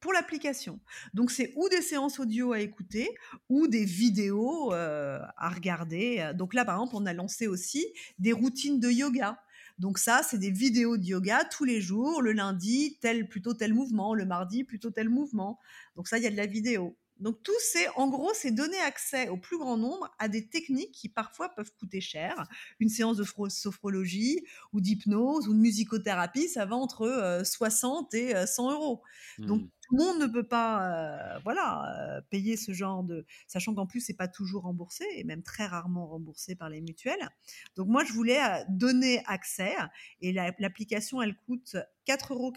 pour 0.00 0.12
l'application. 0.12 0.80
Donc, 1.14 1.30
c'est 1.30 1.52
ou 1.56 1.68
des 1.68 1.80
séances 1.80 2.18
audio 2.18 2.52
à 2.52 2.60
écouter, 2.60 3.08
ou 3.48 3.68
des 3.68 3.84
vidéos 3.84 4.72
euh, 4.72 5.20
à 5.36 5.48
regarder. 5.48 6.32
Donc 6.34 6.54
là, 6.54 6.64
par 6.64 6.74
exemple, 6.74 6.96
on 6.96 7.06
a 7.06 7.12
lancé 7.12 7.46
aussi 7.46 7.86
des 8.18 8.32
routines 8.32 8.80
de 8.80 8.90
yoga. 8.90 9.38
Donc 9.78 9.98
ça, 9.98 10.22
c'est 10.22 10.38
des 10.38 10.50
vidéos 10.50 10.96
de 10.96 11.04
yoga 11.04 11.44
tous 11.44 11.64
les 11.64 11.80
jours. 11.80 12.20
Le 12.20 12.32
lundi, 12.32 12.98
tel 13.00 13.28
plutôt 13.28 13.54
tel 13.54 13.72
mouvement. 13.74 14.14
Le 14.14 14.26
mardi, 14.26 14.64
plutôt 14.64 14.90
tel 14.90 15.08
mouvement. 15.08 15.58
Donc 15.96 16.08
ça, 16.08 16.18
il 16.18 16.24
y 16.24 16.26
a 16.26 16.30
de 16.30 16.36
la 16.36 16.46
vidéo. 16.46 16.96
Donc 17.18 17.42
tout 17.42 17.52
c'est, 17.72 17.88
en 17.96 18.08
gros, 18.08 18.32
c'est 18.34 18.50
donner 18.50 18.78
accès 18.78 19.28
au 19.28 19.36
plus 19.36 19.58
grand 19.58 19.76
nombre 19.76 20.12
à 20.18 20.28
des 20.28 20.48
techniques 20.48 20.92
qui 20.92 21.08
parfois 21.08 21.48
peuvent 21.50 21.72
coûter 21.78 22.00
cher. 22.00 22.48
Une 22.80 22.88
séance 22.88 23.16
de 23.16 23.24
sophrologie 23.48 24.44
ou 24.72 24.80
d'hypnose 24.80 25.48
ou 25.48 25.54
de 25.54 25.58
musicothérapie, 25.58 26.48
ça 26.48 26.64
va 26.64 26.76
entre 26.76 27.42
60 27.44 28.14
euh, 28.14 28.18
et 28.18 28.46
100 28.46 28.72
euros. 28.72 29.02
Donc 29.38 29.62
mmh 29.62 29.68
tout 29.92 29.96
le 29.96 30.04
monde 30.04 30.20
ne 30.20 30.26
peut 30.26 30.46
pas, 30.46 31.34
euh, 31.36 31.38
voilà, 31.40 32.16
euh, 32.16 32.20
payer 32.30 32.56
ce 32.56 32.72
genre 32.72 33.02
de, 33.02 33.26
sachant 33.46 33.74
qu'en 33.74 33.86
plus 33.86 34.00
c'est 34.00 34.16
pas 34.16 34.28
toujours 34.28 34.62
remboursé 34.62 35.04
et 35.16 35.24
même 35.24 35.42
très 35.42 35.66
rarement 35.66 36.06
remboursé 36.06 36.54
par 36.54 36.70
les 36.70 36.80
mutuelles. 36.80 37.28
Donc 37.76 37.88
moi 37.88 38.04
je 38.04 38.12
voulais 38.12 38.42
euh, 38.42 38.64
donner 38.68 39.22
accès 39.26 39.74
et 40.20 40.32
l'application 40.32 41.20
elle 41.20 41.36
coûte 41.36 41.76
4,90 42.06 42.32
euros 42.32 42.52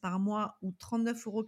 par 0.00 0.18
mois 0.20 0.56
ou 0.62 0.70
39,90 0.70 1.26
euros 1.26 1.44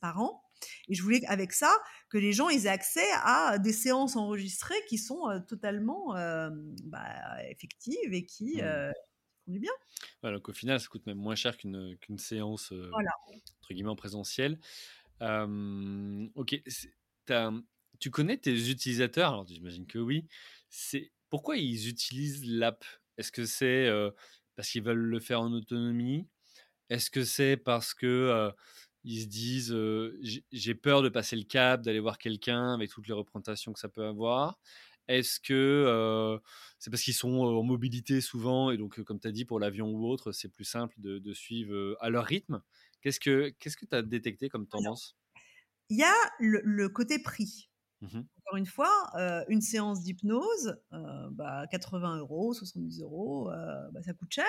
par 0.00 0.20
an. 0.20 0.42
Et 0.88 0.94
je 0.94 1.02
voulais 1.02 1.24
avec 1.26 1.52
ça 1.52 1.72
que 2.08 2.18
les 2.18 2.32
gens 2.32 2.48
aient 2.48 2.66
accès 2.66 3.08
à 3.22 3.58
des 3.58 3.72
séances 3.72 4.16
enregistrées 4.16 4.82
qui 4.88 4.98
sont 4.98 5.22
totalement 5.48 6.14
bah, 6.84 7.42
effectives 7.48 8.12
et 8.12 8.24
qui, 8.24 8.62
mmh 8.62 8.92
du 9.46 9.58
bien. 9.58 9.72
donc 10.22 10.48
au 10.48 10.52
final, 10.52 10.78
ça 10.78 10.86
coûte 10.86 11.06
même 11.06 11.18
moins 11.18 11.34
cher 11.34 11.56
qu'une 11.56 11.96
qu'une 11.98 12.18
séance 12.18 12.72
entre 12.72 13.72
guillemets 13.72 13.90
en 13.90 13.96
présentiel. 13.96 14.58
ok, 15.20 16.62
tu 17.98 18.10
connais 18.10 18.38
tes 18.38 18.70
utilisateurs? 18.70 19.32
Alors 19.32 19.46
j'imagine 19.46 19.86
que 19.86 19.98
oui. 19.98 20.26
C'est 20.68 21.12
pourquoi 21.28 21.56
ils 21.56 21.88
utilisent 21.88 22.44
l'app? 22.44 22.84
Est-ce 23.18 23.32
que 23.32 23.44
c'est 23.44 23.88
parce 24.56 24.68
qu'ils 24.68 24.82
veulent 24.82 24.98
le 24.98 25.20
faire 25.20 25.40
en 25.40 25.52
autonomie? 25.52 26.28
Est-ce 26.88 27.10
que 27.10 27.24
c'est 27.24 27.56
parce 27.56 27.94
que 27.94 28.52
ils 29.04 29.22
se 29.22 29.26
disent 29.26 29.76
j'ai 30.52 30.74
peur 30.74 31.02
de 31.02 31.08
passer 31.08 31.36
le 31.36 31.44
cap, 31.44 31.82
d'aller 31.82 32.00
voir 32.00 32.18
quelqu'un 32.18 32.74
avec 32.74 32.90
toutes 32.90 33.08
les 33.08 33.14
représentations 33.14 33.72
que 33.72 33.80
ça 33.80 33.88
peut 33.88 34.04
avoir 34.04 34.58
est-ce 35.10 35.40
que 35.40 36.40
c'est 36.78 36.90
parce 36.90 37.02
qu'ils 37.02 37.14
sont 37.14 37.40
en 37.40 37.62
mobilité 37.62 38.20
souvent 38.20 38.70
et 38.70 38.76
donc, 38.76 39.02
comme 39.02 39.18
tu 39.18 39.28
as 39.28 39.32
dit, 39.32 39.44
pour 39.44 39.58
l'avion 39.58 39.90
ou 39.90 40.06
autre, 40.06 40.30
c'est 40.32 40.48
plus 40.48 40.64
simple 40.64 40.94
de, 40.98 41.32
suivre 41.32 41.96
à 42.00 42.10
leur 42.10 42.24
rythme? 42.24 42.62
Qu'est-ce 43.02 43.18
que 43.18 43.50
tu 43.58 43.86
que 43.86 43.96
as 43.96 44.02
détecté 44.02 44.48
comme 44.48 44.66
tendance? 44.66 45.16
Il 45.88 45.98
y 45.98 46.04
a 46.04 46.14
le, 46.38 46.88
côté 46.88 47.18
prix. 47.18 47.68
Mmh 48.02 48.20
Encore 48.38 48.56
une 48.56 48.66
fois, 48.66 49.10
une 49.48 49.60
séance 49.60 50.02
d'hypnose, 50.02 50.78
bah, 51.32 51.66
80 51.72 52.18
euros, 52.18 52.54
70 52.54 53.02
euros, 53.02 53.50
bah, 53.92 54.02
ça 54.02 54.14
coûte 54.14 54.32
cher. 54.32 54.46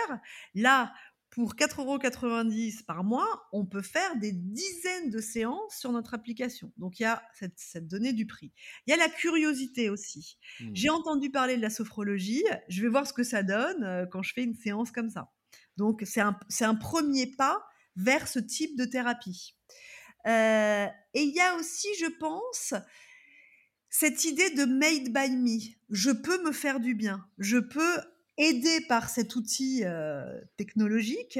Là, 0.54 0.94
pour 1.32 1.56
4,90 1.56 1.80
euros 1.80 2.84
par 2.86 3.04
mois, 3.06 3.48
on 3.54 3.65
peut 3.65 3.82
faire 3.82 4.17
des 4.17 4.34
dizaines 4.34 5.10
de 5.10 5.20
séances 5.20 5.78
sur 5.80 5.94
notre 5.94 6.13
application. 6.13 6.74
Donc 6.78 7.00
il 7.00 7.04
y 7.04 7.06
a 7.06 7.24
cette, 7.34 7.88
donnée 7.88 8.12
du 8.12 8.28
prix. 8.28 8.52
Il 8.86 8.91
y 8.91 8.94
a 8.94 8.98
la 8.98 9.08
curiosité 9.08 9.89
aussi. 9.89 10.38
Mmh. 10.60 10.70
J'ai 10.74 10.89
entendu 10.89 11.32
parler 11.32 11.56
de 11.56 11.62
la 11.62 11.70
sophrologie, 11.70 12.44
je 12.67 12.82
vais 12.82 12.89
voir 12.89 13.08
ce 13.08 13.13
que 13.13 13.24
ça 13.24 13.44
donne 13.44 13.84
euh, 13.84 14.06
quand 14.06 14.22
je 14.22 14.34
fais 14.34 14.44
une 14.44 14.56
séance 14.56 14.91
comme 14.91 15.10
ça. 15.10 15.32
Donc 15.78 16.04
c'est 16.06 16.20
un, 16.20 16.76
premier 16.76 17.28
pas 17.28 17.63
vers 17.96 18.28
ce 18.28 18.39
type 18.39 18.78
de 18.78 18.84
thérapie. 18.84 19.56
Euh, 20.28 20.86
et 21.13 21.22
il 21.22 21.34
y 21.34 21.39
a 21.39 21.56
aussi, 21.56 21.88
je 21.97 22.08
pense, 22.20 22.74
cette 23.89 24.26
idée 24.26 24.49
de 24.49 24.66
made 24.66 25.14
by 25.14 25.32
me. 25.32 25.60
Je 25.89 26.12
peux 26.12 26.43
me 26.43 26.51
faire 26.51 26.82
du 26.82 26.93
bien. 26.93 27.26
Je 27.38 27.58
peux 27.58 28.01
aidé 28.38 28.82
par 28.88 29.10
cet 29.10 29.36
outil 29.36 29.84
technologique, 30.58 31.40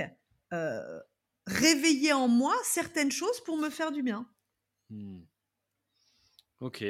réveiller 1.48 2.14
en 2.14 2.28
moi 2.28 2.56
certaines 2.64 3.12
choses 3.12 3.42
pour 3.46 3.58
me 3.58 3.70
faire 3.70 3.92
du 3.92 4.04
bien. 4.04 4.28
Mmh. 4.90 5.22
OK. 6.60 6.84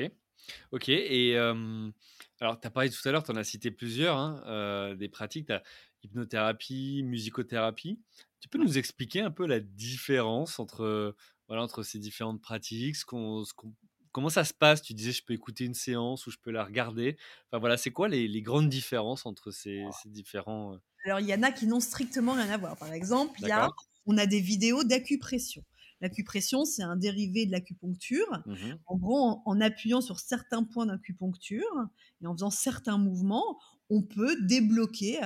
OK 0.72 0.89
et 0.89 1.32
hem, 1.32 1.93
alors 2.39 2.60
tu 2.60 2.68
as 2.68 2.72
parlé 2.72 2.89
tout 2.89 3.08
à 3.08 3.12
l'heure, 3.12 3.24
tu 3.24 3.32
en 3.32 3.36
as 3.36 3.43
cité 3.43 3.72
plusieurs, 3.72 4.18
hein, 4.18 4.95
des 4.95 5.10
pratiques. 5.10 5.47
Tu 5.47 5.54
as 5.54 5.64
hypnothérapie, 6.04 7.04
musicothérapie. 7.04 7.99
Tu 8.39 8.49
peux 8.49 8.58
nous 8.58 8.78
expliquer 8.80 9.22
un 9.22 9.30
peu 9.30 9.45
la 9.45 9.60
différence 9.60 10.60
entre, 10.60 11.16
voilà, 11.47 11.62
entre 11.62 11.84
ces 11.84 11.99
différentes 11.99 12.41
pratiques? 12.41 12.95
Ce 12.95 13.06
qu'on 13.06 13.43
ce 13.45 13.54
qu'on 13.54 13.76
comment 14.12 14.30
ça 14.30 14.43
se 14.45 14.53
passe? 14.53 14.82
Tu 14.82 14.93
disais: 14.93 15.12
«Je 15.12 15.24
peux 15.24 15.34
écouter 15.34 15.66
une 15.66 15.74
séance 15.74 16.28
ou 16.28 16.32
je 16.32 16.38
peux 16.41 16.51
la 16.51 16.64
regarder». 16.66 17.18
Enfin 17.47 17.59
voilà, 17.59 17.78
c'est 17.78 17.91
quoi 17.91 18.07
les 18.09 18.28
les 18.28 18.41
grandes 18.41 18.70
différences 18.70 19.26
entre 19.26 19.51
ces 19.51 19.91
ces 19.91 20.09
différents, 20.09 20.76
heu 20.76 20.80
Alors 21.05 21.20
il 21.20 21.28
y 21.28 21.34
en 21.34 21.43
a 21.43 21.51
qui 21.51 21.68
n'ont 21.68 21.80
strictement 21.80 22.34
rien 22.34 22.49
à 22.49 22.57
voir. 22.57 22.78
Par 22.78 22.91
exemple, 22.93 23.39
il 23.41 23.45
y 23.47 23.51
a 23.51 23.70
on 24.05 24.18
a 24.18 24.26
des 24.26 24.39
vidéos 24.39 24.84
d'acupression. 24.84 25.64
L'acupression, 26.01 26.66
c'est 26.66 26.82
un 26.84 26.95
dérivé 26.95 27.45
de 27.45 27.51
l'acupuncture. 27.51 28.43
Mmh 28.45 28.80
En 28.88 28.97
gros, 28.97 29.18
en 29.20 29.41
en 29.45 29.62
appuyant 29.62 30.01
sur 30.01 30.20
certains 30.20 30.64
points 30.64 30.88
d'acupuncture 30.88 31.88
et 32.22 32.28
en 32.28 32.34
faisant 32.34 32.49
certains 32.49 32.97
mouvements, 32.97 33.59
on 33.89 34.01
peut 34.03 34.36
débloquer 34.43 35.20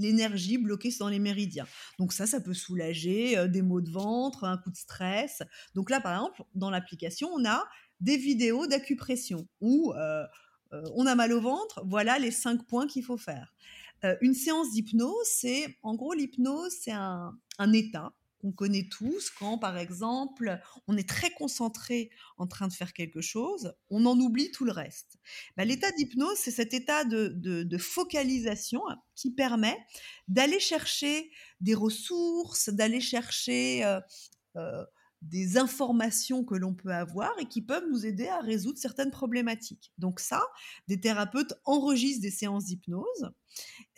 l'énergie 0.00 0.58
bloquée 0.58 0.90
dans 0.98 1.08
les 1.08 1.18
méridiens. 1.18 1.66
Donc 1.98 2.12
ça, 2.12 2.26
ça 2.26 2.40
peut 2.40 2.54
soulager 2.54 3.38
euh, 3.38 3.48
des 3.48 3.62
maux 3.62 3.80
de 3.80 3.90
ventre, 3.90 4.44
un 4.44 4.56
coup 4.58 4.70
de 4.70 4.76
stress. 4.76 5.42
Donc 5.74 5.90
là, 5.90 6.00
par 6.00 6.12
exemple, 6.12 6.42
dans 6.54 6.70
l'application, 6.70 7.28
on 7.32 7.44
a 7.44 7.64
des 8.00 8.16
vidéos 8.16 8.66
d'acupression 8.66 9.46
où 9.60 9.92
euh, 9.92 10.24
euh, 10.72 10.82
on 10.94 11.06
a 11.06 11.14
mal 11.14 11.32
au 11.32 11.40
ventre, 11.40 11.82
voilà 11.86 12.18
les 12.18 12.30
cinq 12.30 12.66
points 12.66 12.86
qu'il 12.86 13.04
faut 13.04 13.18
faire. 13.18 13.52
Une 14.22 14.32
séance 14.32 14.70
d'hypnose, 14.70 15.26
c'est 15.26 15.76
en 15.82 15.94
gros 15.94 16.14
l'hypnose, 16.14 16.72
c'est 16.80 16.92
un 16.92 17.72
état 17.74 18.14
qu'on 18.40 18.52
connaît 18.52 18.88
tous 18.90 19.30
quand, 19.30 19.58
par 19.58 19.76
exemple, 19.78 20.58
on 20.86 20.96
est 20.96 21.08
très 21.08 21.30
concentré 21.30 22.10
en 22.38 22.46
train 22.46 22.68
de 22.68 22.72
faire 22.72 22.92
quelque 22.92 23.20
chose, 23.20 23.74
on 23.90 24.06
en 24.06 24.18
oublie 24.18 24.50
tout 24.50 24.64
le 24.64 24.72
reste. 24.72 25.18
Bah, 25.56 25.64
l'état 25.64 25.90
d'hypnose, 25.92 26.38
c'est 26.38 26.50
cet 26.50 26.74
état 26.74 27.04
de, 27.04 27.28
de- 27.36 27.62
de 27.62 27.78
focalisation 27.78 28.80
hein, 28.88 28.98
qui 29.14 29.30
permet 29.32 29.76
d'aller 30.28 30.60
chercher 30.60 31.30
des 31.60 31.74
ressources, 31.74 32.68
d'aller 32.70 33.00
chercher 33.00 33.84
euh, 33.84 34.00
euh, 34.56 34.84
des 35.22 35.58
informations 35.58 36.44
que 36.44 36.54
l'on 36.54 36.74
peut 36.74 36.92
avoir 36.92 37.32
et 37.38 37.46
qui 37.46 37.62
peuvent 37.62 37.86
nous 37.90 38.06
aider 38.06 38.28
à 38.28 38.40
résoudre 38.40 38.78
certaines 38.78 39.10
problématiques. 39.10 39.92
Donc 39.98 40.20
ça, 40.20 40.42
des 40.88 41.00
thérapeutes 41.00 41.54
enregistrent 41.64 42.22
des 42.22 42.30
séances 42.30 42.66
d'hypnose 42.66 43.30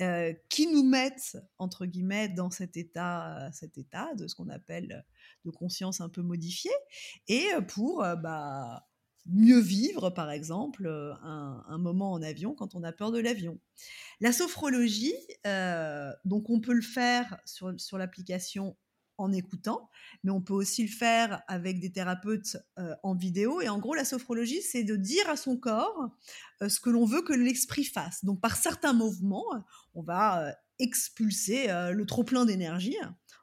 euh, 0.00 0.32
qui 0.48 0.66
nous 0.66 0.82
mettent, 0.82 1.36
entre 1.58 1.86
guillemets, 1.86 2.28
dans 2.28 2.50
cet 2.50 2.76
état, 2.76 3.50
cet 3.52 3.78
état 3.78 4.14
de 4.14 4.26
ce 4.26 4.34
qu'on 4.34 4.48
appelle 4.48 5.04
de 5.44 5.50
conscience 5.50 6.00
un 6.00 6.08
peu 6.08 6.22
modifiée, 6.22 6.70
et 7.28 7.46
euh, 7.54 7.60
pour 7.60 8.02
euh, 8.02 8.16
bah, 8.16 8.86
mieux 9.26 9.60
vivre, 9.60 10.10
par 10.10 10.30
exemple, 10.30 10.86
euh, 10.86 11.14
un, 11.22 11.78
moment 11.78 12.12
en 12.12 12.22
avion 12.22 12.54
quand 12.54 12.74
on 12.74 12.82
a 12.82 12.92
peur 12.92 13.12
de 13.12 13.18
l'avion. 13.18 13.58
La 14.20 14.32
sophrologie, 14.32 15.14
euh, 15.46 16.12
donc 16.24 16.50
on 16.50 16.60
peut 16.60 16.72
le 16.72 16.82
faire 16.82 17.38
sur, 17.44 17.72
sur 17.78 17.98
l'application 17.98 18.76
en 19.22 19.32
écoutant, 19.32 19.88
mais 20.24 20.30
on 20.30 20.40
peut 20.40 20.52
aussi 20.52 20.82
le 20.82 20.90
faire 20.90 21.42
avec 21.48 21.80
des 21.80 21.92
thérapeutes 21.92 22.56
euh, 22.78 22.94
en 23.02 23.14
vidéo. 23.14 23.60
Et 23.60 23.68
en 23.68 23.78
gros, 23.78 23.94
la 23.94 24.04
sophrologie, 24.04 24.62
c'est 24.62 24.84
de 24.84 24.96
dire 24.96 25.28
à 25.28 25.36
son 25.36 25.56
corps 25.56 26.10
euh, 26.62 26.68
ce 26.68 26.80
que 26.80 26.90
l'on 26.90 27.04
veut 27.04 27.22
que 27.22 27.32
l'esprit 27.32 27.84
fasse. 27.84 28.24
Donc 28.24 28.40
par 28.40 28.56
certains 28.56 28.92
mouvements, 28.92 29.46
on 29.94 30.02
va 30.02 30.48
euh, 30.48 30.52
expulser 30.78 31.70
euh, 31.70 31.92
le 31.92 32.06
trop-plein 32.06 32.44
d'énergie. 32.44 32.96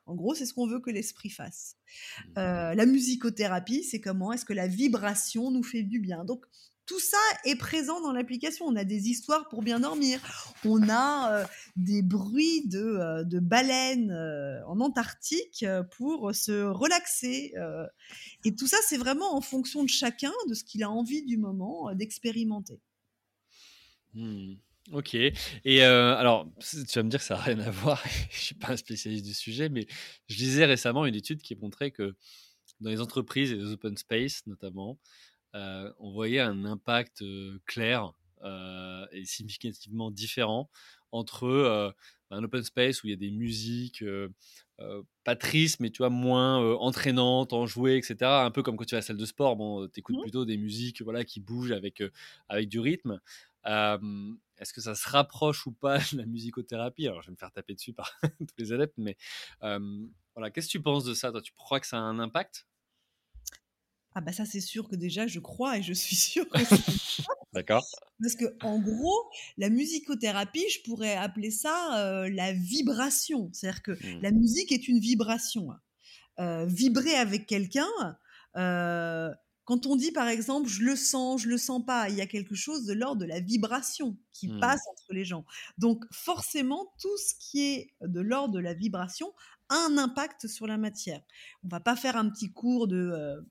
En 0.06 0.16
gros, 0.16 0.34
c'est 0.34 0.46
ce 0.46 0.54
qu'on 0.54 0.68
veut 0.68 0.80
que 0.80 0.90
l'esprit 0.90 1.30
fasse. 1.30 1.76
Mmh. 1.78 2.40
Euh, 2.40 2.76
la 2.76 2.86
musicothérapie, 2.86 3.84
c'est 3.84 4.02
comment 4.02 4.34
est-ce 4.34 4.46
que 4.46 4.54
la 4.54 4.68
vibration 4.68 5.52
nous 5.52 5.64
fait 5.64 5.84
du 5.84 6.00
bien. 6.00 6.26
Donc 6.26 6.46
tout 6.90 7.00
ça 7.00 7.18
est 7.46 7.56
présent 7.56 8.02
dans 8.02 8.12
l'application. 8.12 8.66
On 8.66 8.76
a 8.76 8.84
des 8.84 9.10
histoires 9.10 9.48
pour 9.48 9.62
bien 9.62 9.80
dormir. 9.80 10.20
On 10.66 10.90
a 10.90 11.42
euh, 11.42 11.46
des 11.76 12.02
bruits 12.02 12.68
de, 12.68 12.80
euh, 12.80 13.40
baleines 13.40 14.10
euh, 14.10 14.66
en 14.66 14.80
Antarctique 14.80 15.64
pour 15.98 16.34
se 16.34 16.64
relaxer. 16.64 17.54
et 18.44 18.56
tout 18.56 18.66
ça, 18.66 18.78
c'est 18.88 18.98
vraiment 18.98 19.36
en 19.36 19.42
fonction 19.42 19.84
de 19.84 19.90
chacun, 19.90 20.32
de 20.48 20.56
ce 20.56 20.64
qu'il 20.64 20.82
a 20.82 20.90
envie 20.90 21.24
du 21.24 21.38
moment 21.38 21.94
d'expérimenter. 21.94 22.80
Mmh. 24.16 24.56
OK 24.92 25.14
et 25.14 25.84
alors 25.84 26.52
tu 26.60 26.78
vas 26.96 27.04
me 27.04 27.10
dire 27.10 27.20
que 27.20 27.26
ça 27.26 27.36
a 27.36 27.42
rien 27.42 27.60
à 27.60 27.70
voir, 27.70 28.04
je 28.32 28.40
suis 28.40 28.56
pas 28.56 28.72
un 28.72 28.78
spécialiste 28.78 29.26
du 29.26 29.36
sujet, 29.36 29.70
mais 29.70 29.86
je 30.28 30.38
lisais 30.38 30.66
récemment 30.66 31.06
une 31.06 31.14
étude 31.14 31.44
qui 31.44 31.56
montrait 31.56 31.92
que 31.92 32.16
dans 32.82 32.90
les 32.90 33.00
entreprises 33.00 33.52
et 33.52 33.56
les 33.56 33.72
open 33.74 33.96
space 33.98 34.48
notamment, 34.48 34.98
on 35.54 36.12
voyait 36.12 36.39
un 36.39 36.66
impact, 36.66 37.22
heu, 37.22 37.60
clair, 37.66 38.14
heu 38.43 39.06
et 39.12 39.26
significativement 39.26 40.12
différent 40.12 40.70
entre, 41.12 41.45
heu, 41.47 41.93
un 42.32 42.43
open 42.43 42.64
space 42.64 43.04
où 43.04 43.08
il 43.08 43.12
y 43.12 43.14
a 43.14 43.18
des 43.18 43.32
musiques, 43.32 44.02
heu, 44.04 44.34
pas 45.24 45.36
tristes, 45.36 45.80
mais 45.80 45.89
tu 45.89 46.00
vois, 46.00 46.10
moins, 46.10 46.62
heu, 46.62 46.76
entraînantes, 46.78 47.54
enjouées 47.54 47.97
et 47.97 48.02
cetera. 48.02 48.45
Un 48.45 48.52
peu 48.52 48.64
comme 48.64 48.78
quand 48.78 48.86
tu 48.86 48.95
vas 48.95 48.97
à 48.97 49.02
la 49.02 49.06
salle 49.06 49.18
de 49.18 49.26
sport, 49.26 49.56
bon, 49.56 49.88
tu 49.88 50.00
écoutes 50.00 50.18
Mmh. 50.18 50.22
plutôt 50.22 50.45
des 50.45 50.58
musiques, 50.58 51.02
voilà, 51.02 51.24
qui 51.26 51.39
bougent 51.41 51.72
avec, 51.72 52.04
avec 52.50 52.70
du 52.70 52.80
rythme. 52.80 53.20
Est-ce 54.58 54.74
que 54.74 54.82
ça 54.82 54.95
se 54.95 55.08
rapproche 55.10 55.66
ou 55.68 55.72
pas 55.72 56.00
de 56.12 56.18
la 56.18 56.26
musicothérapie? 56.26 57.08
Alors 57.08 57.22
je 57.22 57.28
vais 57.28 57.32
me 57.32 57.38
faire 57.38 57.52
taper 57.52 57.74
dessus 57.76 57.93
par 57.93 58.12
tous 58.39 58.47
les 58.58 58.74
adeptes, 58.74 58.97
mais, 58.97 59.18
voilà, 60.36 60.52
qu'est-ce 60.52 60.68
que 60.68 60.72
tu 60.72 60.82
penses 60.82 61.04
de 61.06 61.14
ça, 61.14 61.32
toi? 61.32 61.41
Tu 61.41 61.52
crois 61.54 61.80
que 61.80 61.88
ça 61.88 61.97
a 61.97 62.02
un 62.02 62.20
impact? 62.20 62.66
Ah 64.20 64.22
bah 64.22 64.34
ça, 64.34 64.43
c'est 64.45 64.59
sûr 64.59 64.89
que 64.89 64.97
déjà, 64.97 65.28
je 65.28 65.39
crois 65.39 65.78
et 65.78 65.82
je 65.82 65.93
suis 65.93 66.17
sûre 66.17 66.51
que 66.51 66.65
c'est 66.65 66.84
D'accord. 67.53 67.86
Parce 68.22 68.36
que 68.36 68.57
en 68.61 68.80
gros, 68.80 69.30
la 69.57 69.70
musicothérapie, 69.70 70.65
je 70.70 70.82
pourrais 70.84 71.15
appeler 71.15 71.51
ça, 71.51 72.28
la 72.30 72.51
vibration. 72.53 73.49
C'est-à-dire 73.53 73.82
que 73.82 73.97
Mmh. 74.01 74.22
la 74.22 74.32
musique 74.32 74.72
est 74.74 74.88
une 74.89 74.99
vibration. 74.99 75.70
Heu, 76.39 76.65
vibrer 76.67 77.15
avec 77.15 77.47
quelqu'un, 77.47 77.88
quand 79.65 79.86
on 79.86 79.95
dit 79.95 80.11
par 80.11 80.28
exemple: 80.28 80.67
«Je 80.70 80.84
le 80.84 80.95
sens, 80.95 81.41
je 81.43 81.49
le 81.49 81.57
sens 81.57 81.86
pas», 81.86 82.09
il 82.09 82.15
y 82.15 82.22
a 82.22 82.28
quelque 82.28 82.55
chose 82.55 82.86
de 82.86 82.93
l'ordre 82.93 83.22
de 83.22 83.26
la 83.26 83.39
vibration 83.39 84.17
qui 84.34 84.49
Mmh. 84.49 84.59
passe 84.59 84.82
entre 84.91 85.13
les 85.13 85.26
gens. 85.26 85.45
Donc 85.78 86.05
forcément, 86.11 86.93
tout 87.01 87.17
ce 87.17 87.36
qui 87.39 87.61
est 87.63 87.93
de 88.01 88.22
l'ordre 88.22 88.53
de 88.55 88.59
la 88.59 88.74
vibration 88.74 89.34
a 89.70 89.76
un 89.76 89.97
impact 89.97 90.47
sur 90.47 90.67
la 90.67 90.78
matière. 90.78 91.22
On 91.63 91.70
va 91.70 91.80
pas 91.80 91.95
faire 91.95 92.17
un 92.17 92.30
petit 92.30 92.51
cours 92.51 92.88
de, 92.88 93.45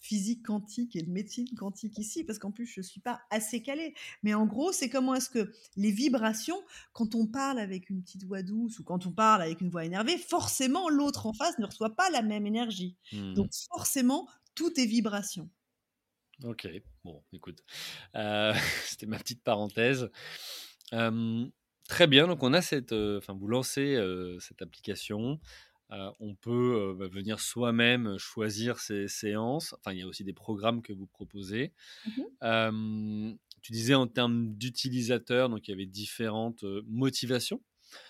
physique 0.00 0.44
quantique 0.46 0.96
et 0.96 1.02
de 1.02 1.10
médecine 1.10 1.46
quantique 1.56 1.98
ici, 1.98 2.24
parce 2.24 2.38
qu'en 2.38 2.50
plus 2.52 2.66
je 2.66 2.80
suis 2.80 3.00
pas 3.00 3.20
assez 3.30 3.62
calée. 3.62 3.94
Mais 4.22 4.34
en 4.34 4.46
gros, 4.46 4.72
c'est 4.72 4.88
comment 4.88 5.14
est-ce 5.14 5.30
que 5.30 5.52
les 5.76 5.90
vibrations, 5.92 6.62
quand 6.92 7.14
on 7.14 7.26
parle 7.26 7.58
avec 7.58 7.90
une 7.90 8.02
petite 8.02 8.24
voix 8.24 8.42
douce 8.42 8.78
ou 8.78 8.84
quand 8.84 9.06
on 9.06 9.12
parle 9.12 9.42
avec 9.42 9.60
une 9.60 9.70
voix 9.70 9.84
énervée, 9.84 10.18
forcément 10.18 10.88
l'autre 10.88 11.26
en 11.26 11.32
face 11.32 11.58
ne 11.58 11.66
reçoit 11.66 11.94
pas 11.96 12.10
la 12.10 12.22
même 12.22 12.46
énergie. 12.46 12.96
Donc 13.34 13.46
Mmh. 13.46 13.50
forcément, 13.72 14.28
tout 14.54 14.78
est 14.80 14.86
vibration. 14.86 15.50
OK. 16.44 16.68
Bon, 17.04 17.22
écoute, 17.32 17.62
heu, 18.16 18.52
c'était 18.84 19.06
ma 19.06 19.18
petite 19.18 19.42
parenthèse. 19.42 20.10
Très 21.88 22.06
bien, 22.06 22.28
donc 22.28 22.42
on 22.44 22.52
a 22.54 22.62
cette, 22.62 22.92
heu, 22.92 23.16
enfin 23.18 23.32
vous 23.34 23.48
lancez, 23.48 23.96
heu, 23.96 24.38
cette 24.38 24.62
application. 24.62 25.40
Heu, 25.92 26.10
on 26.20 26.34
peut, 26.36 26.90
heu, 26.92 26.94
bah, 26.94 27.08
venir 27.08 27.40
soi-même 27.40 28.16
choisir 28.18 28.78
ses 28.80 29.08
séances. 29.08 29.74
Enfin, 29.78 29.92
il 29.92 29.98
y 30.00 30.02
a 30.02 30.06
aussi 30.06 30.24
des 30.24 30.32
programmes 30.32 30.82
que 30.82 30.92
vous 30.92 31.06
proposez. 31.06 31.72
Mmh 32.04 32.30
tu 33.62 33.72
disais 33.72 33.94
en 33.94 34.06
termes 34.06 34.54
d'utilisateurs, 34.54 35.48
donc 35.48 35.68
il 35.68 35.72
y 35.72 35.74
avait 35.74 35.86
différentes, 35.86 36.64
motivations. 36.86 37.62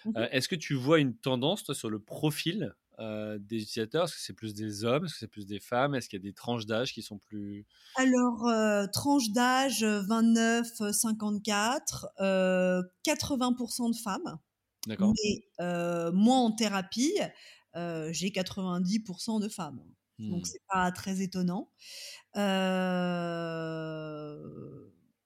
Mmh 0.04 0.26
est-ce 0.32 0.48
que 0.48 0.56
tu 0.56 0.74
vois 0.74 0.98
une 1.00 1.16
tendance, 1.16 1.64
toi, 1.64 1.74
sur 1.74 1.90
le 1.90 1.98
profil, 2.00 2.74
des 3.00 3.62
utilisateurs? 3.62 4.04
Est-ce 4.04 4.14
que 4.14 4.20
c'est 4.20 4.32
plus 4.34 4.54
des 4.54 4.84
hommes? 4.84 5.04
Est-ce 5.06 5.14
que 5.14 5.18
c'est 5.20 5.28
plus 5.28 5.46
des 5.46 5.60
femmes? 5.60 5.94
Est-ce 5.94 6.08
qu'il 6.08 6.18
y 6.18 6.22
a 6.22 6.28
des 6.28 6.34
tranches 6.34 6.66
d'âge 6.66 6.92
qui 6.94 7.02
sont 7.02 7.18
plus 7.18 7.66
Alors, 7.94 8.48
tranche 8.92 9.30
d'âge, 9.30 9.82
heu, 9.84 9.98
29-54, 10.00 12.08
heu, 12.20 12.82
80% 13.02 13.90
de 13.90 13.96
femmes. 13.96 14.38
d'accord. 14.86 15.16
Mais 15.16 15.42
moi 16.12 16.36
en 16.36 16.52
thérapie, 16.52 17.14
j'ai 18.12 18.32
90% 18.32 19.40
de 19.40 19.48
femmes. 19.48 19.82
Donc 20.28 20.46
Mmh. 20.46 20.48
c'est 20.48 20.62
pas 20.68 20.92
très 20.92 21.22
étonnant. 21.22 21.72
Heu, 22.36 22.42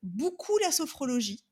beaucoup 0.02 0.58
la 0.58 0.72
sophrologie, 0.72 1.44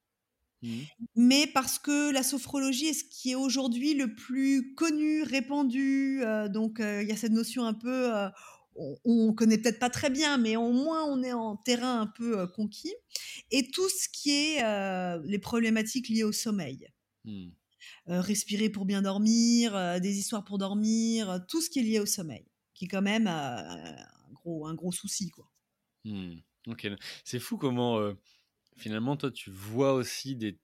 Mmh. 0.63 0.87
mais 1.17 1.47
parce 1.47 1.79
que 1.79 2.11
la 2.13 2.23
sophrologie 2.23 2.87
est 2.87 2.93
ce 2.95 3.05
qui 3.05 3.33
est 3.33 3.35
aujourd'hui 3.35 3.95
le 3.95 4.15
plus 4.15 4.75
connu, 4.75 5.23
répandu, 5.23 6.21
heu, 6.25 6.49
donc 6.49 6.77
il 6.81 7.07
y 7.09 7.13
a 7.13 7.17
cette 7.17 7.33
notion 7.33 7.65
un 7.65 7.75
peu, 7.75 8.11
on 8.77 8.97
on 9.05 9.35
connaît 9.35 9.59
peut-être 9.59 9.79
pas 9.79 9.91
très 9.91 10.09
bien, 10.11 10.39
mais 10.39 10.57
au 10.57 10.73
moins 10.73 11.05
on 11.05 11.23
est 11.23 11.33
en 11.33 11.57
terrain 11.57 12.01
un 12.01 12.07
peu, 12.07 12.47
conquis 12.49 12.95
et 13.51 13.69
tout 13.71 13.89
ce 13.89 14.09
qui 14.13 14.31
est, 14.33 14.63
les 15.25 15.39
problématiques 15.39 16.09
liées 16.09 16.25
au 16.25 16.33
sommeil. 16.33 16.89
Mmh. 17.25 17.53
Heu, 18.09 18.21
respirer 18.21 18.71
pour 18.71 18.85
bien 18.87 19.03
dormir, 19.03 19.75
heu, 19.77 20.01
des 20.01 20.19
histoires 20.19 20.45
pour 20.45 20.59
dormir, 20.59 21.31
heu, 21.31 21.41
tout 21.49 21.61
ce 21.63 21.71
qui 21.71 21.81
est 21.81 21.83
lié 21.83 22.01
au 22.01 22.07
sommeil, 22.07 22.47
qui 22.75 22.87
est 22.87 22.89
quand 22.89 23.03
même, 23.03 23.27
un 23.27 23.97
gros 24.33 24.67
un 24.67 24.75
gros 24.75 24.93
souci, 24.93 25.31
quoi. 25.31 25.49
Mmh. 26.05 26.41
OK. 26.69 26.89
C'est 27.25 27.39
fou 27.39 27.57
comment, 27.59 28.01
finalement, 28.79 29.17
toi, 29.17 29.31
tu 29.33 29.51
vois 29.51 29.95
aussi 29.95 30.37
des 30.37 30.59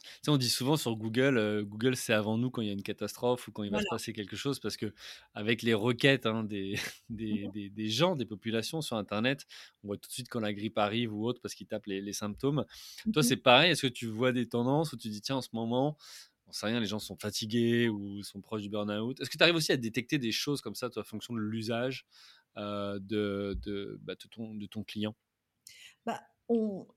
Tu 0.00 0.04
sais, 0.22 0.30
on 0.30 0.36
dit 0.36 0.48
souvent 0.50 0.76
sur 0.76 0.96
Google, 0.96 1.64
Google, 1.64 1.96
c'est 1.96 2.12
avant 2.12 2.38
nous 2.38 2.50
quand 2.50 2.62
il 2.62 2.66
y 2.68 2.70
a 2.70 2.72
une 2.72 2.82
catastrophe 2.82 3.48
ou 3.48 3.52
quand 3.52 3.62
il 3.64 3.70
va 3.70 3.80
se 3.80 3.86
passer 3.86 4.12
quelque 4.12 4.36
chose 4.36 4.60
parce 4.60 4.76
qu'avec 4.76 5.62
les 5.62 5.74
requêtes, 5.74 6.26
hein, 6.26 6.44
des 6.44 6.74
Mmh 7.30 7.38
des 7.38 7.48
mh. 7.48 7.52
des 7.52 7.68
des 7.70 7.88
gens, 7.88 8.16
des 8.16 8.26
populations 8.26 8.80
sur 8.80 8.96
internet, 8.96 9.46
on 9.82 9.88
voit 9.88 9.96
tout 9.98 10.08
de 10.08 10.12
suite 10.12 10.28
quand 10.28 10.40
la 10.40 10.52
grippe 10.54 10.78
arrive 10.78 11.14
ou 11.14 11.24
autre 11.26 11.40
parce 11.40 11.54
qu'ils 11.54 11.66
tapent 11.66 11.86
les 11.86 12.00
les 12.00 12.12
symptômes. 12.12 12.64
Mmh 13.04 13.12
Toi, 13.12 13.22
c'est 13.22 13.36
pareil? 13.36 13.70
Est-ce 13.72 13.82
que 13.82 13.86
tu 13.92 14.06
vois 14.06 14.32
des 14.32 14.48
tendances 14.48 14.92
où 14.92 14.96
tu 14.96 15.08
dis: 15.08 15.20
«Tiens, 15.20 15.36
en 15.36 15.42
ce 15.42 15.50
moment, 15.52 15.96
j'en 16.46 16.52
sais 16.52 16.66
rien, 16.66 16.80
les 16.80 16.86
gens 16.86 16.98
sont 16.98 17.16
fatigués 17.16 17.88
ou 17.88 18.22
sont 18.22 18.40
proches 18.40 18.62
du 18.62 18.68
burn-out»? 18.70 19.20
Est-ce 19.20 19.30
que 19.30 19.36
tu 19.36 19.42
arrives 19.42 19.56
aussi 19.56 19.72
à 19.72 19.76
détecter 19.76 20.18
des 20.18 20.32
choses 20.32 20.60
comme 20.60 20.74
ça, 20.74 20.90
toi, 20.90 21.02
en 21.02 21.04
fonction 21.04 21.34
de 21.34 21.40
l'usage, 21.40 22.06
de 22.56 23.54
de, 23.62 23.98
bah, 24.02 24.14
de 24.14 24.28
ton 24.28 24.54
de 24.54 24.66
ton 24.66 24.82
client? 24.84 25.14
Bah, 26.06 26.20
on 26.31 26.31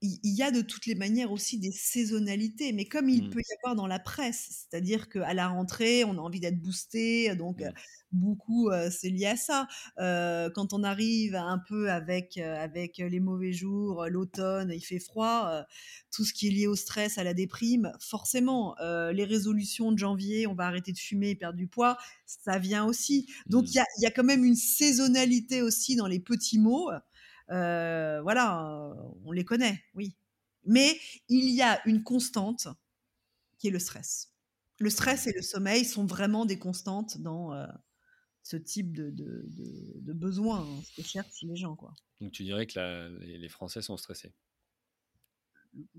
il 0.01 0.19
y 0.35 0.41
a 0.43 0.51
de 0.51 0.61
toutes 0.61 0.85
les 0.85 0.95
manières 0.95 1.31
aussi 1.31 1.57
des 1.59 1.71
saisonnalités, 1.71 2.73
mais 2.73 2.85
comme 2.85 3.09
il 3.09 3.27
Mmh. 3.27 3.29
peut 3.29 3.39
y 3.39 3.53
avoir 3.63 3.75
dans 3.75 3.87
la 3.87 3.99
presse, 3.99 4.67
c'est-à-dire 4.69 5.09
qu'à 5.09 5.33
la 5.33 5.47
rentrée, 5.47 6.03
on 6.03 6.13
a 6.17 6.21
envie 6.21 6.39
d'être 6.39 6.59
boosté, 6.61 7.35
donc 7.35 7.63
Mmh. 7.63 7.75
beaucoup, 8.11 8.69
c'est 8.91 9.09
lié 9.09 9.25
à 9.27 9.35
ça. 9.35 9.67
Quand 9.97 10.73
on 10.73 10.83
arrive 10.83 11.35
un 11.35 11.59
peu 11.67 11.91
avec, 11.91 12.37
avec 12.37 12.97
les 12.97 13.19
mauvais 13.19 13.51
jours, 13.53 14.05
l'automne, 14.09 14.71
il 14.73 14.81
fait 14.81 14.99
froid, 14.99 15.63
tout 16.11 16.23
ce 16.25 16.33
qui 16.33 16.47
est 16.47 16.51
lié 16.51 16.67
au 16.67 16.75
stress, 16.75 17.17
à 17.17 17.23
la 17.23 17.33
déprime, 17.33 17.91
forcément, 17.99 18.75
les 18.81 19.25
résolutions 19.25 19.91
de 19.91 19.97
janvier, 19.97 20.47
on 20.47 20.55
va 20.55 20.65
arrêter 20.67 20.91
de 20.91 20.97
fumer 20.97 21.31
et 21.31 21.35
perdre 21.35 21.57
du 21.57 21.67
poids, 21.67 21.97
ça 22.25 22.57
vient 22.59 22.85
aussi. 22.85 23.27
Donc 23.49 23.65
Mmh. 23.65 23.73
il 23.73 23.77
y 23.77 23.79
a 23.79 23.85
il 23.99 24.03
y 24.03 24.05
a 24.07 24.11
quand 24.11 24.23
même 24.23 24.43
une 24.45 24.55
saisonnalité 24.55 25.61
aussi 25.61 25.95
dans 25.95 26.07
les 26.07 26.19
petits 26.19 26.59
mots, 26.59 26.89
voilà, 27.49 28.74
les 29.35 29.45
connaît, 29.45 29.83
oui. 29.95 30.17
Mais 30.65 30.99
il 31.29 31.49
y 31.51 31.61
a 31.61 31.81
une 31.87 32.03
constante 32.03 32.67
qui 33.59 33.67
est 33.67 33.71
le 33.71 33.79
stress. 33.79 34.33
Le 34.79 34.89
stress 34.89 35.27
et 35.27 35.33
le 35.33 35.41
sommeil 35.41 35.85
sont 35.85 36.05
vraiment 36.05 36.45
des 36.45 36.59
constantes 36.59 37.19
dans, 37.19 37.53
heu, 37.55 37.67
ce 38.43 38.57
type 38.57 38.93
de 38.95 39.11
de 39.11 39.45
de 39.49 39.93
de 40.01 40.13
besoins, 40.13 40.61
hein, 40.61 40.83
ce 40.83 40.93
que 40.93 41.03
cherchent 41.03 41.43
les 41.43 41.55
gens, 41.57 41.75
quoi. 41.75 41.93
Donc 42.19 42.31
tu 42.33 42.43
dirais 42.43 42.67
que 42.67 42.77
la 42.79 43.07
les 43.09 43.37
les 43.37 43.47
Français 43.49 43.81
sont 43.81 43.95
stressés? 43.97 44.33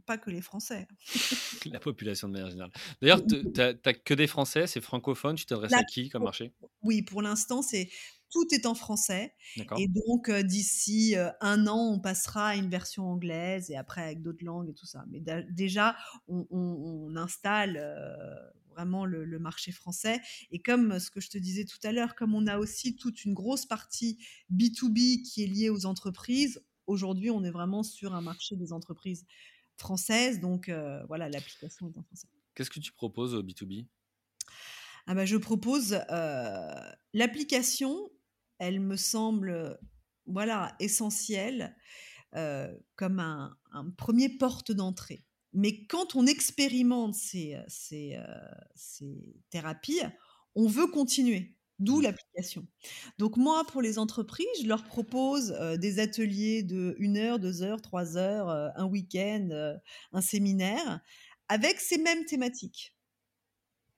Pas 0.06 0.18
que 0.18 0.30
les 0.30 0.40
Français. 0.40 0.86
La 1.66 1.80
population 1.80 2.28
de 2.28 2.32
manière 2.34 2.50
générale. 2.50 2.72
D'ailleurs, 3.00 3.26
tu 3.26 3.36
as 3.60 3.94
que 3.94 4.14
des 4.14 4.26
Français, 4.26 4.66
c'est 4.66 4.80
francophone, 4.80 5.36
tu 5.36 5.46
t'adresses 5.46 5.78
à 5.78 5.84
qui 5.84 6.08
comme 6.08 6.22
marché? 6.22 6.52
oui, 6.82 7.02
pour 7.02 7.22
l'instant, 7.22 7.62
c'est 7.62 7.90
tout 8.30 8.52
est 8.52 8.66
en 8.66 8.74
français 8.74 9.34
et 9.78 9.88
donc 9.88 10.30
d'ici, 10.30 11.14
1 11.40 11.66
an, 11.66 11.92
on 11.92 12.00
passera 12.00 12.48
à 12.48 12.56
une 12.56 12.68
version 12.68 13.04
anglaise 13.04 13.70
et 13.70 13.76
après 13.76 14.02
avec 14.02 14.22
d'autres 14.22 14.44
langues 14.44 14.68
et 14.68 14.74
tout 14.74 14.86
ça. 14.86 15.04
Mais 15.08 15.22
déjà, 15.50 15.96
on 16.28 16.46
on 16.50 17.08
on 17.10 17.16
installe, 17.16 17.80
vraiment 18.70 19.06
le 19.06 19.24
le 19.24 19.38
marché 19.38 19.72
français 19.72 20.20
et 20.50 20.60
comme 20.60 20.98
ce 20.98 21.10
que 21.10 21.20
je 21.20 21.30
te 21.30 21.38
disais 21.38 21.64
tout 21.64 21.78
à 21.82 21.92
l'heure, 21.92 22.14
comme 22.14 22.34
on 22.34 22.46
a 22.46 22.58
aussi 22.58 22.96
toute 22.96 23.24
une 23.24 23.32
grosse 23.32 23.64
partie 23.64 24.18
B2B 24.52 25.22
qui 25.22 25.44
est 25.44 25.46
liée 25.46 25.70
aux 25.70 25.86
entreprises, 25.86 26.62
aujourd'hui, 26.86 27.30
on 27.30 27.42
est 27.44 27.50
vraiment 27.50 27.82
sur 27.82 28.14
un 28.14 28.20
marché 28.20 28.56
des 28.56 28.72
entreprises 28.72 29.24
françaises 29.76 30.40
donc 30.40 30.70
voilà, 31.08 31.28
l'application 31.28 31.88
est 31.88 31.98
en 31.98 32.02
français. 32.02 32.28
Qu'est-ce 32.54 32.70
que 32.70 32.80
tu 32.80 32.92
proposes 32.92 33.34
au 33.34 33.42
B2B? 33.42 33.86
Ah 35.06 35.14
bah, 35.14 35.24
je 35.24 35.36
propose, 35.36 35.98
l'application, 37.14 38.10
elle 38.58 38.80
me 38.80 38.96
semble, 38.96 39.78
voilà, 40.26 40.74
essentielle, 40.80 41.76
heu, 42.36 42.80
comme 42.96 43.20
un 43.20 43.56
un 43.72 43.90
1 43.92 44.38
porte 44.38 44.72
d'entrée. 44.72 45.24
Mais 45.54 45.86
quand 45.86 46.16
on 46.16 46.26
expérimente 46.26 47.14
ces, 47.16 47.54
heu, 47.56 47.62
ces, 48.76 49.36
thérapies, 49.50 50.00
on 50.56 50.68
veut 50.68 50.86
continuer, 50.88 51.56
d'où 51.80 52.00
Mmh. 52.00 52.02
l'application. 52.02 52.66
Donc 53.18 53.36
moi, 53.38 53.64
pour 53.66 53.82
les 53.82 53.98
entreprises, 53.98 54.46
je 54.62 54.68
leur 54.68 54.84
propose, 54.84 55.52
des 55.80 56.00
ateliers 56.00 56.62
de 56.64 56.96
1 57.00 57.18
heure, 57.18 57.38
2 57.40 57.62
heures, 57.62 57.82
3 57.82 58.16
heures, 58.18 58.50
heu, 58.50 58.70
un 58.76 58.86
week-end, 58.86 59.48
un 60.12 60.22
séminaire, 60.22 61.00
avec 61.48 61.80
ces 61.80 61.98
mêmes 61.98 62.24
thématiques. 62.26 62.92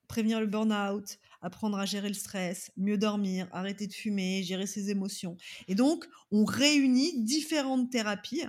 Prévenir 0.09 0.41
le 0.41 0.47
burn-out, 0.47 1.19
apprendre 1.41 1.79
à 1.79 1.87
gérer 1.87 2.09
le 2.09 2.15
stress, 2.15 2.71
mieux 2.77 2.99
dormir, 2.99 3.49
arrêter 3.53 3.87
de 3.87 3.93
fumer, 3.93 4.43
gérer 4.43 4.67
ses 4.67 4.91
émotions. 4.91 5.37
Et 5.69 5.75
donc, 5.75 6.07
on 6.31 6.45
réunit 6.45 7.23
différentes 7.25 7.91
thérapies 7.91 8.45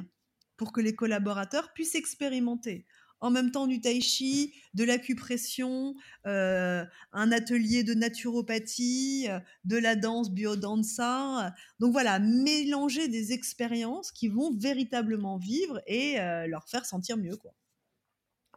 pour 0.57 0.71
que 0.73 0.81
les 0.81 0.95
collaborateurs 0.95 1.73
puissent 1.73 1.95
expérimenter. 1.95 2.85
En 3.21 3.31
même 3.31 3.51
temps 3.51 3.67
du 3.67 3.81
tai 3.81 3.99
chi, 3.99 4.53
de 4.73 4.85
l'acupression, 4.85 5.93
heu, 6.25 6.85
un 7.11 7.31
atelier 7.33 7.83
de 7.83 7.93
naturopathie, 7.93 9.27
de 9.65 9.77
la 9.77 9.95
danse 9.97 10.31
biodanza. 10.31 11.53
Donc 11.79 11.91
voilà, 11.91 12.19
mélanger 12.19 13.09
des 13.09 13.33
expériences 13.33 14.11
qui 14.13 14.29
vont 14.29 14.55
véritablement 14.57 15.37
vivre 15.37 15.81
et 15.85 16.17
heu, 16.19 16.47
leur 16.47 16.69
faire 16.69 16.85
sentir 16.85 17.17
mieux, 17.17 17.35
quoi. 17.35 17.51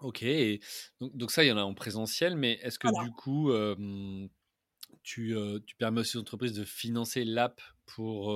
OK 0.03 0.23
et 0.23 0.61
donc 1.01 1.17
donc 1.17 1.31
ça, 1.31 1.45
il 1.45 1.49
y 1.49 1.53
en 1.53 1.57
a 1.57 1.63
en 1.63 1.75
présentiel, 1.75 2.37
mais 2.37 2.59
est-ce 2.63 2.79
que 2.79 2.89
Voilà. 2.89 3.09
du 3.09 3.15
coup, 3.15 3.53
tu, 5.03 5.35
permets 5.79 6.01
aussi 6.01 6.17
aux 6.17 6.21
entreprises 6.21 6.53
de 6.53 6.65
financer 6.65 7.25
l'app 7.25 7.61
pour, 7.87 8.33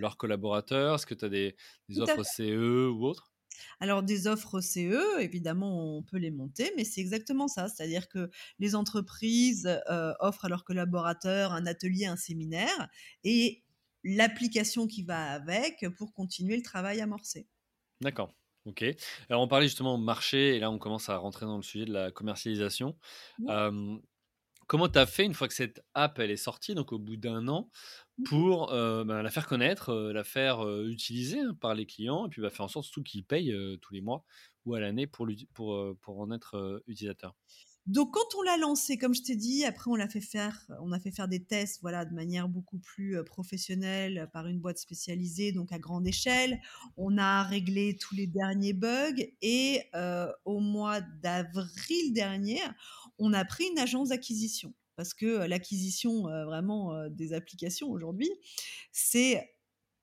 leurs 0.00 0.16
collaborateurs? 0.16 0.96
Est-ce 0.96 1.06
que 1.06 1.14
tu 1.14 1.24
as 1.24 1.28
des 1.28 1.56
offres 1.98 2.24
CE 2.24 2.88
ou 2.88 3.04
autres? 3.04 3.30
Alors 3.80 4.02
des 4.02 4.26
offres 4.26 4.60
CE, 4.60 5.20
évidemment, 5.20 5.96
on 5.96 6.02
peut 6.02 6.16
les 6.18 6.30
monter, 6.30 6.72
mais 6.76 6.84
c'est 6.84 7.00
exactement 7.00 7.48
ça. 7.48 7.68
C'est-à-dire 7.68 8.08
que 8.08 8.30
les 8.58 8.74
entreprises, 8.74 9.80
offrent 10.20 10.46
à 10.46 10.48
leurs 10.48 10.64
collaborateurs 10.64 11.52
un 11.52 11.66
atelier, 11.66 12.06
un 12.06 12.16
séminaire 12.16 12.88
et 13.22 13.62
l'application 14.04 14.86
qui 14.86 15.02
va 15.02 15.32
avec 15.32 15.86
pour 15.96 16.12
continuer 16.12 16.56
le 16.56 16.62
travail 16.62 17.00
amorcé. 17.00 17.48
D'accord, 18.00 18.34
OK. 18.66 18.82
Alors 19.28 19.42
on 19.42 19.48
parlait 19.48 19.66
justement 19.66 19.98
marché 19.98 20.56
et 20.56 20.58
là 20.58 20.70
on 20.70 20.78
commence 20.78 21.08
à 21.10 21.16
rentrer 21.18 21.44
dans 21.44 21.56
le 21.56 21.62
sujet 21.62 21.84
de 21.84 21.92
la 21.92 22.10
commercialisation. 22.10 22.96
Hem, 23.46 24.00
comment 24.68 24.88
tu 24.88 24.98
as 24.98 25.06
fait 25.06 25.24
une 25.26 25.34
fois 25.34 25.48
que 25.48 25.54
cette 25.54 25.84
app 25.94 26.18
elle 26.20 26.30
est 26.32 26.36
sortie, 26.36 26.74
donc 26.74 26.92
au 26.92 26.98
bout 26.98 27.16
d'un 27.18 27.48
an, 27.48 27.70
Mmh 28.18 28.26
mh. 28.32 28.44
pour, 28.48 28.68
ben, 28.70 29.22
la 29.22 29.30
faire 29.30 29.46
connaître, 29.48 29.94
la 30.12 30.24
faire, 30.24 30.62
utiliser, 30.86 31.40
hein, 31.40 31.54
par 31.60 31.74
les 31.74 31.86
clients 31.86 32.26
et 32.26 32.30
puis, 32.30 32.42
bah, 32.42 32.50
faire 32.50 32.66
en 32.66 32.68
sorte 32.68 32.86
surtout 32.86 33.02
qu'ils 33.04 33.24
payent, 33.26 33.54
tous 33.82 33.94
les 33.94 34.02
mois 34.02 34.24
ou 34.66 34.74
à 34.74 34.80
l'année 34.80 35.06
pour 35.08 35.28
pour, 35.54 36.20
en 36.20 36.30
être, 36.32 36.82
utilisateur? 36.88 37.34
Donc 37.86 38.14
quand 38.14 38.34
on 38.38 38.42
l'a 38.42 38.56
lancé, 38.56 38.96
comme 38.96 39.14
je 39.14 39.22
t'ai 39.22 39.36
dit, 39.36 39.64
après 39.66 39.90
on 39.90 39.94
l'a 39.94 40.08
fait 40.08 40.22
faire 40.22 40.66
on 40.80 40.92
a 40.92 40.98
fait 41.00 41.10
faire 41.10 41.28
des 41.28 41.44
tests, 41.44 41.80
voilà, 41.82 42.06
de 42.06 42.14
manière 42.14 42.48
beaucoup 42.48 42.78
plus, 42.78 43.16
heu, 43.18 43.24
professionnelle 43.24 44.30
par 44.32 44.46
une 44.46 44.58
boîte 44.58 44.78
spécialisée, 44.78 45.52
donc 45.52 45.70
à 45.70 45.78
grande 45.78 46.06
échelle. 46.06 46.60
On 46.96 47.18
a 47.18 47.42
réglé 47.42 47.96
tous 48.00 48.14
les 48.14 48.26
derniers 48.26 48.72
bugs 48.72 49.22
et 49.42 49.82
heu, 49.94 50.28
au 50.46 50.60
mois 50.60 51.02
d'avril 51.02 52.12
dernier, 52.14 52.60
on 53.18 53.34
a 53.34 53.44
pris 53.44 53.64
une 53.70 53.78
agence 53.78 54.08
d'acquisition. 54.08 54.72
Parce 54.96 55.12
que, 55.12 55.46
l'acquisition, 55.48 56.22
vraiment, 56.46 57.08
des 57.10 57.32
applications 57.32 57.90
aujourd'hui, 57.90 58.30
c'est 58.92 59.50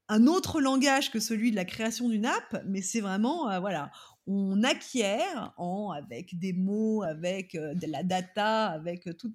un 0.10 0.28
autre 0.28 0.62
langage 0.62 1.12
que 1.12 1.20
celui 1.22 1.52
de 1.52 1.56
la 1.56 1.66
création 1.66 2.10
d'une 2.10 2.26
app, 2.26 2.64
mais 2.68 2.82
c'est 2.82 3.02
vraiment, 3.02 3.60
voilà, 3.62 3.92
on 4.28 4.64
acquiert 4.64 5.54
en 5.58 5.92
avec 5.92 6.38
des 6.40 6.54
mots, 6.54 7.04
avec, 7.04 7.56
heu, 7.56 7.76
de 7.76 7.88
la 7.88 8.04
data, 8.04 8.68
avec, 8.70 9.08
heu, 9.08 9.14
tout 9.14 9.34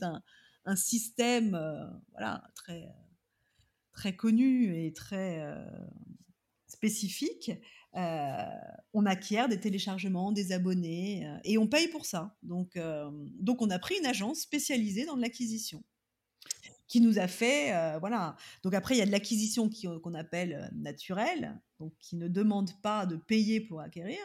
un 0.67 0.77
système, 0.77 1.55
heu, 1.55 1.87
voilà, 2.13 2.43
très, 2.55 2.89
connu 4.17 4.77
et 4.87 4.93
très, 4.93 5.45
spécifique. 6.69 7.53
On 7.95 9.07
acquiert 9.07 9.49
des 9.49 9.61
téléchargements, 9.61 10.33
des 10.33 10.53
abonnés, 10.53 11.27
et 11.45 11.59
on 11.59 11.69
paye 11.69 11.89
pour 11.89 12.07
ça. 12.07 12.37
Donc 12.43 12.79
donc 13.41 13.63
on 13.63 13.71
a 13.71 13.79
pris 13.79 13.97
une 13.99 14.07
agence 14.07 14.41
spécialisée 14.41 15.07
dans 15.07 15.17
l'acquisition. 15.17 15.83
Qui 16.89 17.01
nous 17.01 17.19
a 17.19 17.27
fait, 17.27 17.73
heu, 17.75 17.99
voilà. 17.99 18.37
Donc 18.63 18.73
après, 18.75 18.95
il 18.95 18.99
y 18.99 19.03
a 19.03 19.07
de 19.07 19.11
l'acquisition 19.11 19.69
qui, 19.69 19.89
heu, 19.89 19.99
qu'on 19.99 20.15
appelle, 20.15 20.53
heu, 20.73 20.77
naturelle, 20.77 21.61
donc 21.81 21.95
qui 21.99 22.17
ne 22.17 22.29
demande 22.29 22.71
pas 22.81 23.07
de 23.07 23.17
payer 23.17 23.61
pour 23.61 23.81
acquérir 23.81 24.19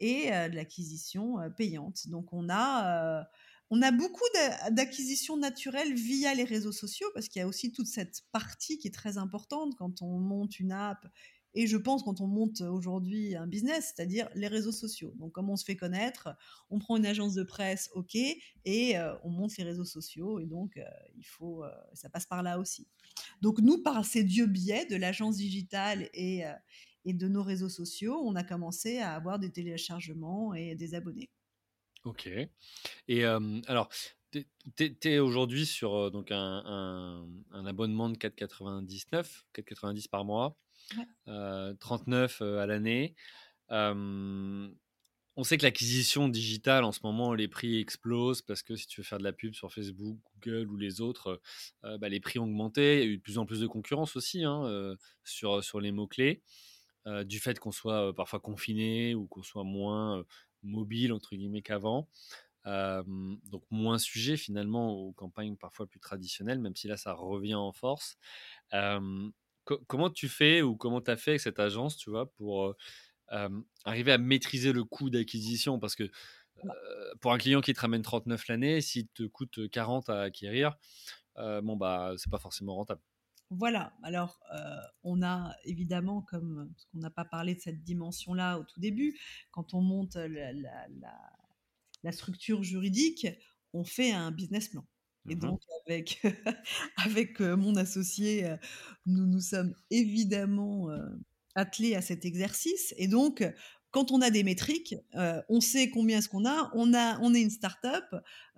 et 0.00 0.26
de 0.30 0.54
l'acquisition, 0.54 1.36
payante. 1.56 2.08
Donc 2.08 2.32
on 2.32 2.48
a, 2.50 3.26
on 3.70 3.82
a 3.82 3.90
beaucoup 3.92 4.24
d'a 4.34 4.70
d'acquisitions 4.70 5.36
naturelles 5.36 5.94
via 5.94 6.34
les 6.34 6.44
réseaux 6.44 6.72
sociaux 6.72 7.08
parce 7.14 7.28
qu'il 7.28 7.40
y 7.40 7.42
a 7.42 7.48
aussi 7.48 7.72
toute 7.72 7.86
cette 7.86 8.22
partie 8.32 8.78
qui 8.78 8.88
est 8.88 8.94
très 8.94 9.18
importante 9.18 9.74
quand 9.76 10.02
on 10.02 10.18
monte 10.18 10.60
une 10.60 10.72
app 10.72 11.06
et 11.54 11.66
je 11.66 11.76
pense 11.76 12.02
quand 12.02 12.20
on 12.20 12.26
monte 12.26 12.60
aujourd'hui 12.60 13.36
un 13.36 13.46
business, 13.46 13.92
c'est-à-dire 13.94 14.28
les 14.34 14.48
réseaux 14.48 14.72
sociaux. 14.72 15.14
Donc, 15.16 15.32
comme 15.32 15.50
on 15.50 15.56
se 15.56 15.64
fait 15.64 15.76
connaître, 15.76 16.28
on 16.68 16.78
prend 16.80 16.96
une 16.96 17.06
agence 17.06 17.34
de 17.34 17.44
presse, 17.44 17.90
ok, 17.94 18.16
et 18.16 18.98
euh, 18.98 19.14
on 19.22 19.30
monte 19.30 19.56
les 19.56 19.64
réseaux 19.64 19.84
sociaux, 19.84 20.40
et 20.40 20.46
donc 20.46 20.76
euh, 20.76 20.82
il 21.16 21.24
faut, 21.24 21.64
euh, 21.64 21.70
ça 21.92 22.10
passe 22.10 22.26
par 22.26 22.42
là 22.42 22.58
aussi. 22.58 22.88
Donc, 23.40 23.60
nous, 23.60 23.82
par 23.82 24.04
ces 24.04 24.24
deux 24.24 24.46
biais 24.46 24.86
de 24.86 24.96
l'agence 24.96 25.36
digitale 25.36 26.08
et, 26.12 26.44
de 27.04 27.28
nos 27.28 27.42
réseaux 27.42 27.68
sociaux, 27.68 28.20
on 28.24 28.34
a 28.34 28.42
commencé 28.42 28.98
à 28.98 29.14
avoir 29.14 29.38
des 29.38 29.52
téléchargements 29.52 30.54
et 30.54 30.74
des 30.74 30.94
abonnés. 30.94 31.30
Ok. 32.04 32.28
Et 33.08 33.24
alors, 33.24 33.90
tu 34.32 34.46
es, 35.04 35.18
aujourd'hui 35.18 35.66
sur 35.66 36.10
donc 36.10 36.32
un, 36.32 37.28
un, 37.52 37.66
abonnement 37.66 38.08
de 38.08 38.16
4,99, 38.16 39.44
4,90 39.54 40.08
par 40.08 40.24
mois, 40.24 40.56
39 41.26 42.42
à 42.42 42.66
l'année. 42.66 43.14
on 43.70 45.42
sait 45.42 45.58
que 45.58 45.64
l'acquisition 45.64 46.28
digitale, 46.28 46.84
en 46.84 46.92
ce 46.92 47.00
moment, 47.02 47.34
les 47.34 47.48
prix 47.48 47.78
explosent 47.78 48.42
parce 48.42 48.62
que 48.62 48.76
si 48.76 48.86
tu 48.86 49.00
veux 49.00 49.04
faire 49.04 49.18
de 49.18 49.24
la 49.24 49.32
pub 49.32 49.54
sur 49.54 49.72
Facebook, 49.72 50.18
Google 50.36 50.70
ou 50.70 50.76
les 50.76 51.00
autres, 51.00 51.40
bah, 51.82 52.08
les 52.08 52.20
prix 52.20 52.38
ont 52.38 52.44
augmenté. 52.44 53.02
Il 53.02 53.06
y 53.06 53.10
a 53.10 53.12
eu 53.12 53.16
de 53.16 53.22
plus 53.22 53.38
en 53.38 53.46
plus 53.46 53.60
de 53.60 53.66
concurrence 53.66 54.16
aussi 54.16 54.44
hein, 54.44 54.96
sur, 55.24 55.62
sur 55.64 55.80
les 55.80 55.92
mots-clés. 55.92 56.42
du 57.24 57.40
fait 57.40 57.58
qu'on 57.58 57.72
soit 57.72 58.14
parfois 58.14 58.40
confiné 58.40 59.14
ou 59.14 59.26
qu'on 59.26 59.42
soit 59.42 59.64
moins 59.64 60.24
mobile 60.62 61.12
entre 61.12 61.36
guillemets 61.36 61.62
qu'avant. 61.62 62.08
donc 62.64 63.62
moins 63.70 63.98
sujet 63.98 64.36
finalement 64.36 64.92
aux 64.92 65.12
campagnes 65.12 65.56
parfois 65.56 65.86
plus 65.86 66.00
traditionnelles, 66.00 66.60
même 66.60 66.76
si 66.76 66.88
là 66.88 66.96
ça 66.96 67.12
revient 67.12 67.54
en 67.54 67.72
force. 67.72 68.16
Comment 69.64 70.10
tu 70.10 70.28
fais 70.28 70.62
ou 70.62 70.76
comment 70.76 71.00
tu 71.00 71.10
as 71.10 71.16
fait 71.16 71.32
avec 71.32 71.40
cette 71.40 71.58
agence, 71.58 71.96
tu 71.96 72.10
vois, 72.10 72.32
pour 72.32 72.74
arriver 73.84 74.12
à 74.12 74.18
maîtriser 74.18 74.72
le 74.72 74.84
coût 74.84 75.10
d'acquisition? 75.10 75.78
Parce 75.78 75.94
que 75.96 76.10
bah 76.64 76.74
pour 77.20 77.32
un 77.32 77.38
client 77.38 77.60
qui 77.60 77.72
te 77.72 77.80
ramène 77.80 78.02
39 78.02 78.48
l'année, 78.48 78.80
s'il 78.80 79.08
te 79.08 79.24
coûte 79.24 79.68
40 79.70 80.08
à 80.08 80.22
acquérir, 80.22 80.76
bon 81.36 81.76
bah 81.76 82.14
c'est 82.16 82.30
pas 82.30 82.38
forcément 82.38 82.74
rentable. 82.74 83.02
Voilà, 83.50 83.92
alors 84.02 84.40
on 85.02 85.22
a 85.22 85.54
évidemment, 85.64 86.22
comme 86.22 86.70
parce 86.72 86.86
qu'on 86.86 86.98
n'a 86.98 87.10
pas 87.10 87.24
parlé 87.24 87.54
de 87.54 87.60
cette 87.60 87.82
dimension-là 87.84 88.58
au 88.58 88.64
tout 88.64 88.80
début, 88.80 89.18
quand 89.50 89.74
on 89.74 89.80
monte 89.80 90.16
la, 90.16 92.12
structure 92.12 92.62
juridique, 92.62 93.26
on 93.72 93.84
fait 93.84 94.12
un 94.12 94.30
business 94.30 94.68
plan. 94.68 94.84
Et 95.28 95.36
mmh 95.36 95.38
donc 95.38 95.60
avec, 95.86 96.22
avec 97.04 97.40
mon 97.40 97.76
associé, 97.76 98.54
nous 99.06 99.26
nous 99.26 99.40
sommes 99.40 99.74
évidemment 99.90 100.88
attelés 101.54 101.94
à 101.94 102.02
cet 102.02 102.24
exercice. 102.24 102.94
Et 102.98 103.08
donc, 103.08 103.44
quand 103.94 104.10
on 104.10 104.20
a 104.22 104.30
des 104.30 104.42
métriques, 104.42 104.96
euh, 105.14 105.40
on 105.48 105.60
sait 105.60 105.88
combien 105.88 106.18
est-ce 106.18 106.28
qu'on 106.28 106.44
a. 106.44 106.68
On 106.74 106.92
a, 106.94 107.16
on 107.20 107.32
est 107.32 107.40
une 107.40 107.50
start-up. 107.50 108.04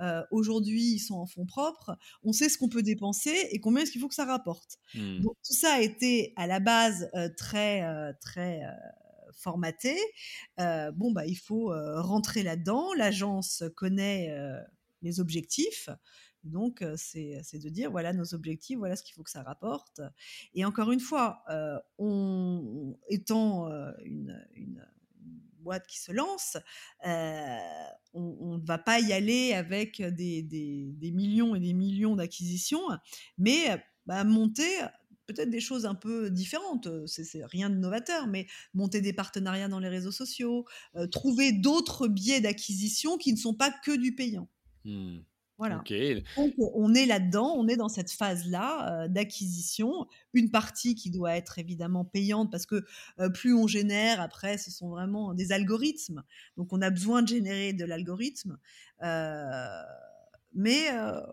Euh, 0.00 0.22
aujourd'hui, 0.30 0.94
ils 0.94 0.98
sont 0.98 1.16
en 1.16 1.26
fonds 1.26 1.44
propres. 1.44 1.98
On 2.22 2.32
sait 2.32 2.48
ce 2.48 2.56
qu'on 2.56 2.70
peut 2.70 2.82
dépenser 2.82 3.48
et 3.50 3.60
combien 3.60 3.82
est-ce 3.82 3.92
qu'il 3.92 4.00
faut 4.00 4.08
que 4.08 4.14
ça 4.14 4.24
rapporte. 4.24 4.78
Mmh. 4.94 5.20
Donc 5.20 5.36
tout 5.46 5.52
ça 5.52 5.74
a 5.74 5.80
été 5.82 6.32
à 6.36 6.46
la 6.46 6.58
base 6.58 7.10
euh, 7.14 7.28
très 7.36 7.82
très 8.22 8.62
formaté. 9.34 9.94
bon 10.56 11.12
bah 11.12 11.26
il 11.26 11.36
faut 11.36 11.70
rentrer 11.96 12.42
là-dedans. 12.42 12.94
L'agence 12.94 13.62
connaît 13.76 14.34
les 15.02 15.20
objectifs. 15.20 15.90
Donc, 16.46 16.84
c'est 16.96 17.58
de 17.58 17.68
dire, 17.68 17.90
voilà 17.90 18.12
nos 18.12 18.34
objectifs, 18.34 18.78
voilà 18.78 18.96
ce 18.96 19.02
qu'il 19.02 19.14
faut 19.14 19.22
que 19.22 19.30
ça 19.30 19.42
rapporte. 19.42 20.00
Et 20.54 20.64
encore 20.64 20.92
une 20.92 21.00
fois, 21.00 21.44
étant 23.08 23.68
une, 24.04 24.86
boîte 25.60 25.86
qui 25.88 25.98
se 25.98 26.12
lance, 26.12 26.56
on 27.02 28.58
ne 28.58 28.66
va 28.66 28.78
pas 28.78 29.00
y 29.00 29.12
aller 29.12 29.52
avec 29.52 30.00
des, 30.00 31.12
millions 31.12 31.54
et 31.56 31.60
des 31.60 31.72
millions 31.72 32.14
d'acquisitions, 32.14 32.82
mais 33.36 33.82
bah, 34.06 34.22
monter 34.22 34.70
peut-être 35.26 35.50
des 35.50 35.60
choses 35.60 35.86
un 35.86 35.94
peu 35.94 36.30
différentes. 36.30 36.88
C'est 37.06 37.44
rien 37.44 37.68
de 37.68 37.76
novateur, 37.76 38.26
mais 38.26 38.46
monter 38.74 39.00
des 39.00 39.12
partenariats 39.12 39.68
dans 39.68 39.80
les 39.80 39.88
réseaux 39.88 40.12
sociaux, 40.12 40.64
trouver 41.10 41.52
d'autres 41.52 42.08
biais 42.08 42.40
d'acquisition 42.40 43.18
qui 43.18 43.32
ne 43.32 43.38
sont 43.38 43.54
pas 43.54 43.70
que 43.84 43.96
du 43.96 44.14
payant. 44.14 44.48
Mmh. 44.84 45.18
Voilà. 45.58 45.76
Donc, 46.36 46.54
on 46.58 46.94
est 46.94 47.06
là-dedans, 47.06 47.54
on 47.56 47.66
est 47.66 47.76
dans 47.76 47.88
cette 47.88 48.10
phase-là 48.10 49.08
d'acquisition. 49.08 50.06
Une 50.34 50.50
partie 50.50 50.94
qui 50.94 51.10
doit 51.10 51.34
être 51.36 51.58
évidemment 51.58 52.04
payante 52.04 52.50
parce 52.50 52.66
que 52.66 52.84
plus 53.32 53.54
on 53.54 53.66
génère, 53.66 54.20
après, 54.20 54.58
ce 54.58 54.70
sont 54.70 54.90
vraiment 54.90 55.32
des 55.32 55.52
algorithmes. 55.52 56.22
Donc, 56.58 56.72
on 56.72 56.82
a 56.82 56.90
besoin 56.90 57.22
de 57.22 57.28
générer 57.28 57.72
de 57.72 57.84
l'algorithme. 57.86 58.58
mais 60.52 60.90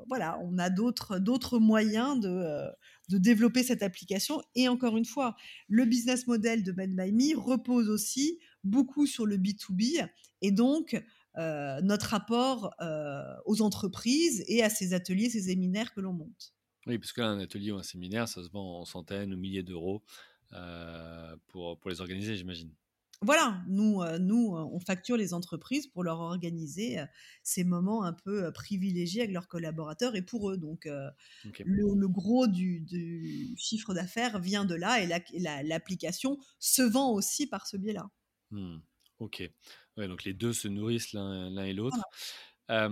voilà, 0.07 0.39
on 0.41 0.57
a 0.57 0.69
d'autres 0.69 1.59
moyens 1.59 2.19
de, 2.21 2.69
de 3.09 3.17
développer 3.17 3.63
cette 3.63 3.83
application. 3.83 4.41
Et 4.55 4.67
encore 4.67 4.97
une 4.97 5.05
fois, 5.05 5.35
le 5.67 5.85
business 5.85 6.27
model 6.27 6.63
de 6.63 6.71
Med 6.71 6.95
by 6.95 7.11
Me 7.11 7.37
repose 7.37 7.89
aussi 7.89 8.39
beaucoup 8.63 9.05
sur 9.05 9.25
le 9.25 9.37
B2B. 9.37 10.07
Et 10.41 10.51
donc, 10.51 11.01
euh, 11.37 11.81
notre 11.81 12.07
rapport 12.07 12.75
euh, 12.79 13.23
aux 13.45 13.61
entreprises 13.61 14.43
et 14.47 14.61
à 14.63 14.69
ces 14.69 14.93
ateliers, 14.93 15.29
ces 15.29 15.43
séminaires 15.43 15.93
que 15.93 16.01
l'on 16.01 16.13
monte. 16.13 16.53
Oui, 16.85 16.99
parce 16.99 17.13
qu'un 17.13 17.39
atelier 17.39 17.71
ou 17.71 17.77
un 17.77 17.83
séminaire, 17.83 18.27
ça 18.27 18.43
se 18.43 18.49
vend 18.49 18.81
en 18.81 18.85
centaines 18.85 19.33
ou 19.33 19.37
milliers 19.37 19.63
d'euros 19.63 20.03
euh, 20.51 21.35
pour, 21.47 21.79
pour 21.79 21.89
les 21.89 22.01
organiser, 22.01 22.35
j'imagine. 22.35 22.71
Voilà, 23.21 23.63
nous, 23.69 24.03
nous, 24.19 24.53
on 24.53 24.79
facture 24.81 25.15
les 25.15 25.33
entreprises 25.33 25.87
pour 25.87 26.03
leur 26.03 26.19
organiser 26.19 26.97
ces 27.41 27.63
moments 27.63 28.03
un 28.03 28.11
peu 28.11 28.51
privilégiés 28.51 29.21
avec 29.21 29.33
leurs 29.33 29.47
collaborateurs 29.47 30.17
et 30.17 30.21
pour 30.21 30.51
eux. 30.51 30.57
Donc, 30.57 30.89
le, 31.45 32.07
gros 32.09 32.47
du, 32.47 32.85
chiffre 33.55 33.93
d'affaires 33.93 34.41
vient 34.41 34.65
de 34.65 34.75
là 34.75 35.01
et 35.01 35.07
l'application 35.63 36.37
se 36.59 36.81
vend 36.81 37.13
aussi 37.13 37.47
par 37.47 37.65
ce 37.65 37.77
biais-là. 37.77 38.09
Mmh. 38.51 38.79
Ok. 39.19 39.43
Ouais, 39.97 40.07
donc 40.07 40.23
les 40.23 40.33
deux 40.33 40.53
se 40.53 40.67
nourrissent 40.67 41.13
l'un 41.13 41.63
et 41.63 41.73
l'autre. 41.73 41.97
tu 42.67 42.73
as, 42.73 42.89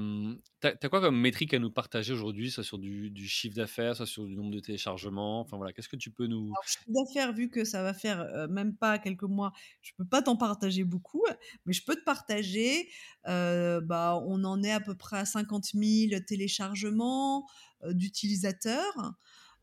quoi 0.90 1.02
comme 1.02 1.20
métrique 1.20 1.54
à 1.54 1.60
nous 1.60 1.72
partager 1.72 2.14
aujourd'hui, 2.14 2.52
soit 2.52 2.64
sur 2.64 2.78
du, 2.78 3.28
chiffre 3.28 3.56
d'affaires, 3.56 3.96
soit 3.96 4.06
sur 4.06 4.26
du 4.26 4.36
nombre 4.36 4.52
de 4.52 4.60
téléchargements? 4.60 5.42
Enfin 5.42 5.58
voilà, 5.58 5.74
qu'est-ce 5.74 5.90
que 5.90 5.96
tu 5.96 6.12
peux 6.12 6.28
nous. 6.28 6.46
Alors, 6.46 6.64
chiffre 6.66 6.86
d'affaires, 6.88 7.34
vu 7.34 7.50
que 7.50 7.66
ça 7.66 7.82
va 7.82 7.94
faire 7.94 8.48
même 8.50 8.76
pas 8.76 9.00
quelques 9.00 9.24
mois, 9.24 9.52
je 9.82 9.92
peux 9.98 10.06
pas 10.06 10.22
t'en 10.22 10.38
partager 10.38 10.84
beaucoup, 10.84 11.26
mais 11.66 11.74
je 11.74 11.84
peux 11.84 11.96
te 11.96 12.04
partager. 12.04 12.88
bah, 13.26 14.22
on 14.26 14.44
en 14.44 14.64
est 14.64 14.72
à 14.72 14.80
peu 14.80 14.96
près 14.96 15.18
à 15.18 15.26
50 15.26 15.72
000 15.74 16.22
téléchargements 16.28 17.48
d'utilisateurs. 17.84 19.16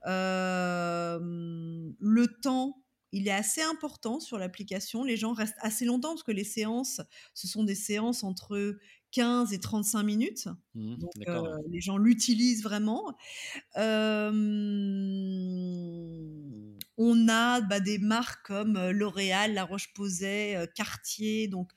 le 0.05 2.27
temps 2.43 2.83
il 3.13 3.29
est 3.29 3.33
assez 3.33 3.63
important 3.63 4.21
sur 4.21 4.39
l'application. 4.39 5.05
Les 5.05 5.17
gens 5.17 5.33
restent 5.33 5.57
assez 5.61 5.85
longtemps 5.85 6.11
parce 6.11 6.23
que 6.23 6.33
les 6.33 6.45
séances, 6.45 7.01
ce 7.35 7.49
sont 7.49 7.65
des 7.65 7.75
séances 7.75 8.23
entre 8.23 8.79
15 9.13 9.53
et 9.53 9.61
35 9.61 10.03
minutes. 10.03 10.49
Mmh, 10.75 10.97
Donc, 10.97 11.13
euh, 11.27 11.57
les 11.69 11.81
gens 11.81 11.97
l'utilisent 11.97 12.63
vraiment. 12.63 13.17
on 17.01 17.29
a 17.29 17.61
bah, 17.63 17.81
des 17.81 17.99
marques 17.99 18.47
comme 18.47 18.77
euh, 18.77 18.93
L'Oréal, 18.93 19.55
La 19.55 19.65
Roche-Posay, 19.65 20.57
euh, 20.57 20.67
Cartier, 20.75 21.49
donc 21.49 21.73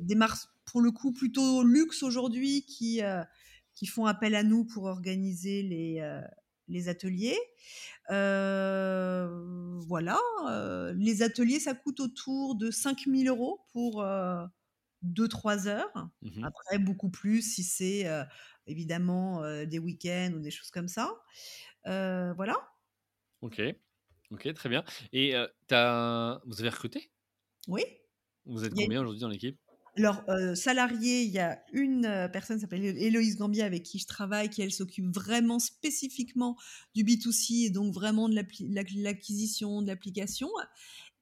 des 0.00 0.14
marques 0.14 0.48
pour 0.64 0.80
le 0.80 0.90
coup 0.90 1.12
plutôt 1.12 1.62
luxe 1.62 2.02
aujourd'hui 2.02 2.64
qui, 2.64 3.02
qui 3.74 3.86
font 3.86 4.06
appel 4.06 4.34
à 4.34 4.42
nous 4.42 4.64
pour 4.64 4.84
organiser 4.84 5.62
les, 5.62 6.00
les 6.68 6.88
ateliers. 6.88 7.38
Euh, 8.10 9.28
voilà, 9.86 10.18
euh, 10.48 10.92
les 10.96 11.22
ateliers, 11.22 11.60
ça 11.60 11.74
coûte 11.74 12.00
autour 12.00 12.56
de 12.56 12.70
5000 12.70 13.28
euros 13.28 13.60
pour 13.72 14.02
2-3 15.02 15.66
euh, 15.66 15.70
heures. 15.70 16.08
Mmh 16.22 16.44
Après, 16.44 16.78
beaucoup 16.78 17.10
plus 17.10 17.42
si 17.42 17.62
c'est 17.62 18.06
évidemment 18.66 19.42
des 19.64 19.78
week-ends 19.78 20.32
ou 20.34 20.40
des 20.40 20.50
choses 20.50 20.70
comme 20.70 20.88
ça. 20.88 21.10
voilà. 21.84 22.56
Ok, 23.40 23.60
ok, 24.30 24.54
très 24.54 24.68
bien. 24.68 24.84
Et 25.12 25.34
as... 25.34 26.40
vous 26.46 26.60
avez 26.60 26.70
recruté? 26.70 27.10
Oui. 27.68 27.82
Vous 28.46 28.64
êtes 28.64 28.74
combien 28.74 29.00
aujourd'hui 29.00 29.20
dans 29.20 29.28
l'équipe? 29.28 29.58
Alors, 29.96 30.24
euh, 30.28 30.54
salarié, 30.56 31.22
il 31.22 31.30
y 31.30 31.38
a 31.38 31.62
une 31.72 32.04
euh, 32.04 32.28
personne 32.28 32.56
qui 32.56 32.62
s'appelle 32.62 32.84
Héloïse 32.84 33.36
Gambier 33.36 33.62
avec 33.62 33.84
qui 33.84 34.00
je 34.00 34.06
travaille, 34.06 34.50
qui 34.50 34.60
elle 34.60 34.72
s'occupe 34.72 35.06
vraiment 35.06 35.60
spécifiquement 35.60 36.56
du 36.94 37.04
B2C 37.04 37.66
et 37.66 37.70
donc 37.70 37.94
vraiment 37.94 38.28
de 38.28 38.34
l'acquisition 38.34 39.82
de 39.82 39.86
l'application. 39.86 40.48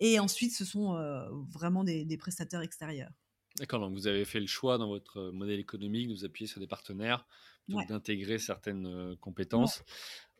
Et 0.00 0.18
ensuite, 0.18 0.54
ce 0.54 0.64
sont 0.64 0.96
euh, 0.96 1.28
vraiment 1.50 1.84
des, 1.84 2.16
prestataires 2.16 2.62
extérieurs. 2.62 3.10
D'accord, 3.58 3.80
donc 3.80 3.92
vous 3.92 4.06
avez 4.06 4.24
fait 4.24 4.40
le 4.40 4.46
choix 4.46 4.78
dans 4.78 4.88
votre 4.88 5.30
modèle 5.32 5.60
économique 5.60 6.08
de 6.08 6.14
vous 6.14 6.24
appuyer 6.24 6.48
sur 6.48 6.58
des 6.58 6.66
partenaires, 6.66 7.26
d'intégrer 7.68 8.38
certaines 8.38 9.16
compétences. 9.20 9.82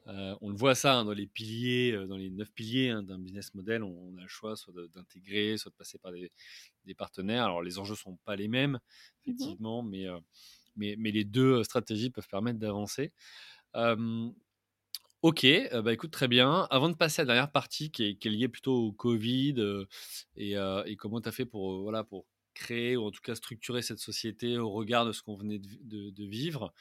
Euh, 0.09 0.36
on 0.40 0.50
le 0.50 0.57
voit 0.57 0.74
ça 0.74 0.98
hein, 0.98 1.05
dans 1.05 1.12
les 1.12 1.26
piliers, 1.26 1.92
euh, 1.92 2.07
dans 2.07 2.16
les 2.16 2.30
neuf 2.30 2.50
piliers 2.53 2.90
hein, 2.90 3.03
d'un 3.03 3.18
business 3.18 3.55
model, 3.55 3.84
on, 3.84 4.12
on, 4.12 4.18
a 4.18 4.22
le 4.22 4.28
choix 4.28 4.57
soit 4.57 4.74
d'intégrer, 4.94 5.57
soit 5.57 5.70
de 5.70 5.76
passer 5.76 5.98
par 5.98 6.12
des, 6.12 6.32
des, 6.84 6.94
partenaires. 6.94 7.44
Alors 7.44 7.62
les 7.62 7.78
enjeux 7.78 7.94
sont 7.94 8.16
pas 8.24 8.34
les 8.34 8.48
mêmes, 8.48 8.80
effectivement, 9.20 9.82
mmh 9.82 9.90
mais, 9.90 10.09
euh, 10.09 10.18
mais, 10.74 10.96
mais, 10.98 11.12
les 11.12 11.24
deux 11.24 11.62
stratégies 11.62 12.11
peuvent 12.11 12.28
permettre 12.28 12.59
d'avancer. 12.59 13.12
Ok, 15.22 15.46
bah 15.84 15.92
écoute, 15.92 16.11
très 16.11 16.26
bien. 16.26 16.66
Avant 16.70 16.88
de 16.88 16.96
passer 16.96 17.22
à 17.22 17.24
la 17.24 17.34
dernière 17.34 17.53
partie 17.53 17.92
qui 17.92 18.05
est, 18.07 18.14
qui 18.16 18.26
est 18.26 18.30
liée 18.32 18.48
plutôt 18.48 18.74
au 18.74 18.92
Covid 18.92 19.55
et, 20.34 20.55
et, 20.86 20.96
comment 20.96 21.20
tu 21.20 21.28
as 21.28 21.32
fait 21.32 21.46
pour, 21.46 21.82
voilà, 21.82 22.03
pour 22.03 22.26
créer 22.55 22.96
ou 22.96 23.05
en 23.05 23.12
tout 23.12 23.20
cas 23.22 23.36
structurer 23.36 23.82
cette 23.82 24.00
société 24.00 24.59
au 24.59 24.70
regard 24.70 25.07
de 25.07 25.12
ce 25.12 25.22
qu'on 25.22 25.36
venait 25.36 25.61
de, 25.61 25.68
de, 25.84 26.11
de 26.11 26.24
vivre. 26.24 26.74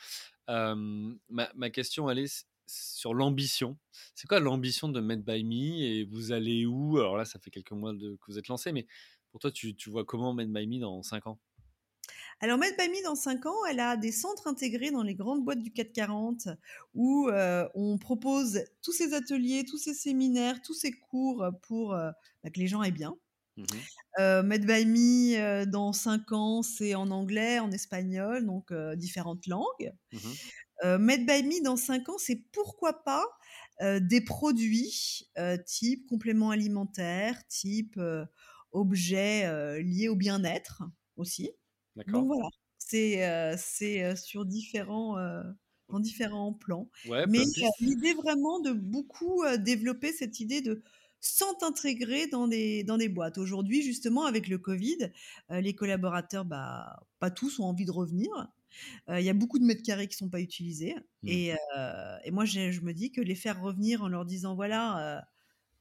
Ma, 0.47 1.51
ma, 1.53 1.69
question, 1.69 2.09
elle 2.09 2.17
est 2.17 2.47
sur 2.71 3.13
l'ambition. 3.13 3.77
C'est 4.15 4.27
quoi 4.27 4.39
l'ambition 4.39 4.89
de 4.89 4.99
Made 4.99 5.23
by 5.23 5.43
Me 5.43 5.83
et 5.83 6.05
vous 6.05 6.31
allez 6.31 6.65
où? 6.65 6.97
Alors 6.97 7.17
là, 7.17 7.25
ça 7.25 7.39
fait 7.39 7.51
quelques 7.51 7.71
mois 7.71 7.93
de, 7.93 8.15
que 8.15 8.31
vous 8.31 8.37
êtes 8.37 8.47
lancé, 8.47 8.71
mais 8.71 8.87
pour 9.31 9.39
toi, 9.39 9.51
tu, 9.51 9.75
tu 9.75 9.89
vois 9.89 10.05
comment 10.05 10.33
Made 10.33 10.51
by 10.51 10.67
Me 10.67 10.79
dans 10.79 11.01
5 11.03 11.27
ans? 11.27 11.39
Alors, 12.39 12.57
Made 12.57 12.75
by 12.77 12.89
Me, 12.89 13.03
dans 13.03 13.15
5 13.15 13.45
ans, 13.45 13.65
elle 13.69 13.79
a 13.79 13.95
des 13.97 14.11
centres 14.11 14.47
intégrés 14.47 14.89
dans 14.89 15.03
les 15.03 15.13
grandes 15.13 15.43
boîtes 15.43 15.61
du 15.61 15.71
440 15.71 16.47
où 16.95 17.29
euh, 17.29 17.67
on 17.75 17.99
propose 17.99 18.63
tous 18.81 18.91
ces 18.91 19.13
ateliers, 19.13 19.63
tous 19.63 19.77
ces 19.77 19.93
séminaires, 19.93 20.59
tous 20.61 20.73
ces 20.73 20.91
cours 20.91 21.45
pour 21.61 21.93
euh, 21.93 22.09
bah, 22.43 22.49
que 22.49 22.59
les 22.59 22.67
gens 22.67 22.81
aient 22.81 22.91
bien. 22.91 23.15
Mmh 23.57 23.65
euh, 24.19 24.43
Made 24.43 24.65
by 24.65 24.85
Me, 24.85 25.65
dans 25.65 25.93
5 25.93 26.31
ans, 26.31 26.63
c'est 26.63 26.95
en 26.95 27.11
anglais, 27.11 27.59
en 27.59 27.71
espagnol, 27.71 28.45
donc 28.45 28.73
différentes 28.95 29.45
langues. 29.45 29.93
Mmh 30.11 30.17
euh, 30.83 30.97
Made 30.97 31.25
by 31.25 31.43
Me, 31.43 31.63
dans 31.63 31.77
5 31.77 32.09
ans, 32.09 32.17
c'est 32.17 32.43
pourquoi 32.51 33.03
pas 33.03 33.25
euh, 33.81 33.99
des 33.99 34.21
produits 34.21 35.29
type 35.65 36.07
compléments 36.07 36.51
alimentaires, 36.51 37.45
type 37.47 37.99
objets 38.71 39.81
liés 39.81 40.07
au 40.07 40.15
bien-être 40.15 40.83
aussi. 41.17 41.51
Donc 42.07 42.27
voilà, 42.27 42.49
c'est 42.77 43.57
c'est 43.57 44.15
sur 44.15 44.45
différents, 44.45 45.17
dans 45.89 45.99
différents 45.99 46.53
plans. 46.53 46.89
Ouais, 47.07 47.25
Mais 47.27 47.43
l'idée 47.79 48.13
vraiment 48.13 48.59
de 48.59 48.71
beaucoup 48.71 49.43
développer 49.57 50.11
cette 50.11 50.39
idée 50.39 50.61
de 50.61 50.83
sans 51.21 51.61
intégrer 51.61 52.27
dans 52.27 52.47
des, 52.47 52.83
dans 52.83 52.97
des 52.97 53.07
boîtes. 53.07 53.37
Aujourd'hui, 53.37 53.83
justement, 53.83 54.25
avec 54.25 54.47
le 54.47 54.57
Covid, 54.57 55.11
euh, 55.51 55.61
les 55.61 55.75
collaborateurs, 55.75 56.45
bah, 56.45 56.99
pas 57.19 57.29
tous 57.29 57.59
ont 57.59 57.65
envie 57.65 57.85
de 57.85 57.91
revenir. 57.91 58.29
Il 59.07 59.13
euh, 59.13 59.19
y 59.21 59.29
a 59.29 59.33
beaucoup 59.33 59.59
de 59.59 59.65
mètres 59.65 59.83
carrés 59.83 60.07
qui 60.07 60.15
sont 60.15 60.29
pas 60.29 60.39
utilisés. 60.39 60.95
Mmh. 61.23 61.27
Et, 61.27 61.55
euh, 61.77 62.17
et, 62.23 62.31
moi, 62.31 62.45
je 62.45 62.79
me 62.81 62.93
dis 62.93 63.11
que 63.11 63.21
les 63.21 63.35
faire 63.35 63.61
revenir 63.61 64.03
en 64.03 64.07
leur 64.07 64.25
disant, 64.25 64.55
voilà, 64.55 65.25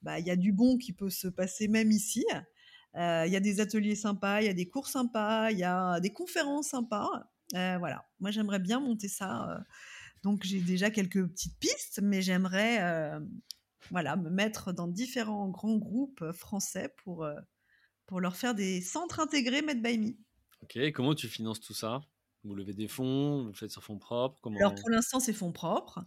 bah, 0.03 0.19
il 0.19 0.27
y 0.27 0.31
a 0.31 0.37
du 0.37 0.53
bon 0.53 0.79
qui 0.79 0.93
peut 0.93 1.11
se 1.11 1.29
passer 1.29 1.69
même 1.69 1.91
ici. 1.91 2.25
Il 2.95 3.31
y 3.31 3.37
a 3.37 3.41
des 3.41 3.61
ateliers 3.61 3.95
sympas, 3.95 4.41
il 4.41 4.47
y 4.47 4.51
a 4.51 4.55
des 4.55 4.69
cours 4.69 4.89
sympas, 4.89 5.51
il 5.51 5.59
y 5.59 5.65
a 5.65 6.01
des 6.01 6.13
conférences 6.13 6.69
sympas. 6.69 7.09
voilà, 7.53 8.09
moi 8.19 8.31
j'aimerais 8.31 8.59
bien 8.59 8.81
monter 8.81 9.09
ça. 9.09 9.63
donc 10.25 10.43
j'ai 10.45 10.61
déjà 10.61 10.91
quelques 10.91 11.25
petites 11.29 11.59
pistes, 11.59 12.01
mais 12.03 12.23
j'aimerais 12.23 12.81
voilà, 13.91 14.17
me 14.17 14.31
mettre 14.31 14.73
dans 14.73 14.89
différents 14.89 15.49
grands 15.49 15.77
groupes 15.77 16.33
français 16.33 16.93
pour, 17.05 17.29
pour 18.07 18.21
leur 18.21 18.35
faire 18.35 18.57
des 18.57 18.81
centres 18.81 19.21
intégrés 19.21 19.63
Made 19.63 19.83
by 19.83 19.99
Me. 19.99 20.17
Ok, 20.63 20.79
comment 20.93 21.15
tu 21.15 21.29
finances 21.29 21.61
tout 21.61 21.75
ça? 21.75 22.01
Vous 22.45 22.55
levez 22.55 22.73
des 22.73 22.89
fonds, 22.89 23.43
vous 23.43 23.49
le 23.49 23.55
faites 23.55 23.71
sur 23.71 23.83
fonds 23.83 23.99
propres 23.99 24.39
comment... 24.41 24.59
Alors 24.59 24.75
pour 24.75 24.91
l'instant 24.91 25.21
c'est 25.21 25.33
fonds 25.33 25.53
propres. 25.53 26.05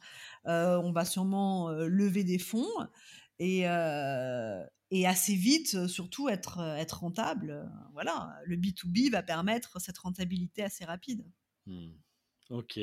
Euh, 0.48 0.78
on 0.78 0.92
va 0.92 1.06
sûrement 1.06 1.70
euh, 1.70 1.88
lever 1.88 2.24
des 2.24 2.40
fonds 2.40 2.72
et, 3.40 3.68
euh, 3.68 4.64
et 4.92 5.08
assez 5.08 5.36
vite 5.36 5.88
surtout 5.88 6.30
être, 6.30 6.60
être 6.78 7.00
rentable. 7.00 7.70
Voilà, 7.94 8.36
le 8.46 8.58
B2B 8.58 9.12
va 9.12 9.24
permettre 9.24 9.80
cette 9.80 9.98
rentabilité 9.98 10.64
assez 10.64 10.86
rapide. 10.86 11.26
Mmh. 11.68 11.92
Ok. 12.50 12.80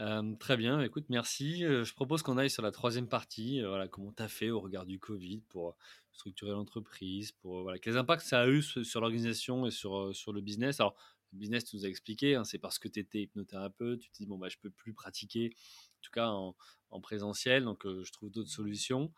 Euh, 0.00 0.34
très 0.36 0.56
bien, 0.56 0.80
écoute, 0.80 1.04
merci. 1.08 1.60
Je 1.60 1.94
propose 1.94 2.22
qu'on 2.22 2.38
aille 2.38 2.50
sur 2.50 2.62
la 2.62 2.72
troisième 2.72 3.08
partie. 3.08 3.60
Voilà, 3.62 3.86
comment 3.86 4.12
tu 4.12 4.22
as 4.22 4.28
fait 4.28 4.50
au 4.50 4.60
regard 4.60 4.86
du 4.86 4.98
Covid 4.98 5.42
pour 5.48 5.76
structurer 6.12 6.52
l'entreprise, 6.52 7.32
pour 7.32 7.62
voilà, 7.62 7.78
quels 7.78 7.96
impacts 7.96 8.24
ça 8.24 8.40
a 8.40 8.48
eu 8.48 8.62
sur, 8.62 9.00
l'organisation 9.00 9.66
et 9.66 9.70
sur, 9.70 10.14
sur 10.14 10.32
le 10.32 10.40
business. 10.40 10.80
Alors, 10.80 10.94
le 11.32 11.38
business, 11.38 11.64
tu 11.64 11.76
nous 11.76 11.84
as 11.84 11.88
expliqué, 11.88 12.34
hein, 12.34 12.44
c'est 12.44 12.58
parce 12.58 12.78
que 12.78 12.88
tu 12.88 13.00
étais 13.00 13.22
hypnothérapeute, 13.22 14.00
tu 14.00 14.10
te 14.10 14.16
dis, 14.16 14.26
bon, 14.26 14.38
bah, 14.38 14.48
je 14.48 14.58
peux 14.58 14.70
plus 14.70 14.92
pratiquer, 14.92 15.50
en 15.54 16.00
tout 16.02 16.10
cas 16.10 16.28
en, 16.28 16.54
en 16.90 17.00
présentiel, 17.00 17.64
donc 17.64 17.84
je 17.86 18.12
trouve 18.12 18.30
d'autres 18.30 18.50
solutions. 18.50 19.12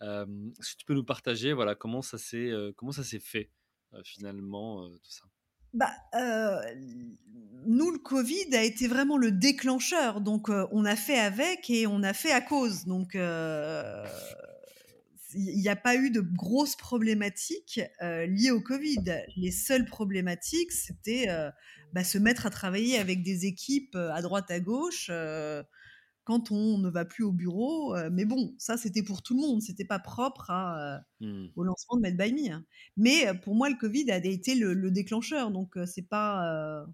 Que 0.00 0.76
tu 0.76 0.84
peux 0.86 0.94
nous 0.94 1.04
partager 1.04 1.52
voilà, 1.52 1.74
comment 1.74 2.02
ça 2.02 2.18
s'est 2.18 2.52
s'est 3.02 3.20
fait 3.20 3.50
finalement, 4.02 4.88
tout 4.88 5.10
ça? 5.10 5.24
Bah, 5.72 5.92
euh, 6.14 6.60
nous, 7.66 7.92
le 7.92 7.98
Covid 7.98 8.54
a 8.54 8.62
été 8.62 8.88
vraiment 8.88 9.16
le 9.16 9.30
déclencheur. 9.30 10.20
Donc, 10.20 10.48
euh, 10.48 10.66
on 10.72 10.84
a 10.84 10.96
fait 10.96 11.18
avec 11.18 11.70
et 11.70 11.86
on 11.86 12.02
a 12.02 12.12
fait 12.12 12.32
à 12.32 12.40
cause. 12.40 12.86
Donc, 12.86 13.14
euh, 13.14 14.04
il 15.34 15.60
n'y 15.60 15.68
a 15.68 15.76
pas 15.76 15.96
eu 15.96 16.10
de 16.10 16.20
grosses 16.20 16.76
problématiques 16.76 17.80
euh, 18.02 18.26
liées 18.26 18.50
au 18.50 18.60
Covid. 18.60 19.04
Les 19.36 19.50
seules 19.50 19.84
problématiques, 19.84 20.72
c'était 20.72 21.28
euh, 21.28 21.50
bah, 21.92 22.04
se 22.04 22.18
mettre 22.18 22.46
à 22.46 22.50
travailler 22.50 22.98
avec 22.98 23.22
des 23.22 23.46
équipes 23.46 23.94
euh, 23.94 24.12
à 24.12 24.22
droite 24.22 24.50
à 24.50 24.60
gauche 24.60 25.10
quand 26.24 26.52
on 26.52 26.78
ne 26.78 26.88
va 26.88 27.04
plus 27.04 27.24
au 27.24 27.32
bureau. 27.32 27.96
Mais 28.10 28.24
bon, 28.24 28.54
ça, 28.58 28.76
c'était 28.76 29.02
pour 29.02 29.22
tout 29.22 29.34
le 29.34 29.40
monde. 29.40 29.62
C'était 29.62 29.84
pas 29.84 29.98
propre 29.98 30.50
à, 30.50 31.00
mmh. 31.20 31.46
au 31.56 31.64
lancement 31.64 31.96
de 31.96 32.02
Made 32.02 32.16
by 32.16 32.32
Me. 32.32 32.52
Hein. 32.52 32.64
Mais 32.96 33.26
pour 33.42 33.54
moi, 33.54 33.68
le 33.68 33.76
Covid 33.76 34.10
a 34.12 34.18
été 34.18 34.54
le, 34.54 34.74
le 34.74 34.90
déclencheur. 34.90 35.50
Donc, 35.50 35.76
c'est 35.86 36.06
pas, 36.08 36.86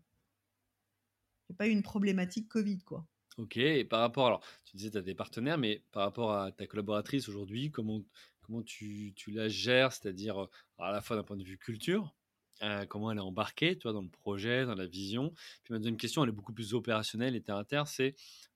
c'est 1.49 1.57
pas 1.57 1.67
une 1.67 1.83
problématique 1.83 2.49
Covid, 2.49 2.79
quoi. 2.79 3.07
Ok. 3.39 3.57
Et 3.59 3.85
par 3.85 4.01
rapport, 4.01 4.27
alors, 4.27 4.45
tu 4.65 4.77
disais, 4.77 4.91
tu 4.91 4.99
as 4.99 5.03
des 5.03 5.15
partenaires, 5.15 5.59
mais 5.59 5.83
par 5.93 6.03
rapport 6.05 6.33
à 6.33 6.53
ta 6.53 6.67
collaboratrice 6.67 7.29
aujourd'hui, 7.29 7.71
comment, 7.71 8.03
comment 8.41 8.63
tu, 8.63 9.13
tu 9.15 9.31
la 9.31 9.49
gères? 9.49 9.93
C'est-à-dire, 9.93 10.49
à 10.79 10.91
la 10.91 11.03
fois 11.03 11.17
d'un 11.17 11.23
point 11.23 11.37
de 11.37 11.45
vue 11.45 11.59
culture, 11.59 12.15
euh, 12.63 12.87
comment 12.87 13.11
elle 13.13 13.19
est 13.19 13.21
embarquée, 13.21 13.77
tu 13.77 13.83
vois, 13.83 13.93
dans 13.93 14.03
le 14.03 14.09
projet, 14.09 14.65
dans 14.65 14.75
la 14.75 14.87
vision? 14.87 15.33
Puis 15.63 15.73
ma 15.73 15.79
deuxième 15.79 15.99
question, 15.99 16.23
elle 16.23 16.31
est 16.31 16.33
beaucoup 16.33 16.55
plus 16.55 16.73
opérationnelle 16.73 17.37
et 17.37 17.43
terre 17.43 17.57
à 17.57 17.65
terre, 17.65 17.87
c'est, 17.87 18.15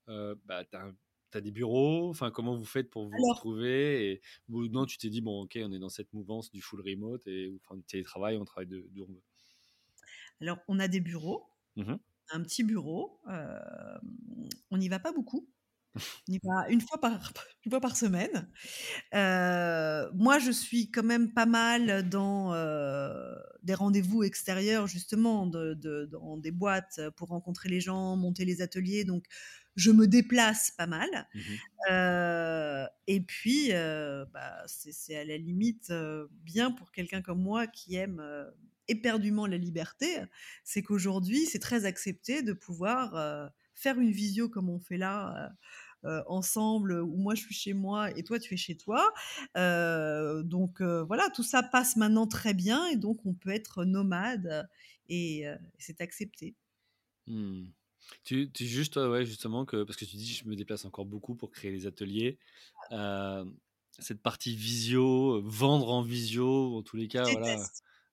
euh, 0.08 0.34
bah, 0.46 0.64
tu 0.64 0.76
as, 0.76 1.40
des 1.40 1.50
bureaux, 1.50 2.08
enfin, 2.08 2.30
comment 2.30 2.56
vous 2.56 2.64
faites 2.64 2.90
pour 2.90 3.04
vous 3.04 3.14
Alors, 3.14 3.36
retrouver 3.36 4.10
et, 4.10 4.20
ou 4.48 4.66
non, 4.68 4.86
tu 4.86 4.96
t'es 4.96 5.10
dit, 5.10 5.20
bon, 5.20 5.42
ok, 5.42 5.58
on 5.62 5.72
est 5.72 5.78
dans 5.78 5.90
cette 5.90 6.12
mouvance 6.14 6.50
du 6.50 6.62
full 6.62 6.80
remote 6.80 7.26
et 7.26 7.52
enfin, 7.62 7.76
du 7.76 7.84
télétravail, 7.84 8.36
on 8.38 8.44
travaille 8.44 8.68
de, 8.68 8.88
de 8.90 9.02
on 9.02 9.12
veut. 9.12 9.22
Alors, 10.40 10.58
on 10.68 10.78
a 10.78 10.88
des 10.88 11.00
bureaux, 11.00 11.46
mmh 11.76 11.96
un 12.32 12.42
petit 12.42 12.64
bureau, 12.64 13.20
euh, 13.28 13.58
on 14.70 14.78
n'y 14.78 14.88
va 14.88 14.98
pas 14.98 15.12
beaucoup. 15.12 15.48
On 16.28 16.32
y 16.32 16.38
va 16.44 16.68
une 16.68 16.80
fois 16.80 17.00
par, 17.00 17.32
une 17.64 17.70
fois 17.70 17.80
par 17.80 17.96
semaine. 17.96 18.48
Euh, 19.14 20.08
moi, 20.14 20.38
je 20.38 20.50
suis 20.52 20.90
quand 20.90 21.02
même 21.02 21.32
pas 21.32 21.46
mal 21.46 22.08
dans 22.08 22.54
euh, 22.54 23.34
des 23.62 23.74
rendez-vous 23.74 24.22
extérieurs, 24.22 24.86
justement, 24.86 25.46
de, 25.46 25.74
de, 25.74 26.06
dans 26.12 26.36
des 26.36 26.52
boîtes 26.52 27.00
pour 27.16 27.28
rencontrer 27.28 27.68
les 27.68 27.80
gens, 27.80 28.16
monter 28.16 28.44
les 28.44 28.62
ateliers. 28.62 29.04
Donc, 29.04 29.24
je 29.76 29.90
me 29.90 30.06
déplace 30.06 30.72
pas 30.72 30.86
mal. 30.86 31.08
Mmh 31.34 31.40
euh, 31.90 32.86
et 33.06 33.20
puis, 33.22 33.70
bah, 33.72 34.62
c'est 34.66 35.16
à 35.16 35.24
la 35.24 35.38
limite 35.38 35.92
bien 36.44 36.70
pour 36.70 36.92
quelqu'un 36.92 37.22
comme 37.22 37.42
moi 37.42 37.66
qui 37.66 37.96
aime 37.96 38.22
éperdument 38.90 39.46
la 39.46 39.56
liberté. 39.56 40.18
C'est 40.64 40.82
qu'aujourd'hui, 40.82 41.46
c'est 41.46 41.58
très 41.58 41.84
accepté 41.84 42.42
de 42.42 42.52
pouvoir 42.52 43.14
euh, 43.14 43.46
faire 43.74 43.98
une 43.98 44.10
visio 44.10 44.48
comme 44.48 44.68
on 44.68 44.80
fait 44.80 44.98
là. 44.98 45.52
Euh, 46.06 46.22
ensemble, 46.28 46.94
où 47.02 47.16
moi 47.18 47.34
je 47.34 47.42
suis 47.42 47.54
chez 47.54 47.74
moi 47.74 48.10
et 48.16 48.22
toi 48.22 48.38
tu 48.38 48.54
es 48.54 48.56
chez 48.56 48.74
toi. 48.74 49.12
Euh, 49.58 50.42
donc 50.42 50.80
euh, 50.80 51.02
voilà, 51.04 51.28
tout 51.34 51.42
ça 51.42 51.62
passe 51.62 51.96
maintenant 51.96 52.26
très 52.26 52.54
bien 52.54 52.86
et 52.86 52.96
donc 52.96 53.26
on 53.26 53.34
peut 53.34 53.50
être 53.50 53.84
nomade 53.84 54.66
et 55.10 55.44
c'est 55.78 56.00
accepté. 56.00 56.54
Mmh. 57.26 57.64
Tu, 58.24 58.50
tu 58.50 58.64
juste, 58.64 58.96
ouais, 58.96 59.26
justement, 59.26 59.66
que, 59.66 59.82
parce 59.84 59.98
que 59.98 60.06
tu 60.06 60.16
dis 60.16 60.32
je 60.32 60.48
me 60.48 60.56
déplace 60.56 60.86
encore 60.86 61.04
beaucoup 61.04 61.34
pour 61.34 61.50
créer 61.50 61.70
les 61.70 61.86
ateliers. 61.86 62.38
cette 63.98 64.22
partie 64.22 64.56
visio, 64.56 65.42
vendre 65.42 65.90
en 65.90 66.00
visio, 66.02 66.78
en 66.78 66.82
tous 66.82 66.96
les 66.96 67.08
cas, 67.08 67.24
voilà. 67.24 67.62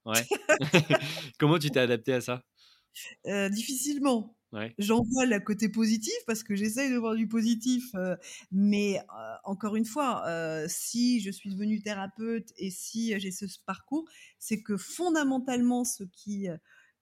Ouais. 0.08 0.28
Comment 1.40 1.60
tu 1.60 1.72
t'es 1.72 1.80
adapté 1.80 2.14
à 2.14 2.22
ça? 2.22 2.44
Difficilement. 3.50 4.36
Ouais. 4.52 4.78
J'en 4.78 5.02
vois 5.12 5.26
le 5.26 5.40
côté 5.40 5.70
positif 5.70 6.14
parce 6.28 6.44
que 6.44 6.56
j'essaye 6.56 6.92
de 6.92 6.98
voir 6.98 7.16
du 7.16 7.28
positif, 7.28 7.84
euh, 7.96 8.16
mais 8.52 9.00
euh, 9.00 9.34
encore 9.44 9.76
une 9.76 9.86
fois, 9.86 10.24
euh, 10.28 10.68
si 10.70 11.20
je 11.20 11.32
suis 11.32 11.50
devenue 11.50 11.82
thérapeute 11.82 12.54
et 12.58 12.70
si 12.70 13.20
j'ai 13.20 13.32
ce 13.32 13.46
parcours, 13.66 14.06
c'est 14.38 14.62
que 14.62 14.78
fondamentalement, 14.78 15.84
ce 15.84 16.04
qui 16.04 16.48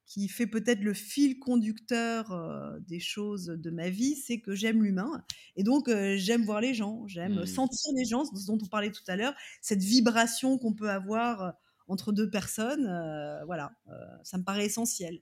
qui 0.07 0.29
fait 0.29 0.47
peut-être 0.47 0.81
le 0.81 0.93
fil 0.93 1.39
conducteur 1.39 2.31
euh, 2.31 2.79
des 2.81 2.99
choses 2.99 3.47
de 3.47 3.71
ma 3.71 3.89
vie, 3.89 4.15
c'est 4.15 4.39
que 4.39 4.55
j'aime 4.55 4.83
l'humain. 4.83 5.23
Et 5.55 5.63
donc, 5.63 5.89
euh, 5.89 6.15
j'aime 6.17 6.43
voir 6.45 6.61
les 6.61 6.75
gens, 6.75 7.07
j'aime 7.07 7.43
Mmh. 7.43 7.45
sentir 7.45 7.91
les 7.97 8.05
gens, 8.05 8.23
ce 8.25 8.45
dont 8.47 8.57
on 8.61 8.67
parlait 8.67 8.91
tout 8.91 9.03
à 9.07 9.15
l'heure, 9.17 9.33
cette 9.61 9.81
vibration 9.83 10.59
qu'on 10.59 10.73
peut 10.75 10.91
avoir 10.91 11.41
euh, 11.41 11.51
entre 11.87 12.11
deux 12.11 12.29
personnes. 12.29 12.85
euh, 12.87 13.43
voilà, 13.45 13.71
euh, 13.87 13.91
ça 14.23 14.37
me 14.37 14.43
paraît 14.43 14.65
essentiel. 14.65 15.21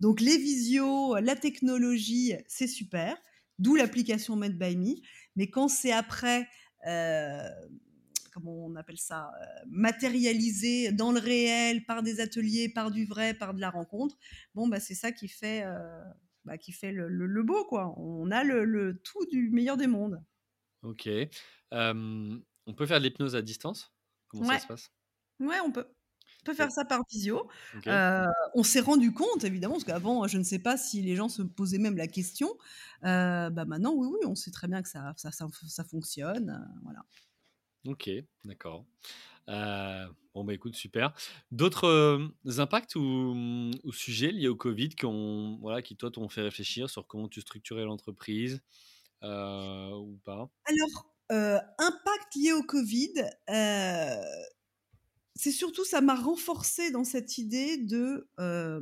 Donc, 0.00 0.20
les 0.20 0.38
visios, 0.38 1.16
la 1.16 1.36
technologie, 1.36 2.34
c'est 2.46 2.68
super, 2.68 3.16
d'où 3.58 3.74
l'application 3.76 4.36
Made 4.36 4.58
by 4.58 4.76
Me. 4.76 4.94
Mais 5.36 5.50
quand 5.50 5.68
c'est 5.68 5.92
après, 5.92 6.48
euh, 6.86 7.48
comment 8.32 8.52
on 8.66 8.76
appelle 8.76 8.98
ça, 8.98 9.32
euh, 9.40 9.64
matérialisé 9.66 10.92
dans 10.92 11.12
le 11.12 11.18
réel, 11.18 11.84
par 11.84 12.02
des 12.02 12.20
ateliers, 12.20 12.68
par 12.68 12.90
du 12.90 13.04
vrai, 13.06 13.34
par 13.34 13.54
de 13.54 13.60
la 13.60 13.70
rencontre, 13.70 14.16
bon, 14.54 14.68
bah, 14.68 14.80
c'est 14.80 14.94
ça 14.94 15.10
qui 15.12 15.28
fait, 15.28 15.64
euh, 15.64 16.02
bah, 16.44 16.58
qui 16.58 16.72
fait 16.72 16.92
le, 16.92 17.08
le- 17.08 17.26
le 17.26 17.42
beau, 17.42 17.64
quoi. 17.64 17.94
On 17.98 18.30
a 18.30 18.44
le, 18.44 18.64
le 18.64 19.00
tout 19.02 19.26
du 19.26 19.50
meilleur 19.50 19.76
des 19.76 19.88
mondes. 19.88 20.22
Ok. 20.82 21.08
On 21.72 22.74
peut 22.74 22.86
faire 22.86 23.00
de 23.00 23.04
l'hypnose 23.04 23.34
à 23.34 23.42
distance? 23.42 23.92
Comment 24.28 24.44
ça 24.44 24.58
se 24.58 24.66
passe? 24.66 24.90
Ouais, 25.40 25.58
on 25.64 25.72
peut. 25.72 25.86
On 26.42 26.44
peut 26.44 26.54
faire 26.54 26.70
ça 26.70 26.84
par 26.84 27.02
visio. 27.10 27.46
Euh, 27.86 28.24
on 28.54 28.62
s'est 28.62 28.80
rendu 28.80 29.12
compte, 29.12 29.44
évidemment, 29.44 29.74
parce 29.74 29.84
qu'avant, 29.84 30.26
je 30.26 30.38
ne 30.38 30.44
sais 30.44 30.58
pas 30.58 30.76
si 30.76 31.02
les 31.02 31.14
gens 31.14 31.28
se 31.28 31.42
posaient 31.42 31.78
même 31.78 31.96
la 31.96 32.06
question. 32.06 32.56
Euh, 33.04 33.50
bah 33.50 33.64
maintenant, 33.66 33.92
oui, 33.94 34.08
oui, 34.10 34.20
on 34.26 34.34
sait 34.34 34.50
très 34.50 34.66
bien 34.66 34.80
que 34.82 34.88
ça, 34.88 35.12
ça, 35.16 35.30
ça, 35.30 35.46
ça 35.68 35.84
fonctionne. 35.84 36.50
euh, 36.50 36.80
voilà. 36.84 37.00
Ok, 37.86 38.10
d'accord. 38.44 38.86
Bon, 39.46 40.44
bah 40.44 40.54
écoute, 40.54 40.74
super. 40.74 41.12
D'autres 41.50 42.30
impacts 42.58 42.94
ou, 42.96 43.70
ou 43.82 43.92
sujets 43.92 44.30
liés 44.30 44.48
au 44.48 44.56
Covid 44.56 44.90
qui, 44.90 45.04
ont, 45.04 45.58
voilà, 45.60 45.82
qui 45.82 45.96
toi, 45.96 46.10
t'ont 46.10 46.28
fait 46.28 46.42
réfléchir 46.42 46.88
sur 46.88 47.06
comment 47.06 47.28
tu 47.28 47.40
structurais 47.40 47.84
l'entreprise 47.84 48.62
ou 49.22 50.18
pas? 50.24 50.50
Alors, 50.64 51.14
impact 51.30 52.34
lié 52.36 52.52
au 52.52 52.62
Covid, 52.62 53.12
c'est 55.38 55.52
surtout, 55.52 55.84
ça 55.86 56.02
m'a 56.02 56.16
renforcé 56.16 56.90
dans 56.90 57.04
cette 57.04 57.38
idée 57.38 57.78
de, 57.78 58.28
euh, 58.40 58.80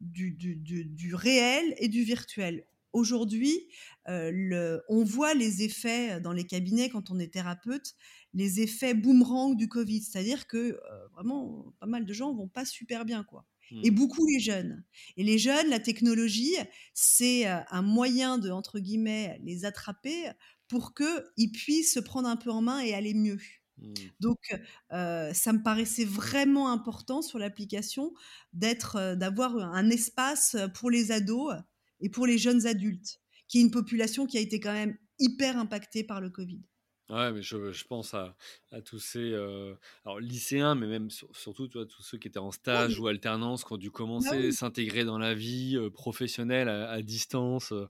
du, 0.00 0.30
du- 0.32 0.56
du- 0.56 0.84
du 0.84 1.14
réel 1.14 1.74
et 1.78 1.88
du 1.88 2.02
virtuel. 2.02 2.66
Aujourd'hui, 2.92 3.68
euh, 4.08 4.80
on 4.88 5.04
voit 5.04 5.34
les 5.34 5.62
effets 5.62 6.20
dans 6.20 6.32
les 6.32 6.44
cabinets 6.44 6.88
quand 6.88 7.10
on 7.10 7.18
est 7.18 7.32
thérapeute, 7.32 7.94
les 8.32 8.60
effets 8.60 8.94
boomerang 8.94 9.56
du 9.56 9.68
Covid, 9.68 10.02
c'est-à-dire 10.02 10.46
que 10.46 10.56
euh, 10.56 11.08
vraiment 11.12 11.74
pas 11.80 11.86
mal 11.86 12.06
de 12.06 12.12
gens 12.12 12.32
vont 12.34 12.48
pas 12.48 12.64
super 12.64 13.04
bien, 13.04 13.24
quoi. 13.24 13.46
Et 13.82 13.90
Hmm. 13.90 13.92
beaucoup 13.92 14.26
les 14.26 14.40
jeunes. 14.40 14.84
Et 15.16 15.22
les 15.24 15.38
jeunes, 15.38 15.68
la 15.68 15.78
technologie, 15.80 16.54
c'est 16.94 17.46
euh, 17.48 17.58
un 17.70 17.82
moyen 17.82 18.38
de 18.38 18.50
entre 18.50 18.78
guillemets 18.80 19.38
les 19.44 19.64
attraper 19.66 20.30
pour 20.68 20.94
qu'ils 20.94 21.52
puissent 21.52 21.92
se 21.94 22.00
prendre 22.00 22.28
un 22.28 22.36
peu 22.36 22.50
en 22.50 22.62
main 22.62 22.80
et 22.80 22.94
aller 22.94 23.14
mieux. 23.14 23.38
Hmm. 23.80 24.08
Donc, 24.20 24.38
ça 24.90 25.52
me 25.52 25.62
paraissait 25.62 26.04
vraiment 26.04 26.72
important 26.72 27.22
sur 27.22 27.38
l'application 27.38 28.12
d'avoir 28.52 29.56
un 29.56 29.90
espace 29.90 30.56
pour 30.74 30.90
les 30.90 31.12
ados 31.12 31.54
et 32.00 32.08
pour 32.10 32.26
les 32.26 32.38
jeunes 32.38 32.66
adultes, 32.66 33.20
qui 33.48 33.58
est 33.58 33.62
une 33.62 33.70
population 33.70 34.26
qui 34.26 34.38
a 34.38 34.40
été 34.40 34.60
quand 34.60 34.72
même 34.72 34.96
hyper 35.18 35.56
impactée 35.56 36.04
par 36.04 36.20
le 36.20 36.30
Covid. 36.30 36.62
Ouais, 37.10 37.32
mais 37.32 37.40
je, 37.40 37.72
je 37.72 37.84
pense 37.86 38.12
à, 38.12 38.36
à 38.70 38.82
tous 38.82 38.98
ces 38.98 39.32
euh, 39.32 39.74
alors, 40.04 40.20
lycéens, 40.20 40.74
mais 40.74 40.86
même 40.86 41.08
sur- 41.10 41.34
surtout 41.34 41.66
tu 41.66 41.78
vois, 41.78 41.86
tous 41.86 42.02
ceux 42.02 42.18
qui 42.18 42.28
étaient 42.28 42.38
en 42.38 42.50
Ouais, 42.70 42.82
stage 42.82 42.98
ou 43.00 43.06
alternance, 43.06 43.64
qui 43.64 43.72
ont 43.72 43.78
dû 43.78 43.90
bah 44.16 44.30
commencer 44.30 44.48
à 44.48 44.50
oui. 44.50 44.52
s'intégrer 44.52 45.04
dans 45.06 45.16
la 45.18 45.32
vie 45.34 45.76
euh, 45.78 45.88
professionnelle 45.90 46.68
à, 46.68 46.90
à 46.90 47.00
distance. 47.00 47.72
euh. 47.72 47.88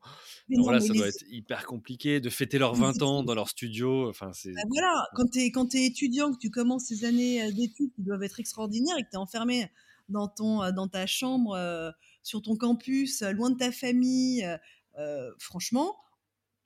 Non, 0.49 0.65
voilà, 0.65 0.81
mais 0.81 0.81
ça 0.81 0.95
les, 0.95 1.03
doit 1.03 1.09
être 1.09 1.25
hyper 1.29 1.67
compliqué 1.67 2.21
de 2.21 2.31
fêter 2.31 2.59
leurs 2.59 2.75
les 2.75 2.77
20 2.77 3.03
ans 3.03 3.23
équipes, 3.23 3.25
dans 3.25 3.35
leur 3.35 3.49
studio. 3.49 4.09
Enfin, 4.09 4.33
c'est. 4.33 4.57
bah 4.57 4.63
voilà, 4.69 5.07
quand 5.15 5.27
tu 5.31 5.39
es, 5.41 5.51
quand 5.53 5.67
t'es 5.69 5.85
étudiant, 5.87 6.33
que 6.33 6.39
tu 6.39 6.51
commences 6.51 6.87
ces 6.87 7.05
années 7.05 7.43
euh, 7.43 7.53
d'études 7.53 7.93
qui 7.95 8.03
doivent 8.03 8.23
être 8.23 8.41
extraordinaires 8.41 8.97
et 8.99 9.05
que 9.05 9.11
tu 9.11 9.15
es 9.15 9.19
enfermé 9.19 9.71
dans, 10.09 10.29
ton, 10.29 10.63
euh, 10.63 10.73
dans 10.73 10.89
ta 10.89 11.07
chambre, 11.07 11.53
euh, 11.55 11.91
sur 12.23 12.43
ton 12.43 12.57
campus, 12.57 13.23
euh, 13.23 13.33
loin 13.33 13.51
de 13.51 13.57
ta 13.59 13.71
famille, 13.73 14.45
euh, 14.45 14.57
euh, 14.99 15.31
franchement, 15.39 15.97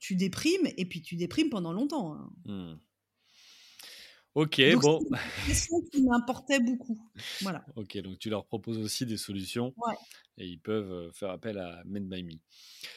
tu 0.03 0.17
déprimes 0.17 0.67
et 0.75 0.83
puis 0.85 1.01
tu 1.01 1.15
déprimes 1.15 1.49
pendant 1.49 1.71
longtemps. 1.71 2.13
hein. 2.13 2.29
Hmm. 2.43 2.75
Ok, 4.35 4.59
Donc, 4.73 4.81
bon. 4.81 4.99
c'est 4.99 5.07
une 5.07 5.47
question 5.47 5.81
qui 5.93 6.03
m'importait 6.03 6.59
beaucoup. 6.59 6.99
Voilà. 7.41 7.63
Ok, 7.77 7.97
donc 7.99 8.19
tu 8.19 8.29
leur 8.29 8.45
proposes 8.45 8.79
aussi 8.79 9.05
des 9.05 9.15
solutions 9.15 9.73
Ouais. 9.77 9.95
et 10.37 10.45
ils 10.47 10.59
peuvent 10.59 10.91
euh, 10.91 11.11
faire 11.13 11.29
appel 11.29 11.57
à 11.57 11.83
Made 11.85 12.09
by 12.09 12.23
Me. 12.23 12.33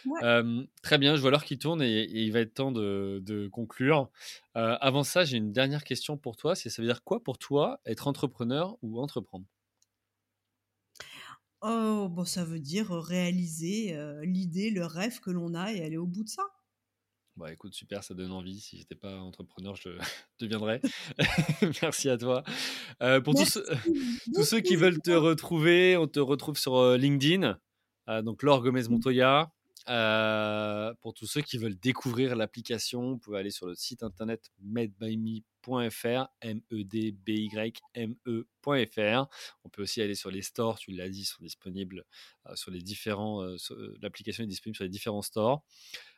Ouais. 0.06 0.24
Euh, 0.24 0.66
très 0.82 0.98
bien, 0.98 1.14
je 1.14 1.20
vois 1.20 1.30
l'heure 1.30 1.44
qui 1.44 1.58
tourne 1.58 1.80
et, 1.80 2.00
et 2.02 2.24
il 2.24 2.32
va 2.32 2.40
être 2.40 2.54
temps 2.54 2.72
de, 2.72 3.22
de 3.24 3.46
conclure. 3.46 4.10
Euh, 4.56 4.76
avant 4.80 5.04
ça, 5.04 5.24
j'ai 5.24 5.36
une 5.36 5.52
dernière 5.52 5.84
question 5.84 6.16
pour 6.16 6.36
toi. 6.36 6.56
C'est 6.56 6.70
ça 6.70 6.82
veut 6.82 6.88
dire 6.88 7.04
quoi 7.04 7.22
pour 7.22 7.38
toi 7.38 7.80
être 7.86 8.08
entrepreneur 8.08 8.76
ou 8.82 8.98
entreprendre? 9.00 9.44
Oh, 11.62 12.08
bon, 12.10 12.24
ça 12.24 12.44
veut 12.44 12.60
dire 12.60 12.90
réaliser 12.90 13.94
euh, 13.94 14.24
l'idée, 14.24 14.70
le 14.70 14.84
rêve 14.86 15.20
que 15.20 15.30
l'on 15.30 15.54
a 15.54 15.72
et 15.72 15.84
aller 15.84 15.96
au 15.98 16.06
bout 16.06 16.24
de 16.24 16.28
ça. 16.28 16.42
Bah 17.36 17.52
écoute, 17.52 17.74
super, 17.74 18.02
ça 18.02 18.14
donne 18.14 18.32
envie. 18.32 18.60
Si 18.60 18.78
j'étais 18.78 18.94
pas 18.94 19.18
entrepreneur, 19.20 19.76
je 19.76 19.90
deviendrais. 20.40 20.80
Merci 21.82 22.08
à 22.08 22.16
toi. 22.16 22.42
Euh, 23.02 23.20
pour 23.20 23.34
tous, 23.34 23.58
tous 24.34 24.44
ceux 24.44 24.60
qui 24.60 24.76
veulent 24.76 25.02
te 25.02 25.10
retrouver, 25.10 25.96
on 25.98 26.06
te 26.06 26.20
retrouve 26.20 26.56
sur 26.58 26.76
euh, 26.76 26.96
LinkedIn, 26.96 27.58
euh, 28.08 28.22
donc 28.22 28.42
Laure 28.42 28.62
Gomez 28.62 28.88
Montoya. 28.88 29.50
Euh, 29.88 30.92
pour 31.00 31.14
tous 31.14 31.26
ceux 31.26 31.42
qui 31.42 31.58
veulent 31.58 31.78
découvrir 31.78 32.34
l'application, 32.34 33.10
vous 33.12 33.18
pouvez 33.18 33.38
aller 33.38 33.52
sur 33.52 33.66
le 33.68 33.76
site 33.76 34.02
internet 34.02 34.50
medbyme.fr, 34.60 36.26
M-E-D-B-Y-M-E.fr. 36.40 39.26
On 39.64 39.68
peut 39.68 39.82
aussi 39.82 40.02
aller 40.02 40.16
sur 40.16 40.30
les 40.30 40.42
stores, 40.42 40.78
tu 40.78 40.90
l'as 40.90 41.08
dit, 41.08 41.24
sont 41.24 41.42
disponibles 41.42 42.04
euh, 42.46 42.56
sur 42.56 42.72
les 42.72 42.80
différents. 42.80 43.42
euh, 43.44 43.56
L'application 44.02 44.42
est 44.42 44.48
disponible 44.48 44.74
sur 44.76 44.84
les 44.84 44.90
différents 44.90 45.22
stores. 45.22 45.62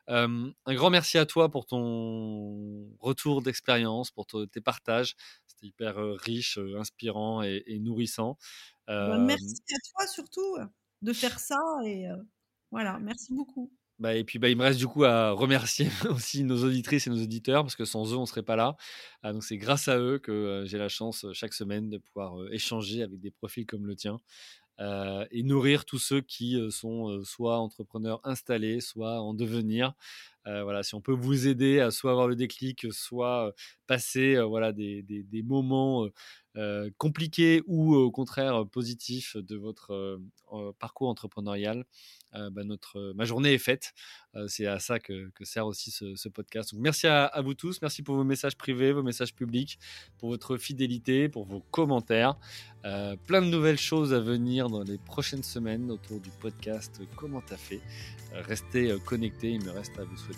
Euh, 0.09 0.51
un 0.67 0.75
grand 0.75 0.91
merci 0.91 1.19
à 1.19 1.27
toi 1.27 1.51
pour 1.51 1.67
ton 1.67 2.91
retour 3.01 3.43
d'expérience, 3.43 4.11
pour 4.11 4.27
te- 4.27 4.47
tes 4.47 4.61
partages. 4.61 5.15
C'était 5.47 5.67
hyper 5.67 5.97
riche, 5.97 6.59
inspirant 6.77 7.43
et, 7.43 7.63
et 7.67 7.79
nourrissant. 7.81 8.39
Bah, 9.01 9.19
Euh, 9.19 9.19
merci 9.19 9.61
à 9.75 9.79
toi 9.93 10.07
surtout 10.07 10.57
de 11.03 11.13
faire 11.13 11.39
ça 11.41 11.57
et 11.85 12.09
euh, 12.09 12.17
voilà, 12.71 12.99
merci 13.01 13.33
beaucoup. 13.35 13.73
bah, 13.99 14.15
et 14.15 14.23
puis 14.25 14.39
bah, 14.39 14.49
il 14.49 14.57
me 14.57 14.63
reste 14.63 14.79
du 14.79 14.87
coup 14.87 15.05
à 15.05 15.33
remercier 15.33 15.89
aussi 16.11 16.45
nos 16.45 16.63
auditrices 16.65 17.07
et 17.09 17.11
nos 17.11 17.21
auditeurs 17.23 17.65
parce 17.65 17.75
que 17.77 17.85
sans 17.85 18.13
eux 18.13 18.17
on 18.17 18.27
serait 18.27 18.45
pas 18.45 18.55
là. 18.57 18.77
Ah, 19.23 19.33
donc 19.33 19.43
c'est 19.45 19.57
grâce 19.59 19.89
à 19.89 19.99
eux 19.99 20.19
que 20.21 20.31
euh, 20.33 20.67
j'ai 20.67 20.79
la 20.79 20.89
chance 20.89 21.25
euh, 21.25 21.33
chaque 21.33 21.53
semaine 21.53 21.91
de 21.91 21.99
pouvoir 21.99 22.41
euh, 22.41 22.49
échanger 22.53 23.03
avec 23.03 23.19
des 23.21 23.33
profils 23.33 23.67
comme 23.67 23.87
le 23.87 23.97
tien. 23.97 24.19
Euh, 24.81 25.27
et 25.31 25.43
nourrir 25.43 25.85
tous 25.85 25.99
ceux 25.99 26.21
qui 26.21 26.57
euh, 26.57 26.71
sont 26.71 27.11
euh, 27.11 27.25
soit 27.25 27.59
entrepreneurs 27.59 28.21
installés, 28.25 28.81
soit 28.81 29.21
en 29.21 29.35
devenir. 29.35 29.95
Euh, 30.49 30.63
voilà, 30.65 30.83
si 30.83 30.95
on 30.95 31.01
peut 31.01 31.13
vous 31.13 31.47
aider 31.47 31.79
à 31.81 31.91
soit 31.91 32.11
avoir 32.11 32.27
le 32.27 32.37
déclic, 32.37 32.87
soit 32.91 33.53
passer 33.87 34.41
voilà, 34.41 34.73
des, 34.73 35.03
des- 35.03 35.43
moments 35.43 36.09
euh, 36.57 36.91
compliqués 36.99 37.63
ou 37.67 37.95
au 37.95 38.11
contraire 38.11 38.67
positifs 38.67 39.37
de 39.37 39.57
votre 39.57 40.21
parcours 40.79 41.09
entrepreneurial, 41.09 41.85
euh, 42.35 42.51
bah, 42.51 42.65
notre, 42.65 43.13
ma 43.15 43.25
journée 43.25 43.55
est 43.55 43.59
faite. 43.59 43.95
C'est 44.47 44.67
à 44.67 44.79
ça 44.79 45.01
que, 45.01 45.31
sert 45.43 45.67
aussi 45.67 45.91
ce, 45.91 46.29
podcast. 46.29 46.73
Merci 46.75 47.07
à, 47.07 47.25
à 47.25 47.41
vous 47.41 47.55
tous, 47.55 47.81
merci 47.83 48.03
pour 48.03 48.15
vos 48.15 48.25
messages 48.25 48.57
privés, 48.57 48.93
vos 48.93 49.03
messages 49.03 49.35
publics, 49.35 49.79
pour 50.19 50.29
votre 50.29 50.57
fidélité, 50.57 51.29
pour 51.29 51.45
vos 51.45 51.61
commentaires. 51.71 52.37
Plein 52.83 53.43
de 53.43 53.49
nouvelles 53.49 53.79
choses 53.79 54.15
à 54.15 54.21
venir 54.21 54.69
dans 54.69 54.83
les 54.85 54.99
prochaines 54.99 55.43
semaines 55.43 55.91
autour 55.91 56.21
du 56.21 56.31
podcast 56.31 57.01
Comment 57.17 57.41
t'as 57.41 57.57
fait? 57.57 57.81
Restez 58.33 58.95
connectés. 59.05 59.51
Il 59.51 59.65
me 59.65 59.71
reste 59.71 59.99
à 59.99 60.05
vous 60.05 60.17
souhaiter 60.17 60.38